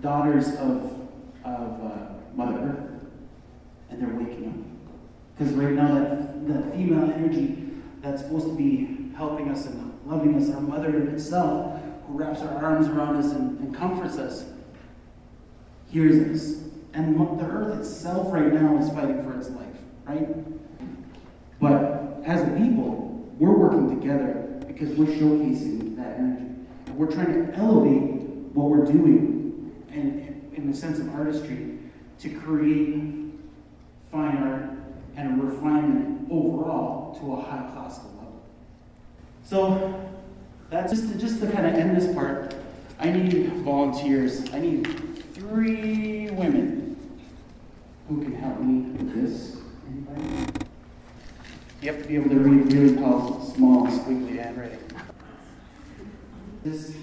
daughters 0.00 0.48
of, 0.56 1.08
of 1.44 1.84
uh, 1.84 2.34
Mother 2.34 2.58
Earth. 2.58 2.91
And 3.92 4.02
they're 4.02 4.14
waking 4.14 4.48
up. 4.48 5.38
Because 5.38 5.52
right 5.54 5.72
now, 5.72 5.94
that, 5.94 6.48
that 6.48 6.72
female 6.74 7.10
energy 7.10 7.70
that's 8.00 8.22
supposed 8.22 8.46
to 8.46 8.56
be 8.56 9.12
helping 9.16 9.50
us 9.50 9.66
and 9.66 10.00
loving 10.06 10.34
us, 10.34 10.50
our 10.50 10.60
mother 10.60 10.96
in 10.96 11.08
itself, 11.08 11.80
who 12.06 12.18
wraps 12.18 12.40
her 12.40 12.48
arms 12.48 12.88
around 12.88 13.16
us 13.16 13.32
and, 13.32 13.58
and 13.60 13.74
comforts 13.74 14.18
us, 14.18 14.44
hears 15.88 16.16
us. 16.34 16.62
And 16.94 17.18
the 17.38 17.44
earth 17.44 17.78
itself 17.78 18.32
right 18.32 18.52
now 18.52 18.76
is 18.78 18.88
fighting 18.90 19.22
for 19.22 19.34
its 19.38 19.50
life, 19.50 19.76
right? 20.06 20.28
But 21.60 22.22
as 22.24 22.42
a 22.42 22.50
people, 22.56 23.30
we're 23.38 23.56
working 23.56 23.98
together 23.98 24.60
because 24.66 24.90
we're 24.90 25.06
showcasing 25.06 25.96
that 25.96 26.18
energy. 26.18 26.44
And 26.86 26.96
we're 26.96 27.10
trying 27.10 27.46
to 27.46 27.54
elevate 27.56 28.20
what 28.52 28.68
we're 28.68 28.84
doing 28.84 29.72
and 29.90 30.52
in 30.54 30.70
the 30.70 30.76
sense 30.76 30.98
of 30.98 31.14
artistry 31.14 31.78
to 32.18 32.30
create 32.30 33.21
fine 34.12 34.36
art 34.36 34.70
and 35.16 35.40
a 35.40 35.44
refinement 35.44 36.28
overall 36.30 37.18
to 37.18 37.32
a 37.32 37.36
high 37.40 37.68
classical 37.72 38.10
level. 38.18 38.42
So 39.42 40.10
that's 40.70 40.92
just 40.92 41.10
to, 41.12 41.18
just 41.18 41.40
to 41.40 41.50
kind 41.50 41.66
of 41.66 41.74
end 41.74 41.96
this 41.96 42.14
part. 42.14 42.54
I 43.00 43.10
need 43.10 43.52
volunteers. 43.64 44.52
I 44.52 44.60
need 44.60 44.86
three 45.34 46.30
women 46.30 46.96
who 48.08 48.22
can 48.22 48.34
help 48.34 48.60
me 48.60 48.82
with 48.92 49.14
this. 49.14 49.56
Anybody? 49.90 50.46
You 51.80 51.92
have 51.92 52.02
to 52.02 52.08
be 52.08 52.14
able 52.14 52.30
to 52.30 52.36
read 52.36 52.72
really 52.72 52.96
tall, 52.96 53.40
small, 53.40 53.86
squiggly 53.88 54.38
handwriting. 54.38 54.78
This 56.62 56.94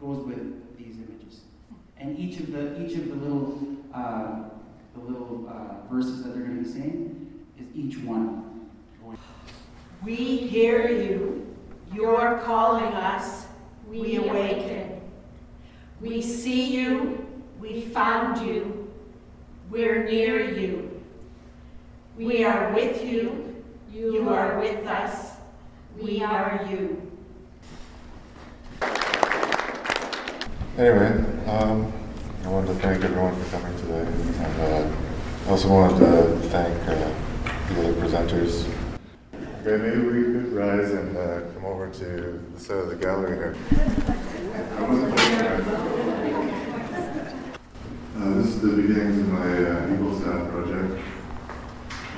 goes 0.00 0.24
with 0.24 0.78
these 0.78 0.96
images, 0.96 1.40
and 1.98 2.18
each 2.18 2.40
of 2.40 2.52
the 2.52 2.82
each 2.82 2.96
of 2.96 3.08
the 3.10 3.16
little 3.16 3.76
uh, 3.92 4.44
the 5.06 5.12
little 5.12 5.48
uh, 5.48 5.92
verses 5.92 6.22
that 6.22 6.34
they're 6.34 6.44
going 6.44 6.62
to 6.62 6.64
be 6.64 6.70
saying 6.70 7.44
is 7.58 7.66
each 7.74 7.98
one. 7.98 8.68
We 10.02 10.14
hear 10.14 10.90
you. 10.90 11.56
You're 11.92 12.40
calling 12.44 12.92
us. 12.94 13.46
We 13.88 14.16
awaken. 14.16 15.00
We 16.00 16.22
see 16.22 16.76
you. 16.76 17.26
We 17.58 17.80
found 17.80 18.46
you. 18.46 18.92
We're 19.70 20.04
near 20.04 20.50
you. 20.56 21.02
We 22.16 22.44
are 22.44 22.72
with 22.72 23.04
you. 23.04 23.64
You 23.92 24.28
are 24.28 24.58
with 24.60 24.86
us. 24.86 25.36
We 26.00 26.22
are 26.22 26.66
you. 26.70 27.02
Anyway, 30.78 31.24
um, 31.48 31.92
I 32.44 32.48
wanted 32.48 32.68
to 32.68 32.74
thank 32.74 33.04
everyone 33.04 33.34
for 33.42 33.58
coming 33.58 33.76
today. 33.78 34.06
And 34.44 34.60
uh, 34.60 34.96
I 35.46 35.50
also 35.50 35.68
wanted 35.68 35.98
to 35.98 36.48
thank 36.48 36.82
uh, 36.88 36.94
the 37.74 37.80
other 37.80 37.92
presenters. 37.94 38.66
Okay, 39.34 39.76
maybe 39.82 40.00
we 40.02 40.22
could 40.22 40.52
rise 40.52 40.90
and 40.92 41.16
uh, 41.16 41.40
come 41.52 41.64
over 41.64 41.90
to 41.90 42.40
the 42.54 42.60
side 42.60 42.78
of 42.78 42.88
the 42.88 42.96
gallery 42.96 43.36
here. 43.36 43.56
Uh, 48.16 48.34
this 48.34 48.46
is 48.46 48.60
the 48.62 48.68
beginnings 48.68 49.18
of 49.18 49.28
my 49.28 49.40
uh, 49.40 49.94
Eagle 49.94 50.18
Staff 50.20 50.50
project. 50.50 51.02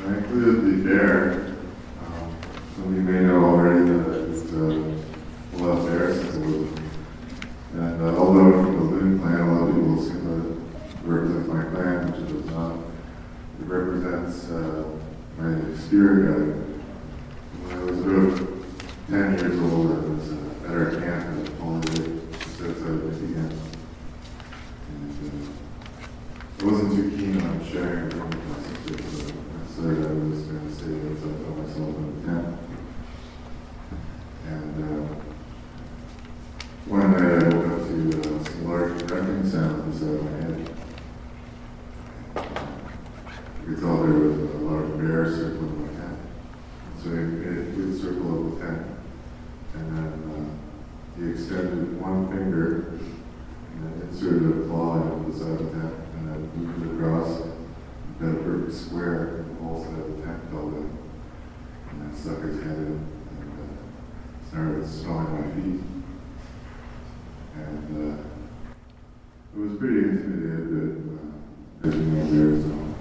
I 0.06 0.16
included 0.16 0.64
the 0.64 0.88
bear. 0.88 1.32
Um, 2.06 2.36
some 2.74 2.84
of 2.88 2.94
you 2.94 3.02
may 3.02 3.20
know 3.20 3.44
already 3.44 3.90
that 3.90 4.30
it's 4.30 4.52
uh, 4.52 4.56
a 4.56 5.62
wild 5.62 5.86
bear 5.86 6.14
symbolism. 6.14 6.90
And 7.74 8.02
uh, 8.02 8.16
although 8.16 8.79
from 9.00 9.18
plan, 9.18 9.40
a 9.40 9.54
lot 9.54 9.68
of 9.70 9.74
people 9.74 10.02
seem 10.02 10.20
to 10.24 11.08
represent 11.08 11.48
my 11.48 11.64
plan, 11.72 12.12
which 12.12 12.20
it 12.20 12.28
does 12.34 12.44
not. 12.52 12.76
It 12.76 13.64
represents 13.64 14.50
uh, 14.50 14.84
my 15.38 15.74
spirit. 15.74 16.54
When 17.64 17.78
I 17.78 17.84
was 17.84 17.98
about 18.00 18.36
10 19.08 19.38
years 19.38 19.58
old, 19.72 19.88
I 19.88 20.00
was 20.04 20.32
uh, 20.32 20.68
at 20.68 20.76
our 20.76 20.90
camp 21.00 21.48
at 21.48 21.52
Holy 21.60 21.80
just 21.80 22.60
outside 22.60 23.00
Michigan. 23.08 23.58
And 24.92 25.16
uh, 25.24 26.60
I 26.60 26.64
wasn't 26.68 26.92
too 26.92 27.08
keen 27.16 27.40
on 27.40 27.64
sharing 27.64 28.04
it 28.04 28.16
my 28.16 28.28
sisters, 28.68 29.08
so 29.16 29.32
I 29.32 29.64
decided 29.64 29.96
I 29.96 30.12
was 30.28 30.44
going 30.44 30.60
to 30.60 30.74
stay 30.76 30.92
outside 31.08 31.40
by 31.40 31.50
myself 31.56 31.96
in 31.96 32.04
the 32.20 32.28
tent. 32.28 32.48
And 34.44 34.76
uh, 34.84 35.29
one 36.86 37.12
night 37.12 37.44
I 37.44 37.54
woke 37.54 37.66
up 37.66 37.86
to 37.88 38.20
uh, 38.20 38.44
some 38.44 38.64
large 38.68 39.06
cracking 39.06 39.48
sounds 39.48 40.00
inside 40.00 40.22
my 40.24 40.30
head. 40.40 40.56
You 43.60 43.74
could 43.74 43.80
tell 43.80 44.02
there 44.02 44.12
was 44.12 44.38
a 44.38 44.58
large 44.58 44.98
bear 44.98 45.30
circling 45.30 45.86
my 45.86 46.00
tent. 46.00 46.18
So 47.02 47.10
a 47.10 47.12
good 47.12 48.00
circle 48.00 48.30
of 48.34 48.58
the 48.58 48.66
tent. 48.66 48.86
And 49.74 49.96
then 49.96 50.12
uh, 50.34 51.20
he 51.20 51.30
extended 51.30 52.00
one 52.00 52.28
finger 52.28 52.98
and 53.74 54.02
inserted 54.02 54.64
a 54.64 54.66
claw 54.66 55.02
into 55.02 55.30
the 55.30 55.38
side 55.38 55.52
of 55.52 55.58
the 55.58 55.80
tent 55.80 55.94
and 56.14 56.28
then 56.28 56.40
moved 56.56 56.82
it 56.82 57.04
across. 57.04 57.40
A 57.40 58.34
perfect 58.34 58.76
square 58.76 59.36
and 59.36 59.56
the 59.56 59.62
whole 59.62 59.84
side 59.84 59.98
of 59.98 60.16
the 60.16 60.22
tent 60.24 60.50
fell 60.50 60.68
in. 60.68 60.98
And 61.90 62.00
then 62.02 62.14
stuck 62.14 62.42
his 62.42 62.62
head 62.62 62.76
in 62.76 63.06
and 63.30 63.52
uh, 63.60 64.48
started 64.48 64.88
smelling 64.88 65.32
my 65.40 65.62
feet. 65.62 65.99
And 67.60 67.88
uh, 68.12 68.16
it 69.54 69.58
was 69.60 69.78
pretty 69.78 69.98
intimidated 69.98 70.68
that, 71.82 71.88
uh, 71.88 71.92
you 71.94 72.02
know, 72.02 72.24
bears 72.30 72.64
don't 72.64 72.94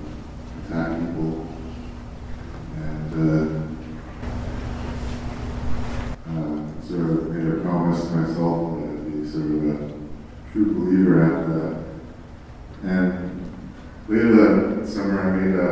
attack 0.65 0.89
people. 0.99 1.31
And 2.75 3.11
uh, 3.15 3.23
uh, 6.29 6.57
sort 6.85 7.07
of 7.09 7.29
made 7.29 7.47
a 7.53 7.61
promise 7.61 8.01
to 8.01 8.09
myself 8.15 8.57
that 8.79 8.89
I'd 8.89 9.05
be 9.05 9.27
sort 9.29 9.45
of 9.45 9.51
a 9.69 9.73
true 10.51 10.69
believer 10.73 11.17
after 11.23 11.53
that. 11.59 11.75
And 12.83 13.51
later 14.07 14.31
that 14.35 14.87
summer, 14.87 15.19
I 15.21 15.23
made 15.37 15.55
a, 15.55 15.69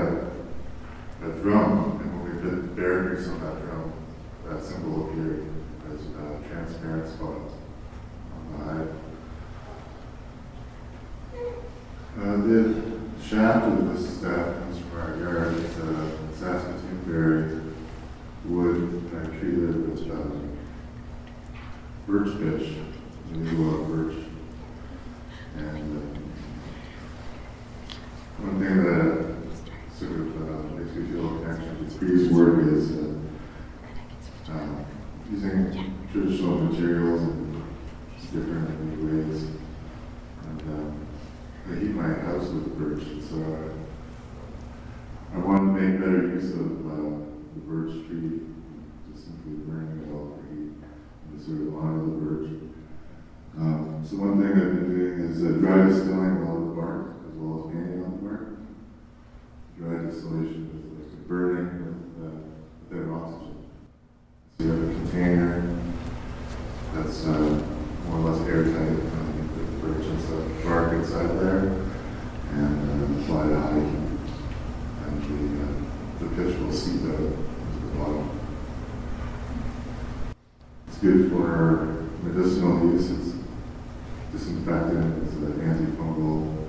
a 1.25 1.41
drum, 1.41 1.99
and 2.01 2.09
when 2.13 2.23
we 2.23 2.31
put 2.41 2.75
bear 2.75 2.93
grease 3.03 3.27
on 3.27 3.39
that 3.41 3.55
drum, 3.65 3.93
that 4.45 4.63
symbol 4.63 5.09
appeared 5.09 5.41
as 5.91 5.99
a 6.05 6.47
transparent 6.47 7.07
spot. 7.13 7.41
I 8.59 8.61
uh, 12.19 12.37
the 12.37 12.57
shaft 13.23 13.65
of 13.67 13.93
this 13.93 14.17
staff 14.17 14.45
comes 14.57 14.77
from 14.79 14.99
our 14.99 15.13
yard. 15.17 15.53
It's 15.57 15.77
a 15.77 15.79
Saskatoon 16.33 16.97
berry 17.05 17.43
wood. 18.45 19.11
I 19.15 19.27
treated 19.37 19.69
it 19.69 19.75
with 19.75 20.01
um, 20.11 20.57
birch 22.07 22.31
pitch. 22.39 22.67
We 23.31 23.37
use 23.39 23.51
a 23.51 23.61
lot 23.61 23.81
of 23.81 23.87
birch. 23.89 24.17
And 25.57 25.87
uh, 25.97 25.99
one 28.39 28.55
thing 28.59 28.75
that 28.83 29.09
sort 29.93 30.11
of 30.11 30.27
uh, 30.41 30.75
makes 30.75 30.93
me 30.95 31.01
feel 31.11 31.25
a 31.27 31.29
connection 31.43 31.73
to 31.89 31.97
Cree's 31.97 32.27
work 32.29 32.55
is 32.65 32.85
uh, 32.97 34.51
uh, 34.51 34.77
using 35.29 35.95
traditional 36.11 36.55
materials 36.61 37.21
and 37.21 37.45
different 38.31 38.69
in 38.69 38.75
many 38.89 39.23
ways. 39.23 39.41
And 40.43 40.61
um, 40.61 41.07
I 41.69 41.75
heat 41.79 41.95
my 41.95 42.11
house 42.27 42.47
with 42.49 42.77
birch, 42.77 43.03
and 43.07 43.23
so 43.23 43.35
I, 45.33 45.35
I 45.35 45.39
wanted 45.39 45.65
to 45.65 45.71
make 45.79 45.99
better 45.99 46.23
use 46.27 46.51
of 46.51 46.59
uh, 46.59 47.23
the 47.55 47.61
birch 47.65 47.93
tree, 48.07 48.41
just 49.09 49.25
simply 49.25 49.53
burning 49.65 50.03
it 50.03 50.11
all 50.13 50.27
for 50.35 50.43
heat, 50.53 50.75
and 51.31 51.39
sort 51.39 51.61
of 51.67 51.75
honor 51.77 52.03
the 52.03 52.11
birch. 52.19 52.49
Um, 53.57 54.05
so 54.05 54.11
one 54.17 54.33
thing 54.41 54.51
I've 54.51 54.75
been 54.75 54.89
doing 54.95 55.19
is 55.31 55.43
uh, 55.43 55.47
dry 55.59 55.87
distilling 55.87 56.35
a 56.37 56.39
lot 56.45 56.57
of 56.57 56.63
the 56.67 56.73
bark, 56.81 57.03
as 57.27 57.33
well 57.35 57.53
as 57.59 57.71
painting 57.73 58.03
on 58.03 58.11
the 58.11 58.21
bark. 58.27 58.45
Dry 59.79 59.95
distillation 60.11 60.67
is 60.99 61.13
like 61.13 61.27
burning 61.27 61.69
with, 61.79 62.11
uh, 62.27 62.37
without 62.89 63.23
oxygen. 63.23 63.55
So 64.59 64.63
you 64.63 64.71
have 64.71 64.83
a 64.83 64.91
container 64.93 65.51
that's 66.93 67.19
uh, 67.25 67.63
more 68.07 68.19
or 68.19 68.31
less 68.31 68.41
airtight, 68.47 68.95
um, 69.13 69.27
with 69.57 69.71
birch 69.81 70.05
and 70.07 70.19
stuff, 70.21 70.45
bark 70.63 70.93
inside 70.93 71.31
there, 71.39 71.61
and 72.53 72.73
uh, 72.89 73.21
apply 73.21 73.43
the 73.47 73.59
high 73.59 73.73
heat, 73.75 74.01
and 75.03 75.15
the, 75.27 75.39
uh, 75.63 76.29
seep 76.71 77.03
out 77.03 77.17
the 77.17 77.97
bottom. 77.97 78.39
It's 80.87 80.97
good 80.97 81.31
for 81.31 82.05
medicinal 82.23 82.91
use. 82.91 83.11
It's 83.11 83.35
disinfectant. 84.31 85.23
It's 85.23 85.33
an 85.33 85.53
antifungal. 85.61 86.67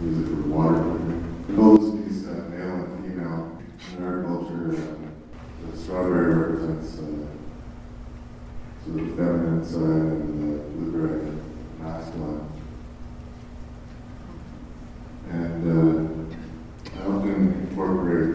Use 0.00 0.18
it 0.18 0.34
for 0.34 0.48
water 0.48 1.02
this 1.48 1.90
piece 1.90 2.26
uh, 2.28 2.48
male 2.48 2.74
and 2.74 3.04
female. 3.04 3.58
In 3.96 4.04
our 4.04 4.22
culture, 4.22 4.70
uh, 4.70 5.70
the 5.70 5.76
strawberry 5.76 6.34
represents 6.34 6.98
uh, 6.98 7.26
sort 8.84 9.00
of 9.00 9.06
the 9.08 9.16
feminine 9.16 9.64
side 9.64 9.80
and 9.80 10.38
the 10.42 10.62
blueberry 10.70 11.32
masculine. 11.78 12.48
And 15.30 15.62
uh, 15.66 17.00
I 17.00 17.06
often 17.06 17.68
incorporate 17.68 18.32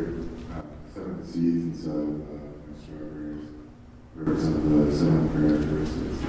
uh, 0.54 0.62
seven 0.94 1.26
seeds 1.26 1.86
inside 1.86 1.92
uh, 1.92 2.38
my 2.68 2.74
strawberries, 2.84 3.46
represent 4.16 4.56
the 4.70 4.96
seven 4.96 5.30
characteristics. 5.30 6.20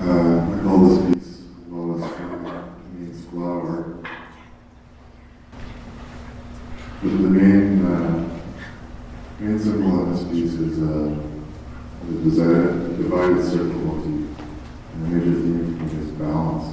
Uh, 0.00 0.58
I 0.58 0.62
call 0.62 0.78
this 0.88 1.14
piece 1.14 1.42
Lotus 1.68 2.10
means 2.92 3.24
flower. 3.26 3.98
But 7.02 7.10
the 7.10 7.28
main, 7.28 7.84
uh, 7.84 8.40
main 9.38 9.58
symbol 9.58 9.92
on 9.92 10.14
this 10.14 10.24
piece 10.24 10.54
is 10.54 10.78
uh, 10.82 11.14
the 12.08 12.14
desire, 12.22 12.72
divided 12.96 13.44
circle 13.44 13.74
motif. 13.74 14.38
And 14.94 15.02
the 15.02 15.08
major 15.08 15.34
theme 15.34 15.76
for 15.76 15.84
me 15.84 16.02
is 16.02 16.10
balance. 16.12 16.66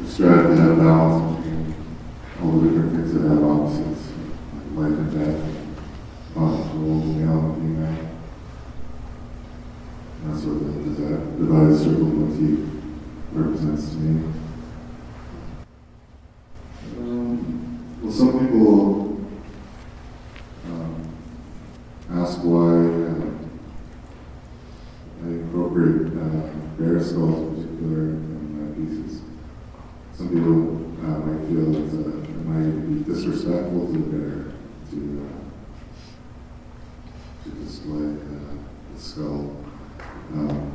we 0.00 0.06
strive 0.06 0.46
to 0.46 0.56
have 0.62 0.76
balance 0.78 1.36
between 1.38 1.74
all 2.40 2.52
the 2.52 2.68
different 2.68 2.92
things 2.92 3.14
that 3.14 3.28
have 3.28 3.42
opposites, 3.42 4.04
like 4.54 4.90
life 4.90 4.98
and 4.98 5.10
death, 5.12 5.40
bond 6.34 6.86
roles, 6.86 7.16
male 7.16 7.40
and 7.40 7.54
female. 7.56 7.98
And 10.22 10.32
that's 10.32 10.44
what 10.44 10.56
the 10.60 10.70
desi- 10.88 11.38
divided 11.38 11.76
circle 11.78 12.04
motif 12.04 12.58
represents 13.32 13.90
to 13.90 13.96
me. 13.96 14.32
Um, 16.98 18.00
well, 18.02 18.12
some 18.12 18.32
people 18.38 19.06
um, 20.66 20.92
ask 22.10 22.38
why 22.38 22.68
uh, 22.68 23.26
I 25.22 25.28
incorporate 25.28 26.12
uh, 26.12 26.48
bear 26.78 27.02
skulls 27.02 27.58
in 27.58 27.66
particular 27.66 28.02
in 28.04 28.48
my 28.56 28.68
pieces. 28.74 29.22
Some 30.14 30.28
people 30.28 30.58
uh, 31.04 31.18
might 31.20 31.42
feel 31.48 31.68
it's 31.84 31.94
uh, 31.94 32.22
it 32.22 32.44
might 32.46 32.70
be 32.86 32.94
disrespectful 33.04 33.86
to 33.86 33.92
the 33.92 33.98
bear 33.98 34.34
to 34.90 34.98
uh, 35.26 35.40
to 37.44 37.48
display 37.64 38.06
uh, 38.06 38.54
the 38.94 39.00
skull. 39.00 39.56
Um, 40.32 40.72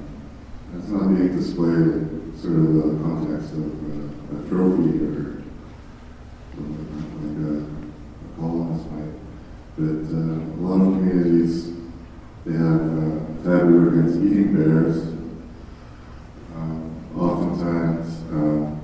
it's 0.78 0.88
not 0.88 1.08
being 1.10 1.36
displayed 1.36 1.76
in 1.76 2.34
sort 2.39 2.54
of 2.54 2.74
the 2.74 2.82
context 3.04 3.52
of 3.54 3.60
uh, 3.60 4.38
a 4.38 4.49
trophy 4.49 5.04
or 5.04 5.43
like 6.58 7.38
a, 7.38 7.54
a 7.58 8.39
colonist 8.39 8.86
might. 8.91 9.14
But 9.78 10.02
uh, 10.16 10.18
a 10.18 10.60
lot 10.62 10.82
of 10.82 10.93
communities, 10.93 11.72
they 12.45 12.54
have 12.54 12.82
uh, 12.82 13.20
taboo 13.43 13.89
against 13.89 14.18
eating 14.18 14.54
bears. 14.56 14.97
Um, 16.56 16.80
oftentimes, 17.18 18.08
uh, 18.32 18.76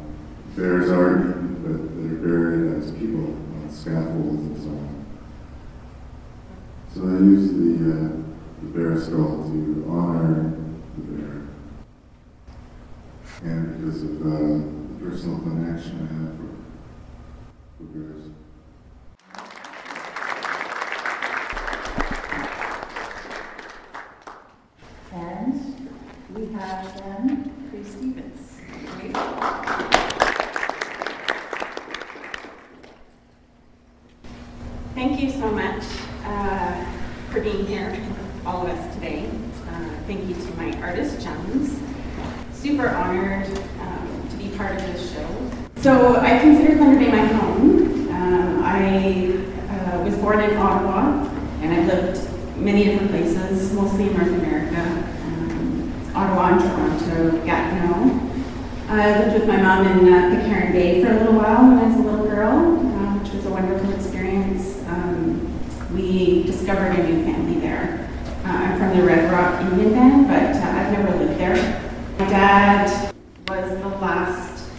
bears 0.55 0.89
are 0.89 1.19
eaten, 1.19 1.47
but 1.63 1.79
they're 1.95 2.19
buried 2.21 2.83
as 2.83 2.91
people 2.91 3.33
on 3.63 3.66
scaffolds 3.77 4.41
and 4.41 4.57
so 4.57 4.69
on. 4.69 5.05
So 6.93 6.99
I 7.03 7.19
use 7.19 7.51
the, 7.51 7.71
uh, 7.91 8.09
the 8.61 8.67
bear 8.73 8.99
skull 8.99 9.43
to 9.43 9.85
honor 9.87 10.57
the 10.97 11.01
bear. 11.11 11.35
And 13.43 13.77
because 13.77 14.03
of 14.03 14.21
uh, 14.21 14.25
the 14.25 15.05
personal 15.05 15.39
connection 15.39 15.95
I 16.01 16.13
have 16.13 16.33
for, 16.37 16.49
for 17.77 17.83
bears. 17.93 18.25
And 25.13 25.55
we 26.35 26.41
have 26.53 26.97
then 26.97 27.69
Cree 27.69 27.83
Stevens. 27.83 28.43
Thank 34.95 35.21
you 35.21 35.29
so 35.29 35.51
much 35.51 35.83
uh, 36.25 36.85
for 37.29 37.39
being 37.41 37.67
here, 37.67 37.95
all 38.47 38.65
of 38.65 38.69
us 38.73 38.95
today. 38.95 39.29
Uh, 39.69 39.89
thank 40.07 40.27
you 40.27 40.33
to 40.33 40.51
my 40.57 40.73
artist, 40.81 41.21
Jones. 41.23 41.79
Super 42.51 42.89
honored 42.89 43.47
um, 43.79 44.27
to 44.31 44.35
be 44.37 44.49
part 44.57 44.75
of 44.75 44.81
this 44.81 45.13
show. 45.13 45.51
So 45.77 46.15
I 46.15 46.39
consider 46.39 46.77
Thunder 46.77 46.99
Bay 46.99 47.11
my 47.11 47.25
home. 47.27 48.09
Um, 48.09 48.63
I 48.63 49.37
uh, 49.69 50.03
was 50.03 50.15
born 50.15 50.39
in 50.39 50.57
Ottawa, 50.57 51.29
and 51.61 51.73
I've 51.73 51.85
lived 51.85 52.57
many 52.57 52.85
different 52.85 53.11
places, 53.11 53.71
mostly 53.73 54.07
in 54.07 54.17
North 54.17 54.29
America. 54.29 54.81
Um, 54.81 56.11
Ottawa 56.15 56.53
and 56.53 56.59
Toronto, 56.59 57.45
Gatineau. 57.45 58.19
I 58.89 59.19
lived 59.19 59.26
with 59.39 59.47
my 59.47 59.61
mom 59.61 59.85
in 59.85 60.11
uh, 60.11 60.29
Pitcairn 60.31 60.71
Bay 60.71 61.03
for 61.03 61.11
a 61.11 61.17
little 61.19 61.35
while 61.35 61.67
when 61.67 61.77
I 61.77 61.87
was 61.87 61.95
a 61.95 61.99
little 61.99 62.25
girl, 62.25 62.49
uh, 62.49 63.19
which 63.19 63.33
was 63.33 63.45
a 63.45 63.49
wonderful 63.51 63.91
experience. 63.93 64.81
Um, 64.87 65.53
we 65.93 66.41
discovered 66.43 66.97
a 66.97 67.03
new 67.03 67.23
family 67.23 67.59
there. 67.59 68.09
Uh, 68.43 68.47
I'm 68.47 68.79
from 68.79 68.97
the 68.97 69.05
Red 69.05 69.31
Rock 69.31 69.61
Indian 69.61 69.93
Band, 69.93 70.27
but 70.27 70.55
uh, 70.55 70.67
I've 70.67 70.91
never 70.91 71.15
lived 71.19 71.39
there. 71.39 71.55
My 72.17 72.27
dad 72.27 73.13
was 73.47 73.69
the 73.79 73.87
last 73.99 74.71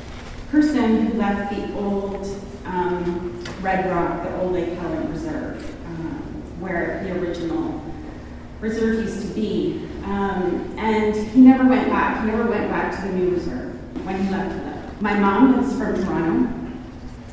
person 0.50 1.06
who 1.06 1.18
left 1.18 1.54
the 1.54 1.78
old 1.78 2.26
um, 2.64 3.44
Red 3.60 3.88
Rock, 3.88 4.24
the 4.24 4.40
old 4.40 4.54
Lake 4.54 4.70
Helen 4.70 5.12
Reserve, 5.12 5.64
um, 5.86 6.60
where 6.60 7.04
the 7.04 7.16
original 7.20 7.80
reserve 8.60 9.04
used 9.04 9.22
to 9.22 9.34
be. 9.34 9.86
Um, 10.02 10.74
and 10.78 11.14
he 11.14 11.42
never 11.42 11.64
went 11.64 11.88
back. 11.88 12.24
He 12.24 12.30
never 12.30 12.50
went 12.50 12.68
back 12.70 12.96
to 12.96 13.06
the 13.06 13.14
new 13.14 13.30
reserve 13.30 13.68
when 14.08 14.24
he 14.24 14.30
left. 14.30 14.47
My 15.00 15.16
mom 15.16 15.56
was 15.56 15.78
from 15.78 15.94
Toronto. 15.94 16.52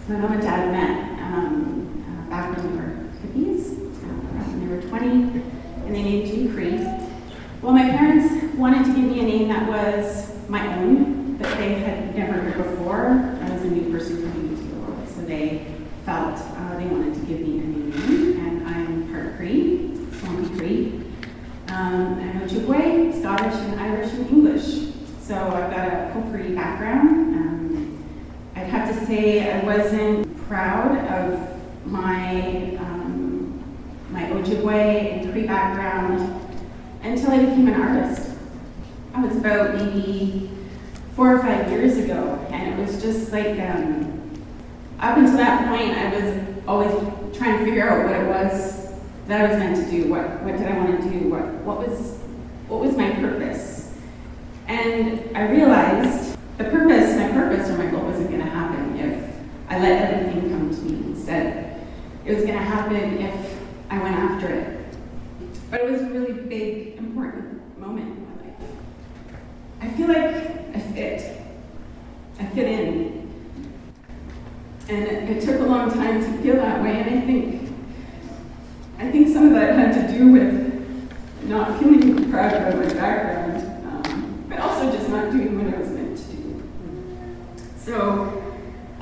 My 0.07 0.17
mom 0.17 0.33
and 0.33 0.41
dad 0.43 0.71
met 0.71 1.19
um, 1.19 2.05
uh, 2.07 2.29
back 2.29 2.55
when 2.55 2.69
they 2.69 2.77
were 2.77 3.09
hippies, 3.23 3.71
uh, 4.03 4.43
when 4.51 4.69
they 4.69 4.75
were 4.75 4.83
20, 4.83 5.07
and 5.07 5.95
they 5.95 6.03
named 6.03 6.31
me 6.31 6.53
Cree. 6.53 6.77
Well, 7.63 7.73
my 7.73 7.89
parents 7.89 8.55
wanted 8.55 8.85
to 8.85 8.93
give 8.93 9.09
me 9.09 9.19
a 9.19 9.23
name 9.23 9.47
that 9.47 9.67
was 9.67 10.31
my 10.47 10.77
own, 10.77 11.37
but 11.37 11.57
they 11.57 11.73
had 11.79 12.15
never 12.15 12.33
heard 12.33 12.55
before. 12.55 13.35
I 13.41 13.49
was 13.49 13.63
a 13.63 13.71
new 13.71 13.91
person 13.91 14.21
coming 14.21 14.49
into 14.49 14.63
the 14.63 14.75
world, 14.81 15.09
so 15.09 15.21
they 15.21 15.65
felt 16.05 16.37
uh, 16.37 16.77
they 16.77 16.85
wanted 16.85 17.15
to 17.15 17.21
give 17.21 17.39
me 17.39 17.61
a 17.61 17.63
new 17.63 17.89
name, 17.89 18.45
and 18.45 18.67
I'm 18.67 19.11
part 19.11 19.37
Cree, 19.37 19.97
Swampy 20.19 20.55
Cree. 20.55 21.01
Um, 21.69 22.19
I'm 22.19 22.41
Ojibwe, 22.41 23.19
Scottish, 23.19 23.55
and 23.55 23.79
Irish, 23.79 24.13
and 24.13 24.29
English. 24.29 24.93
So 25.19 25.33
I've 25.33 25.71
got 25.71 25.87
a 25.87 26.11
potpourri 26.13 26.53
background. 26.53 27.34
Have 28.69 28.99
to 28.99 29.05
say 29.05 29.51
I 29.51 29.63
wasn't 29.63 30.47
proud 30.47 30.97
of 31.09 31.85
my 31.85 32.75
um, 32.77 33.63
my 34.09 34.23
Ojibwe 34.23 35.13
and 35.13 35.31
Cree 35.31 35.45
background 35.45 36.41
until 37.03 37.31
I 37.31 37.39
became 37.39 37.67
an 37.67 37.79
artist. 37.79 38.31
I 39.13 39.23
was 39.23 39.37
about 39.37 39.75
maybe 39.75 40.49
four 41.15 41.35
or 41.35 41.39
five 41.39 41.71
years 41.71 41.97
ago, 41.97 42.45
and 42.51 42.73
it 42.73 42.83
was 42.83 43.01
just 43.01 43.31
like 43.31 43.59
um, 43.59 44.21
up 44.99 45.17
until 45.17 45.37
that 45.37 45.67
point, 45.69 45.95
I 45.95 46.19
was 46.19 46.43
always 46.67 47.37
trying 47.37 47.59
to 47.59 47.65
figure 47.65 47.87
out 47.87 48.05
what 48.05 48.15
it 48.15 48.27
was 48.27 48.91
that 49.27 49.41
I 49.41 49.49
was 49.49 49.57
meant 49.57 49.75
to 49.85 49.91
do. 49.91 50.09
What 50.09 50.41
what 50.43 50.57
did 50.57 50.67
I 50.67 50.77
want 50.77 51.01
to 51.01 51.09
do? 51.09 51.29
What 51.29 51.45
what 51.63 51.87
was 51.87 52.17
what 52.67 52.81
was 52.81 52.97
my 52.97 53.11
purpose? 53.11 53.93
And 54.67 55.37
I 55.37 55.49
realized 55.49 56.35
the 56.57 56.63
purpose, 56.65 57.15
my 57.17 57.29
purpose 57.31 57.69
or 57.69 57.77
my 57.77 57.87
goal 57.87 58.05
wasn't 58.05 58.29
going 58.31 58.43
to 58.43 58.54
I 59.69 59.79
let 59.79 60.13
everything 60.13 60.49
come 60.49 60.69
to 60.69 60.81
me. 60.81 61.11
Instead, 61.11 61.87
it 62.25 62.35
was 62.35 62.43
going 62.43 62.57
to 62.57 62.63
happen 62.63 63.17
if 63.17 63.59
I 63.89 64.01
went 64.01 64.15
after 64.15 64.47
it. 64.47 64.85
But 65.69 65.81
it 65.81 65.91
was 65.91 66.01
a 66.01 66.05
really 66.05 66.33
big, 66.33 66.97
important 66.97 67.79
moment 67.79 68.17
in 68.17 68.23
my 68.23 68.45
life. 68.45 68.71
I 69.81 69.89
feel 69.89 70.07
like 70.07 70.75
I 70.75 70.79
fit. 70.93 71.41
I 72.39 72.45
fit 72.47 72.67
in. 72.67 73.31
And 74.87 75.29
it, 75.29 75.41
took 75.43 75.59
a 75.59 75.63
long 75.63 75.91
time 75.91 76.21
to 76.21 76.41
feel 76.43 76.57
that 76.57 76.83
way, 76.83 77.01
and 77.01 77.19
I 77.19 77.25
think 77.25 77.71
I 78.99 79.11
think 79.11 79.29
some 79.29 79.47
of 79.47 79.53
that 79.53 79.75
had 79.75 80.07
to 80.07 80.17
do 80.17 80.31
with 80.31 80.65
not 81.43 81.79
feeling 81.79 82.29
proud 82.31 82.53
of 82.53 82.75
my 82.75 82.93
background, 82.93 84.07
um, 84.07 84.45
but 84.47 84.59
also 84.59 84.91
just 84.91 85.09
not 85.09 85.31
doing 85.31 85.57
what 85.57 85.73
I 85.73 85.79
was 85.79 85.89
meant 85.89 86.17
to 86.17 86.23
do. 86.23 86.63
So 87.77 88.44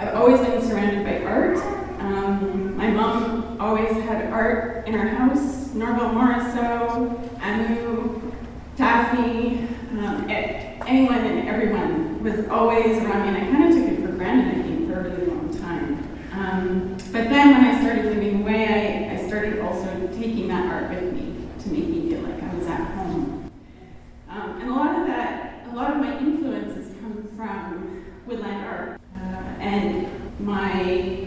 I've 0.03 0.15
always 0.15 0.41
been 0.41 0.61
surrounded 0.61 1.05
by 1.05 1.23
art. 1.23 1.57
Um, 1.99 2.75
my 2.75 2.89
mom 2.89 3.55
always 3.57 3.89
had 4.03 4.33
art 4.33 4.85
in 4.85 4.95
our 4.95 5.07
house. 5.07 5.73
Norval 5.73 6.09
Morrisseau, 6.09 7.39
Anu, 7.39 8.21
Daphne, 8.75 9.65
um, 9.91 10.25
anyone 10.29 11.19
and 11.19 11.47
everyone 11.47 12.21
was 12.21 12.45
always 12.49 12.97
around 12.97 13.21
me, 13.21 13.27
and 13.29 13.37
I 13.37 13.49
kind 13.49 13.63
of 13.63 13.79
took 13.79 13.93
it 13.93 14.05
for 14.05 14.11
granted, 14.11 14.59
I 14.59 14.63
think, 14.63 14.89
for 14.89 14.99
a 14.99 15.03
really 15.03 15.25
long 15.25 15.57
time. 15.57 16.19
Um, 16.33 16.97
but 17.13 17.29
then 17.29 17.51
when 17.51 17.63
I 17.63 17.79
started 17.79 18.05
living 18.05 18.41
away, 18.41 19.07
I, 19.09 19.13
I 19.13 19.27
started 19.27 19.59
also 19.61 19.87
taking 20.17 20.49
that 20.49 20.65
art 20.69 20.89
with 20.89 21.13
me 21.13 21.47
to 21.63 21.69
make 21.69 21.87
me 21.87 22.09
feel 22.09 22.19
like 22.23 22.43
I 22.43 22.53
was 22.53 22.67
at 22.67 22.91
home. 22.91 23.49
Um, 24.27 24.61
and 24.61 24.69
a 24.69 24.73
lot 24.73 24.99
of 24.99 25.07
that, 25.07 25.65
a 25.71 25.73
lot 25.73 25.91
of 25.91 25.97
my 25.97 26.19
influences 26.19 26.93
come 26.99 27.29
from 27.37 28.05
woodland 28.27 28.65
art. 28.65 28.99
And 29.63 30.07
my 30.41 31.25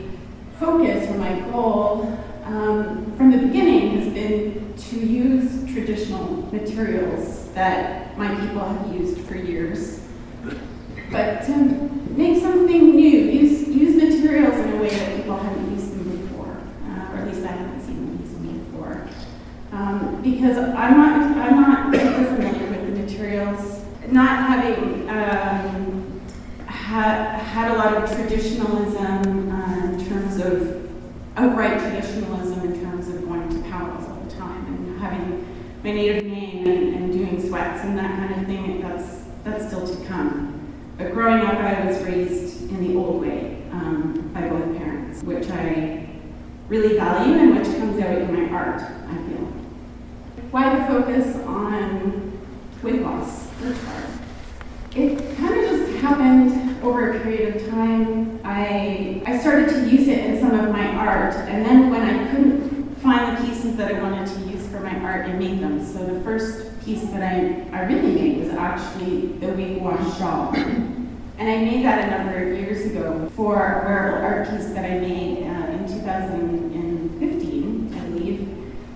focus 0.61 1.09
or 1.09 1.14
my 1.14 1.41
goal 1.51 2.18
um, 2.45 3.12
from 3.16 3.30
the 3.30 3.39
beginning 3.39 3.99
has 3.99 4.12
been 4.12 4.74
to 4.76 5.01
use 5.01 5.64
traditional 5.72 6.43
materials 6.53 7.49
that 7.55 8.16
my 8.18 8.28
people 8.28 8.61
have 8.61 8.95
used 8.95 9.20
for 9.26 9.37
years, 9.37 10.01
but 11.11 11.45
to 11.47 11.57
make 12.11 12.43
something 12.43 12.95
new, 12.95 13.18
use, 13.18 13.68
use 13.68 13.97
materials 13.97 14.55
in 14.55 14.74
a 14.74 14.76
way 14.82 14.91
that 14.91 15.16
people 15.16 15.37
haven't 15.37 15.70
used 15.72 15.93
them 15.93 16.18
before, 16.18 16.59
uh, 16.91 17.12
or 17.12 17.18
at 17.18 17.28
least 17.28 17.43
I 17.43 17.53
haven't 17.53 17.80
seen 17.80 17.97
them 17.97 18.18
use 18.22 18.32
them 18.32 18.64
before. 18.64 19.09
Um, 19.72 20.22
because 20.22 20.59
I'm 20.59 20.97
not, 20.99 21.37
I'm 21.39 21.61
not 21.62 21.95
super 21.95 22.24
familiar 22.34 22.70
with 22.70 22.95
the 22.95 23.03
materials, 23.03 23.82
not 24.11 24.28
having 24.28 25.09
um, 25.09 26.07
had, 26.87 27.41
had 27.41 27.72
a 27.72 27.74
lot 27.74 27.95
of 27.95 28.14
traditionalism 28.14 29.51
uh, 29.51 29.87
in 29.87 30.09
terms 30.09 30.41
of 30.41 30.89
outright 31.37 31.80
traditionalism 31.80 32.61
in 32.61 32.80
terms 32.80 33.09
of 33.09 33.26
going 33.26 33.49
to 33.49 33.68
powwows 33.68 34.09
all 34.09 34.20
the 34.20 34.30
time 34.30 34.64
and 34.66 35.01
having 35.01 35.45
my 35.82 35.93
native 35.93 36.24
name 36.24 36.66
and, 36.66 36.95
and 36.95 37.12
and 37.85 37.99
that 37.99 38.11
kind 38.16 38.41
of 38.41 38.47
thing. 38.47 38.81
That's 38.81 39.24
that's 39.45 39.66
still 39.68 39.87
to 39.87 40.07
come. 40.07 40.53
But 40.99 41.12
growing 41.12 41.43
up, 41.43 41.55
I 41.55 41.85
was 41.85 42.03
raised 42.03 42.70
in 42.70 42.87
the 42.87 42.99
old 42.99 43.20
way 43.20 43.62
um, 43.70 44.31
by 44.33 44.49
both 44.49 44.77
parents, 44.77 45.22
which 45.22 45.49
I 45.51 46.09
really 46.68 46.97
value 46.97 47.35
and 47.35 47.57
which 47.57 47.68
comes 47.79 48.03
out 48.03 48.18
in 48.18 48.35
my 48.35 48.51
art. 48.51 48.81
I 48.81 49.16
feel. 49.29 49.47
Why 50.51 50.79
the 50.79 50.85
focus 50.87 51.37
on 51.45 52.33
wiigwaas? 52.83 53.45
It 54.95 55.37
kind 55.37 55.55
of 55.55 55.70
just 55.70 55.93
happened 56.01 56.83
over 56.83 57.12
a 57.12 57.20
period 57.20 57.57
of 57.57 57.68
time. 57.68 58.41
I, 58.43 59.22
I 59.27 59.39
started 59.39 59.68
to 59.70 59.91
use 59.91 60.09
it 60.09 60.24
in 60.24 60.41
some 60.41 60.59
of 60.59 60.70
my 60.72 60.87
art, 60.95 61.35
and 61.35 61.64
then 61.64 61.91
when 61.91 62.03
I 62.03 62.31
couldn't 62.31 62.95
find 62.97 63.37
the 63.37 63.47
pieces 63.47 63.77
that 63.77 63.95
I 63.95 64.03
wanted 64.03 64.27
to 64.27 64.41
use 64.51 64.66
for 64.68 64.81
my 64.81 64.99
art, 65.01 65.27
I 65.27 65.33
made 65.35 65.61
them. 65.61 65.85
So 65.85 66.07
the 66.07 66.20
first 66.22 66.66
piece 66.87 67.03
that 67.11 67.20
I, 67.20 67.66
I 67.76 67.82
really 67.87 68.12
made 68.14 68.39
was 68.45 68.51
actually 68.51 69.26
the 69.41 69.49
wiigwaas 69.49 70.16
shawl. 70.18 70.55
And 71.39 71.51
I 71.51 71.57
made 71.64 71.84
that 71.84 72.09
a 72.09 72.11
number 72.16 72.51
of 72.51 72.59
years 72.59 72.87
ago 72.87 73.28
for 73.37 73.57
a 73.57 73.84
wearable 73.84 74.24
art 74.24 74.49
piece 74.49 74.68
that 74.68 74.87
I 74.91 75.01
made 75.01 75.43
uh, 75.43 75.66
in 75.72 75.87
2015, 75.87 77.95
I 77.95 78.01
believe. 78.09 78.49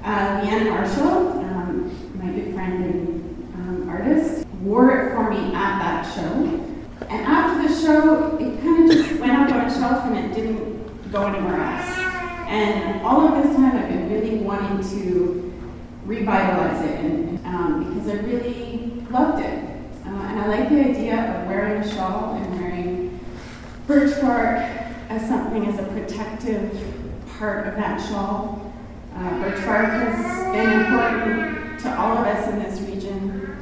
Uh, 0.03 0.41
Leanne 0.41 0.71
Marshall, 0.71 1.39
um, 1.45 1.93
my 2.15 2.33
good 2.33 2.55
friend 2.55 2.83
and 2.83 3.55
um, 3.57 3.87
artist, 3.91 4.47
wore 4.63 4.91
it 4.97 5.11
for 5.15 5.29
me 5.29 5.53
at 5.55 5.79
that 5.81 6.03
show. 6.15 6.33
And 7.11 7.27
after 7.27 7.69
the 7.69 7.75
show, 7.79 8.39
it 8.39 8.59
kind 8.63 8.91
of 8.91 8.97
just 8.97 9.21
went 9.21 9.33
up 9.33 9.51
on 9.53 9.67
a 9.67 9.71
shelf 9.71 10.07
and 10.07 10.17
it 10.17 10.33
didn't 10.35 11.13
go 11.13 11.27
anywhere 11.27 11.61
else. 11.61 11.91
And 12.49 13.03
all 13.03 13.29
of 13.29 13.35
this 13.45 13.55
time, 13.55 13.77
I've 13.77 13.89
been 13.89 14.09
really 14.11 14.39
wanting 14.39 14.81
to 14.97 15.50
revitalize 16.05 16.85
it 16.85 17.01
and, 17.01 17.47
um, 17.47 17.95
because 17.95 18.09
I 18.09 18.23
really 18.23 18.93
loved 19.11 19.45
it. 19.45 19.65
Uh, 20.07 20.09
and 20.09 20.41
I 20.41 20.47
like 20.47 20.69
the 20.69 20.81
idea 20.81 21.17
of 21.17 21.47
wearing 21.47 21.83
a 21.83 21.95
shawl 21.95 22.35
and 22.35 22.61
wearing 22.61 23.21
birch 23.87 24.21
bark 24.21 24.59
as 25.09 25.27
something 25.29 25.67
as 25.67 25.79
a 25.79 25.85
protective 25.85 26.73
part 27.39 27.67
of 27.67 27.77
that 27.77 28.01
shawl. 28.01 28.73
Uh, 29.15 29.31
birch 29.43 29.65
bark 29.65 29.87
has 29.87 30.53
been 30.53 30.81
important 30.81 31.81
to 31.81 31.99
all 31.99 32.19
of 32.19 32.27
us 32.27 32.49
in 32.49 32.59
this 32.61 32.81
region 32.81 33.57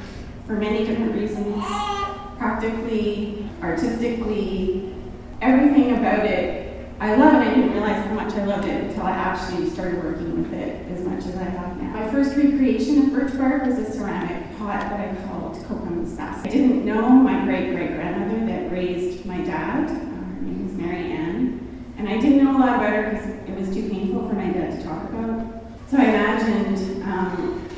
for 0.47 0.55
many 0.55 0.85
different 0.87 1.15
reasons 1.15 1.65
practically, 2.39 3.49
artistically, 3.63 4.95
everything 5.41 5.97
about 5.97 6.25
it. 6.25 6.87
I 7.01 7.15
love 7.15 7.43
it. 7.43 7.49
I 7.49 7.55
didn't 7.55 7.73
realize 7.73 8.05
how 8.07 8.15
much 8.15 8.33
I 8.35 8.45
loved 8.45 8.67
it 8.67 8.85
until 8.85 9.03
I 9.05 9.13
actually 9.13 9.71
started 9.71 10.03
working 10.03 10.43
with 10.43 10.53
it 10.53 10.91
as 10.91 11.05
much 11.05 11.27
as 11.27 11.37
I 11.37 11.45
have. 11.45 11.78
My 11.93 12.11
first 12.11 12.37
recreation 12.37 12.99
of 12.99 13.13
birch 13.13 13.37
bark 13.39 13.65
was 13.67 13.79
a 13.79 13.91
ceramic 13.93 14.57
pot 14.59 14.81
that 14.81 15.01
I 15.01 15.27
called 15.27 15.57
Kokum's 15.65 16.15
Basket. 16.15 16.49
I 16.49 16.53
didn't 16.53 16.85
know 16.85 17.09
my 17.11 17.45
great 17.45 17.71
great 17.75 17.95
grandmother 17.95 18.47
that 18.47 18.71
raised 18.73 19.25
my 19.27 19.39
dad. 19.39 19.89
Um, 19.89 20.37
her 20.37 20.43
name 20.43 20.65
was 20.65 20.75
Mary 20.75 21.13
Ann. 21.13 21.95
And 21.97 22.09
I 22.09 22.19
didn't 22.19 22.45
know 22.45 22.57
a 22.57 22.59
lot 22.59 22.77
about 22.77 22.93
her 22.93 23.11
because 23.11 23.27
it 23.49 23.59
was 23.59 23.75
too 23.75 23.89
painful 23.89 24.29
for 24.29 24.35
my 24.35 24.49
dad 24.51 24.79
to 24.79 24.85
talk 24.85 25.05
about. 25.11 25.63
So 25.91 25.97
I 25.97 26.05
imagined 26.05 27.03
um, 27.05 27.69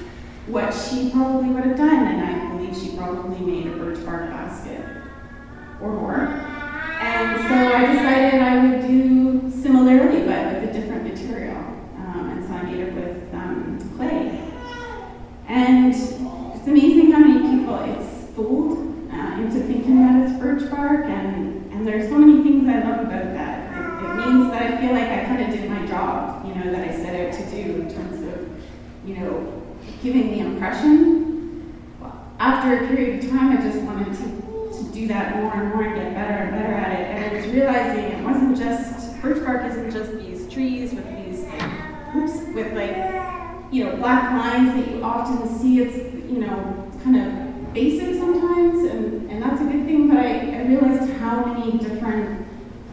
what 0.47 0.75
she 0.75 1.11
probably 1.11 1.51
would 1.51 1.65
have 1.65 1.77
done, 1.77 2.07
and 2.07 2.21
I 2.21 2.57
believe 2.57 2.77
she 2.77 2.97
probably 2.97 3.39
made 3.39 3.67
a 3.69 3.77
birch 3.77 4.05
bark 4.05 4.31
basket 4.31 4.85
or 5.81 5.93
more. 5.93 6.17
And 6.17 7.41
so 7.49 7.55
I 7.55 7.93
decided 7.93 8.43
I 8.43 8.67
would 8.67 8.87
do 8.87 9.51
similarly, 9.63 10.25
but 10.27 10.61
with 10.61 10.71
a 10.71 10.73
different 10.73 11.05
material. 11.05 11.57
Um, 11.57 12.31
and 12.31 12.45
so 12.47 12.53
I 12.53 12.63
made 12.63 12.81
it 12.81 12.95
with 12.95 13.35
um, 13.35 13.79
clay. 13.97 14.43
And 15.49 15.95
it's 15.95 16.67
amazing 16.67 17.13
how 17.13 17.21
many 17.21 17.59
people 17.59 17.79
it's 17.85 18.31
fooled 18.35 18.79
uh, 19.13 19.41
into 19.41 19.61
thinking 19.61 20.01
that 20.03 20.29
it's 20.29 20.39
birch 20.39 20.71
bark, 20.71 21.07
and, 21.07 21.73
and 21.73 21.87
there's 21.87 22.09
so 22.11 22.19
many 22.19 22.43
things 22.43 22.69
I 22.69 22.81
love 22.81 23.01
about 23.07 23.33
that. 23.35 23.71
It, 23.73 24.05
it 24.05 24.27
means 24.27 24.51
that 24.51 24.63
I 24.63 24.81
feel 24.81 24.93
like 24.93 25.09
I 25.09 25.25
kind 25.25 25.43
of 25.43 25.59
did 25.59 25.71
my 25.71 25.87
job, 25.87 26.47
you 26.47 26.55
know, 26.55 26.71
that 26.71 26.89
I 26.89 26.97
set 26.97 27.15
out 27.15 27.33
to 27.33 27.51
do 27.51 27.81
in 27.81 27.95
terms 27.95 28.23
of, 28.23 28.49
you 29.09 29.17
know, 29.17 29.63
After 32.39 32.85
a 32.85 32.89
period 32.89 33.25
of 33.25 33.31
time, 33.31 33.57
I 33.57 33.61
just 33.63 33.79
wanted 33.79 34.13
to, 34.15 34.25
to 34.77 34.93
do 34.93 35.07
that 35.09 35.37
more 35.37 35.53
and 35.55 35.69
more 35.71 35.83
and 35.85 35.95
get 35.95 36.15
better 36.15 36.35
and 36.35 36.51
better 36.51 36.73
at 36.75 37.01
it. 37.01 37.05
And 37.07 37.25
I 37.25 37.39
was 37.39 37.47
realizing 37.55 38.05
it 38.05 38.25
wasn't 38.25 38.57
just, 38.59 39.21
birch 39.23 39.45
bark 39.45 39.65
isn't 39.71 39.91
just 39.91 40.13
these 40.19 40.53
trees 40.53 40.93
with 40.93 41.07
these, 41.25 41.47
oops, 42.15 42.55
with 42.55 42.73
like, 42.75 42.97
you 43.73 43.85
know, 43.85 43.97
black 43.97 44.33
lines 44.33 44.75
that 44.75 44.95
you 44.95 45.03
often 45.03 45.49
see. 45.59 45.81
It's, 45.81 45.97
you 46.31 46.41
know, 46.41 46.91
kind 47.05 47.17
of 47.17 47.73
basic 47.73 48.17
sometimes, 48.19 48.85
and, 48.91 49.31
and 49.31 49.43
that's 49.43 49.61
a 49.61 49.65
good 49.65 49.87
thing, 49.87 50.09
but 50.09 50.19
I, 50.19 50.59
I 50.59 50.67
realized 50.67 51.11
how 51.15 51.45
many 51.45 51.79
different 51.79 52.47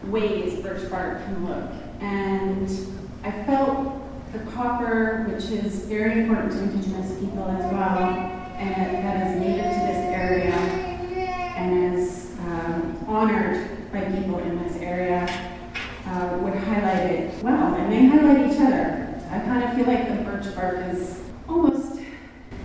ways 0.06 0.60
birch 0.60 0.90
bark 0.90 1.24
can 1.24 1.46
look. 1.46 1.70
And 2.00 2.70
I 3.24 3.30
felt 3.44 3.94
the 4.32 4.38
copper, 4.52 5.26
which 5.30 5.44
is 5.44 5.86
very 5.86 6.20
important 6.20 6.52
to 6.52 6.58
Indigenous 6.58 7.18
people 7.18 7.44
as 7.44 7.72
well, 7.72 7.98
and 8.58 9.04
that 9.04 9.26
is 9.26 9.40
native 9.40 9.64
to 9.64 9.80
this 9.86 10.04
area 10.14 10.52
and 11.56 11.94
is 11.94 12.36
um, 12.46 13.04
honored 13.06 13.90
by 13.92 14.00
people 14.00 14.38
in 14.40 14.62
this 14.62 14.76
area, 14.76 15.26
uh, 16.06 16.38
would 16.42 16.54
highlight 16.54 17.10
it 17.10 17.42
well, 17.42 17.74
and 17.74 17.92
they 17.92 18.06
highlight 18.06 18.52
each 18.52 18.60
other. 18.60 19.20
I 19.30 19.38
kind 19.40 19.64
of 19.64 19.74
feel 19.74 19.86
like 19.86 20.08
the 20.08 20.24
birch 20.24 20.54
bark 20.54 20.94
is 20.94 21.20
almost, 21.48 22.00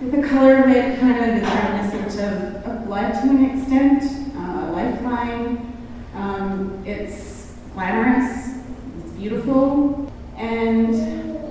the 0.02 0.28
color 0.28 0.64
of 0.64 0.70
it 0.70 1.00
kind 1.00 1.18
of 1.18 1.28
is 1.38 1.44
reminiscent 1.44 2.14
of, 2.20 2.66
of 2.66 2.86
blood 2.86 3.14
to 3.14 3.30
an 3.30 3.58
extent, 3.58 4.04
uh, 4.36 4.72
lifeline. 4.72 5.74
Um, 6.16 6.84
it's 6.86 7.56
glamorous, 7.74 8.58
it's 9.00 9.12
beautiful, 9.12 10.12
and 10.38 10.96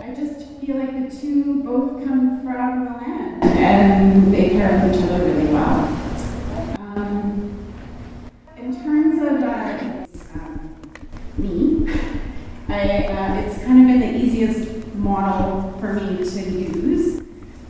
I 0.03 0.15
just 0.15 0.49
feel 0.61 0.77
like 0.77 1.09
the 1.09 1.17
two 1.17 1.63
both 1.63 2.05
come 2.05 2.43
from 2.43 2.85
the 2.85 2.91
land 2.93 3.45
and 3.45 4.33
they 4.33 4.51
pair 4.51 4.87
with 4.87 4.97
each 4.97 5.05
other 5.05 5.25
really 5.25 5.53
well. 5.53 5.89
Um, 6.79 7.75
in 8.57 8.75
terms 8.83 9.23
of 9.23 9.43
uh, 9.43 10.39
um, 10.39 10.75
me, 11.43 11.93
I, 12.69 13.05
uh, 13.07 13.35
it's 13.41 13.63
kind 13.65 13.81
of 13.81 13.87
been 13.87 14.01
the 14.01 14.17
easiest 14.17 14.87
model 14.95 15.77
for 15.81 15.95
me 15.95 16.19
to 16.19 16.41
use, 16.51 17.21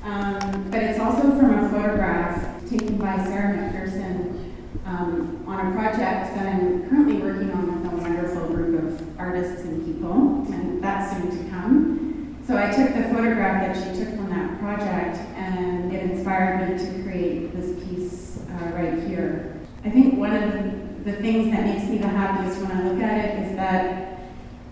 um, 0.05 0.69
but 0.71 0.83
it's 0.83 1.01
also 1.01 1.23
from 1.39 1.65
a 1.65 1.69
photograph 1.71 2.69
taken 2.69 2.97
by 2.99 3.17
Sarah 3.25 3.57
McPherson 3.57 4.53
um, 4.85 5.45
on 5.47 5.69
a 5.69 5.73
project 5.73 6.35
that 6.35 6.47
I'm 6.55 6.89
currently 6.89 7.17
working 7.17 7.51
on 7.53 7.83
with 7.83 7.93
a 7.93 7.97
wonderful 7.97 8.49
group 8.49 8.83
of 8.83 9.19
artists 9.19 9.63
and 9.65 9.85
people, 9.87 10.47
and 10.53 10.83
that's 10.83 11.17
soon 11.17 11.31
to 11.31 11.51
come. 11.51 12.43
So 12.47 12.57
I 12.57 12.71
took 12.71 12.95
the 12.95 13.05
photograph 13.15 13.63
that 13.63 13.77
she 13.77 13.99
took 13.99 14.15
from 14.17 14.29
that 14.31 14.59
project, 14.59 15.17
and 15.37 15.93
it 15.93 16.11
inspired 16.11 16.69
me 16.69 16.79
to 16.79 17.03
create 17.03 17.55
this 17.55 17.83
piece 17.85 18.39
uh, 18.51 18.67
right 18.75 19.03
here. 19.05 19.61
I 19.85 19.91
think 19.91 20.19
one 20.19 20.35
of 20.35 20.53
the, 20.53 20.82
the 21.05 21.13
things 21.15 21.51
that 21.51 21.67
makes 21.67 21.85
me 21.89 21.99
the 21.99 22.07
happiest 22.07 22.61
when 22.61 22.71
I 22.71 22.89
look 22.89 23.03
at 23.03 23.25
it 23.25 23.47
is 23.47 23.57
that 23.57 24.21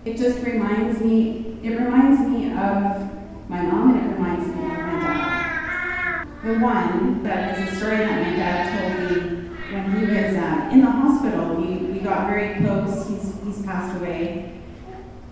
it 0.05 0.17
just 0.17 0.43
reminds 0.45 1.01
me, 1.01 1.59
it 1.61 1.71
reminds 1.71 2.21
me 2.21 2.51
of 2.51 3.49
my 3.49 3.61
mom 3.61 3.97
and 3.97 4.05
it 4.05 4.15
reminds 4.15 4.47
me 4.47 4.63
of 4.63 4.69
my 4.69 4.99
dad. 4.99 6.27
The 6.45 6.53
one 6.59 7.23
that 7.23 7.57
is 7.57 7.73
a 7.73 7.75
story 7.75 7.97
that 7.97 8.21
my 8.21 8.35
dad 8.37 8.79
told 8.79 9.11
me 9.11 9.49
when 9.73 9.91
he 9.91 10.05
was 10.05 10.35
uh, 10.37 10.69
in 10.71 10.81
the 10.81 10.89
hospital. 10.89 11.55
We, 11.55 11.75
we 11.75 11.99
got 11.99 12.27
very 12.27 12.55
close, 12.59 13.09
he's, 13.09 13.35
he's 13.43 13.65
passed 13.65 13.99
away. 13.99 14.53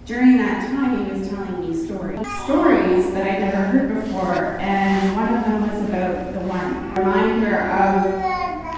During 0.05 0.37
that 0.37 0.67
time, 0.67 1.05
he 1.05 1.11
was 1.17 1.29
telling 1.29 1.61
me 1.61 1.85
stories. 1.85 2.19
Stories 2.43 3.11
that 3.13 3.25
I'd 3.25 3.39
never 3.39 3.57
heard 3.57 4.03
before, 4.03 4.57
and 4.59 5.15
one 5.15 5.33
of 5.33 5.45
them 5.45 5.61
was 5.61 5.89
about 5.89 6.33
the 6.33 6.39
one. 6.41 6.93
Reminder 6.95 7.55
of 7.55 8.03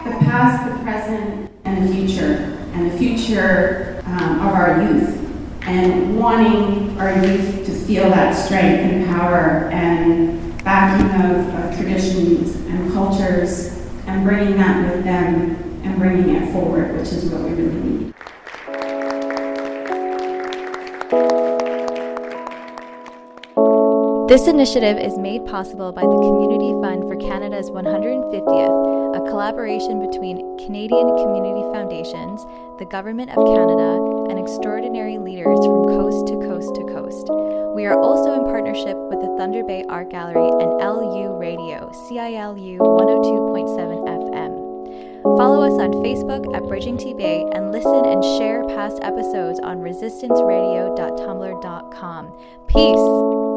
the 0.04 0.26
past, 0.26 0.70
the 0.70 0.84
present, 0.84 1.51
and 1.72 1.88
the 1.88 1.94
future, 1.94 2.58
and 2.74 2.92
the 2.92 2.98
future 2.98 4.02
um, 4.06 4.40
of 4.42 4.54
our 4.54 4.82
youth 4.82 5.18
and 5.64 6.18
wanting 6.18 7.00
our 7.00 7.14
youth 7.26 7.66
to 7.66 7.72
feel 7.72 8.10
that 8.10 8.34
strength 8.34 8.92
and 8.92 9.06
power 9.08 9.70
and 9.72 10.64
backing 10.64 11.08
of, 11.30 11.48
of 11.56 11.78
traditions 11.78 12.56
and 12.56 12.92
cultures 12.92 13.78
and 14.08 14.26
bringing 14.26 14.58
that 14.58 14.94
with 14.94 15.04
them 15.04 15.56
and 15.84 15.98
bringing 15.98 16.36
it 16.36 16.52
forward, 16.52 16.96
which 16.98 17.10
is 17.14 17.26
what 17.30 17.42
we 17.44 17.52
really 17.52 17.74
need. 17.74 18.14
This 24.32 24.48
initiative 24.48 24.96
is 24.98 25.18
made 25.18 25.46
possible 25.46 25.92
by 25.92 26.08
the 26.08 26.08
Community 26.08 26.72
Fund 26.80 27.04
for 27.04 27.20
Canada's 27.20 27.70
150th, 27.70 29.12
a 29.12 29.20
collaboration 29.30 30.00
between 30.00 30.56
Canadian 30.56 31.20
Community 31.20 31.68
Foundations, 31.76 32.48
the 32.80 32.86
Government 32.86 33.30
of 33.36 33.44
Canada, 33.44 34.00
and 34.32 34.40
extraordinary 34.40 35.18
leaders 35.18 35.60
from 35.60 35.84
coast 35.84 36.28
to 36.32 36.40
coast 36.48 36.72
to 36.80 36.88
coast. 36.96 37.28
We 37.76 37.84
are 37.84 38.00
also 38.00 38.32
in 38.40 38.48
partnership 38.48 38.96
with 39.12 39.20
the 39.20 39.36
Thunder 39.36 39.66
Bay 39.66 39.84
Art 39.90 40.08
Gallery 40.08 40.48
and 40.64 40.80
LU 40.80 41.36
Radio, 41.36 41.92
CILU 42.08 42.80
102.7 42.80 44.32
FM. 44.32 44.56
Follow 45.36 45.68
us 45.68 45.76
on 45.76 45.92
Facebook 46.00 46.48
at 46.56 46.64
Bridging 46.70 46.96
T 46.96 47.14
Bay 47.14 47.44
and 47.52 47.74
listen 47.74 48.06
and 48.06 48.24
share 48.40 48.64
past 48.80 48.98
episodes 49.04 49.60
on 49.60 49.80
resistanceradio.tumblr.com. 49.80 52.32
Peace! 52.72 53.51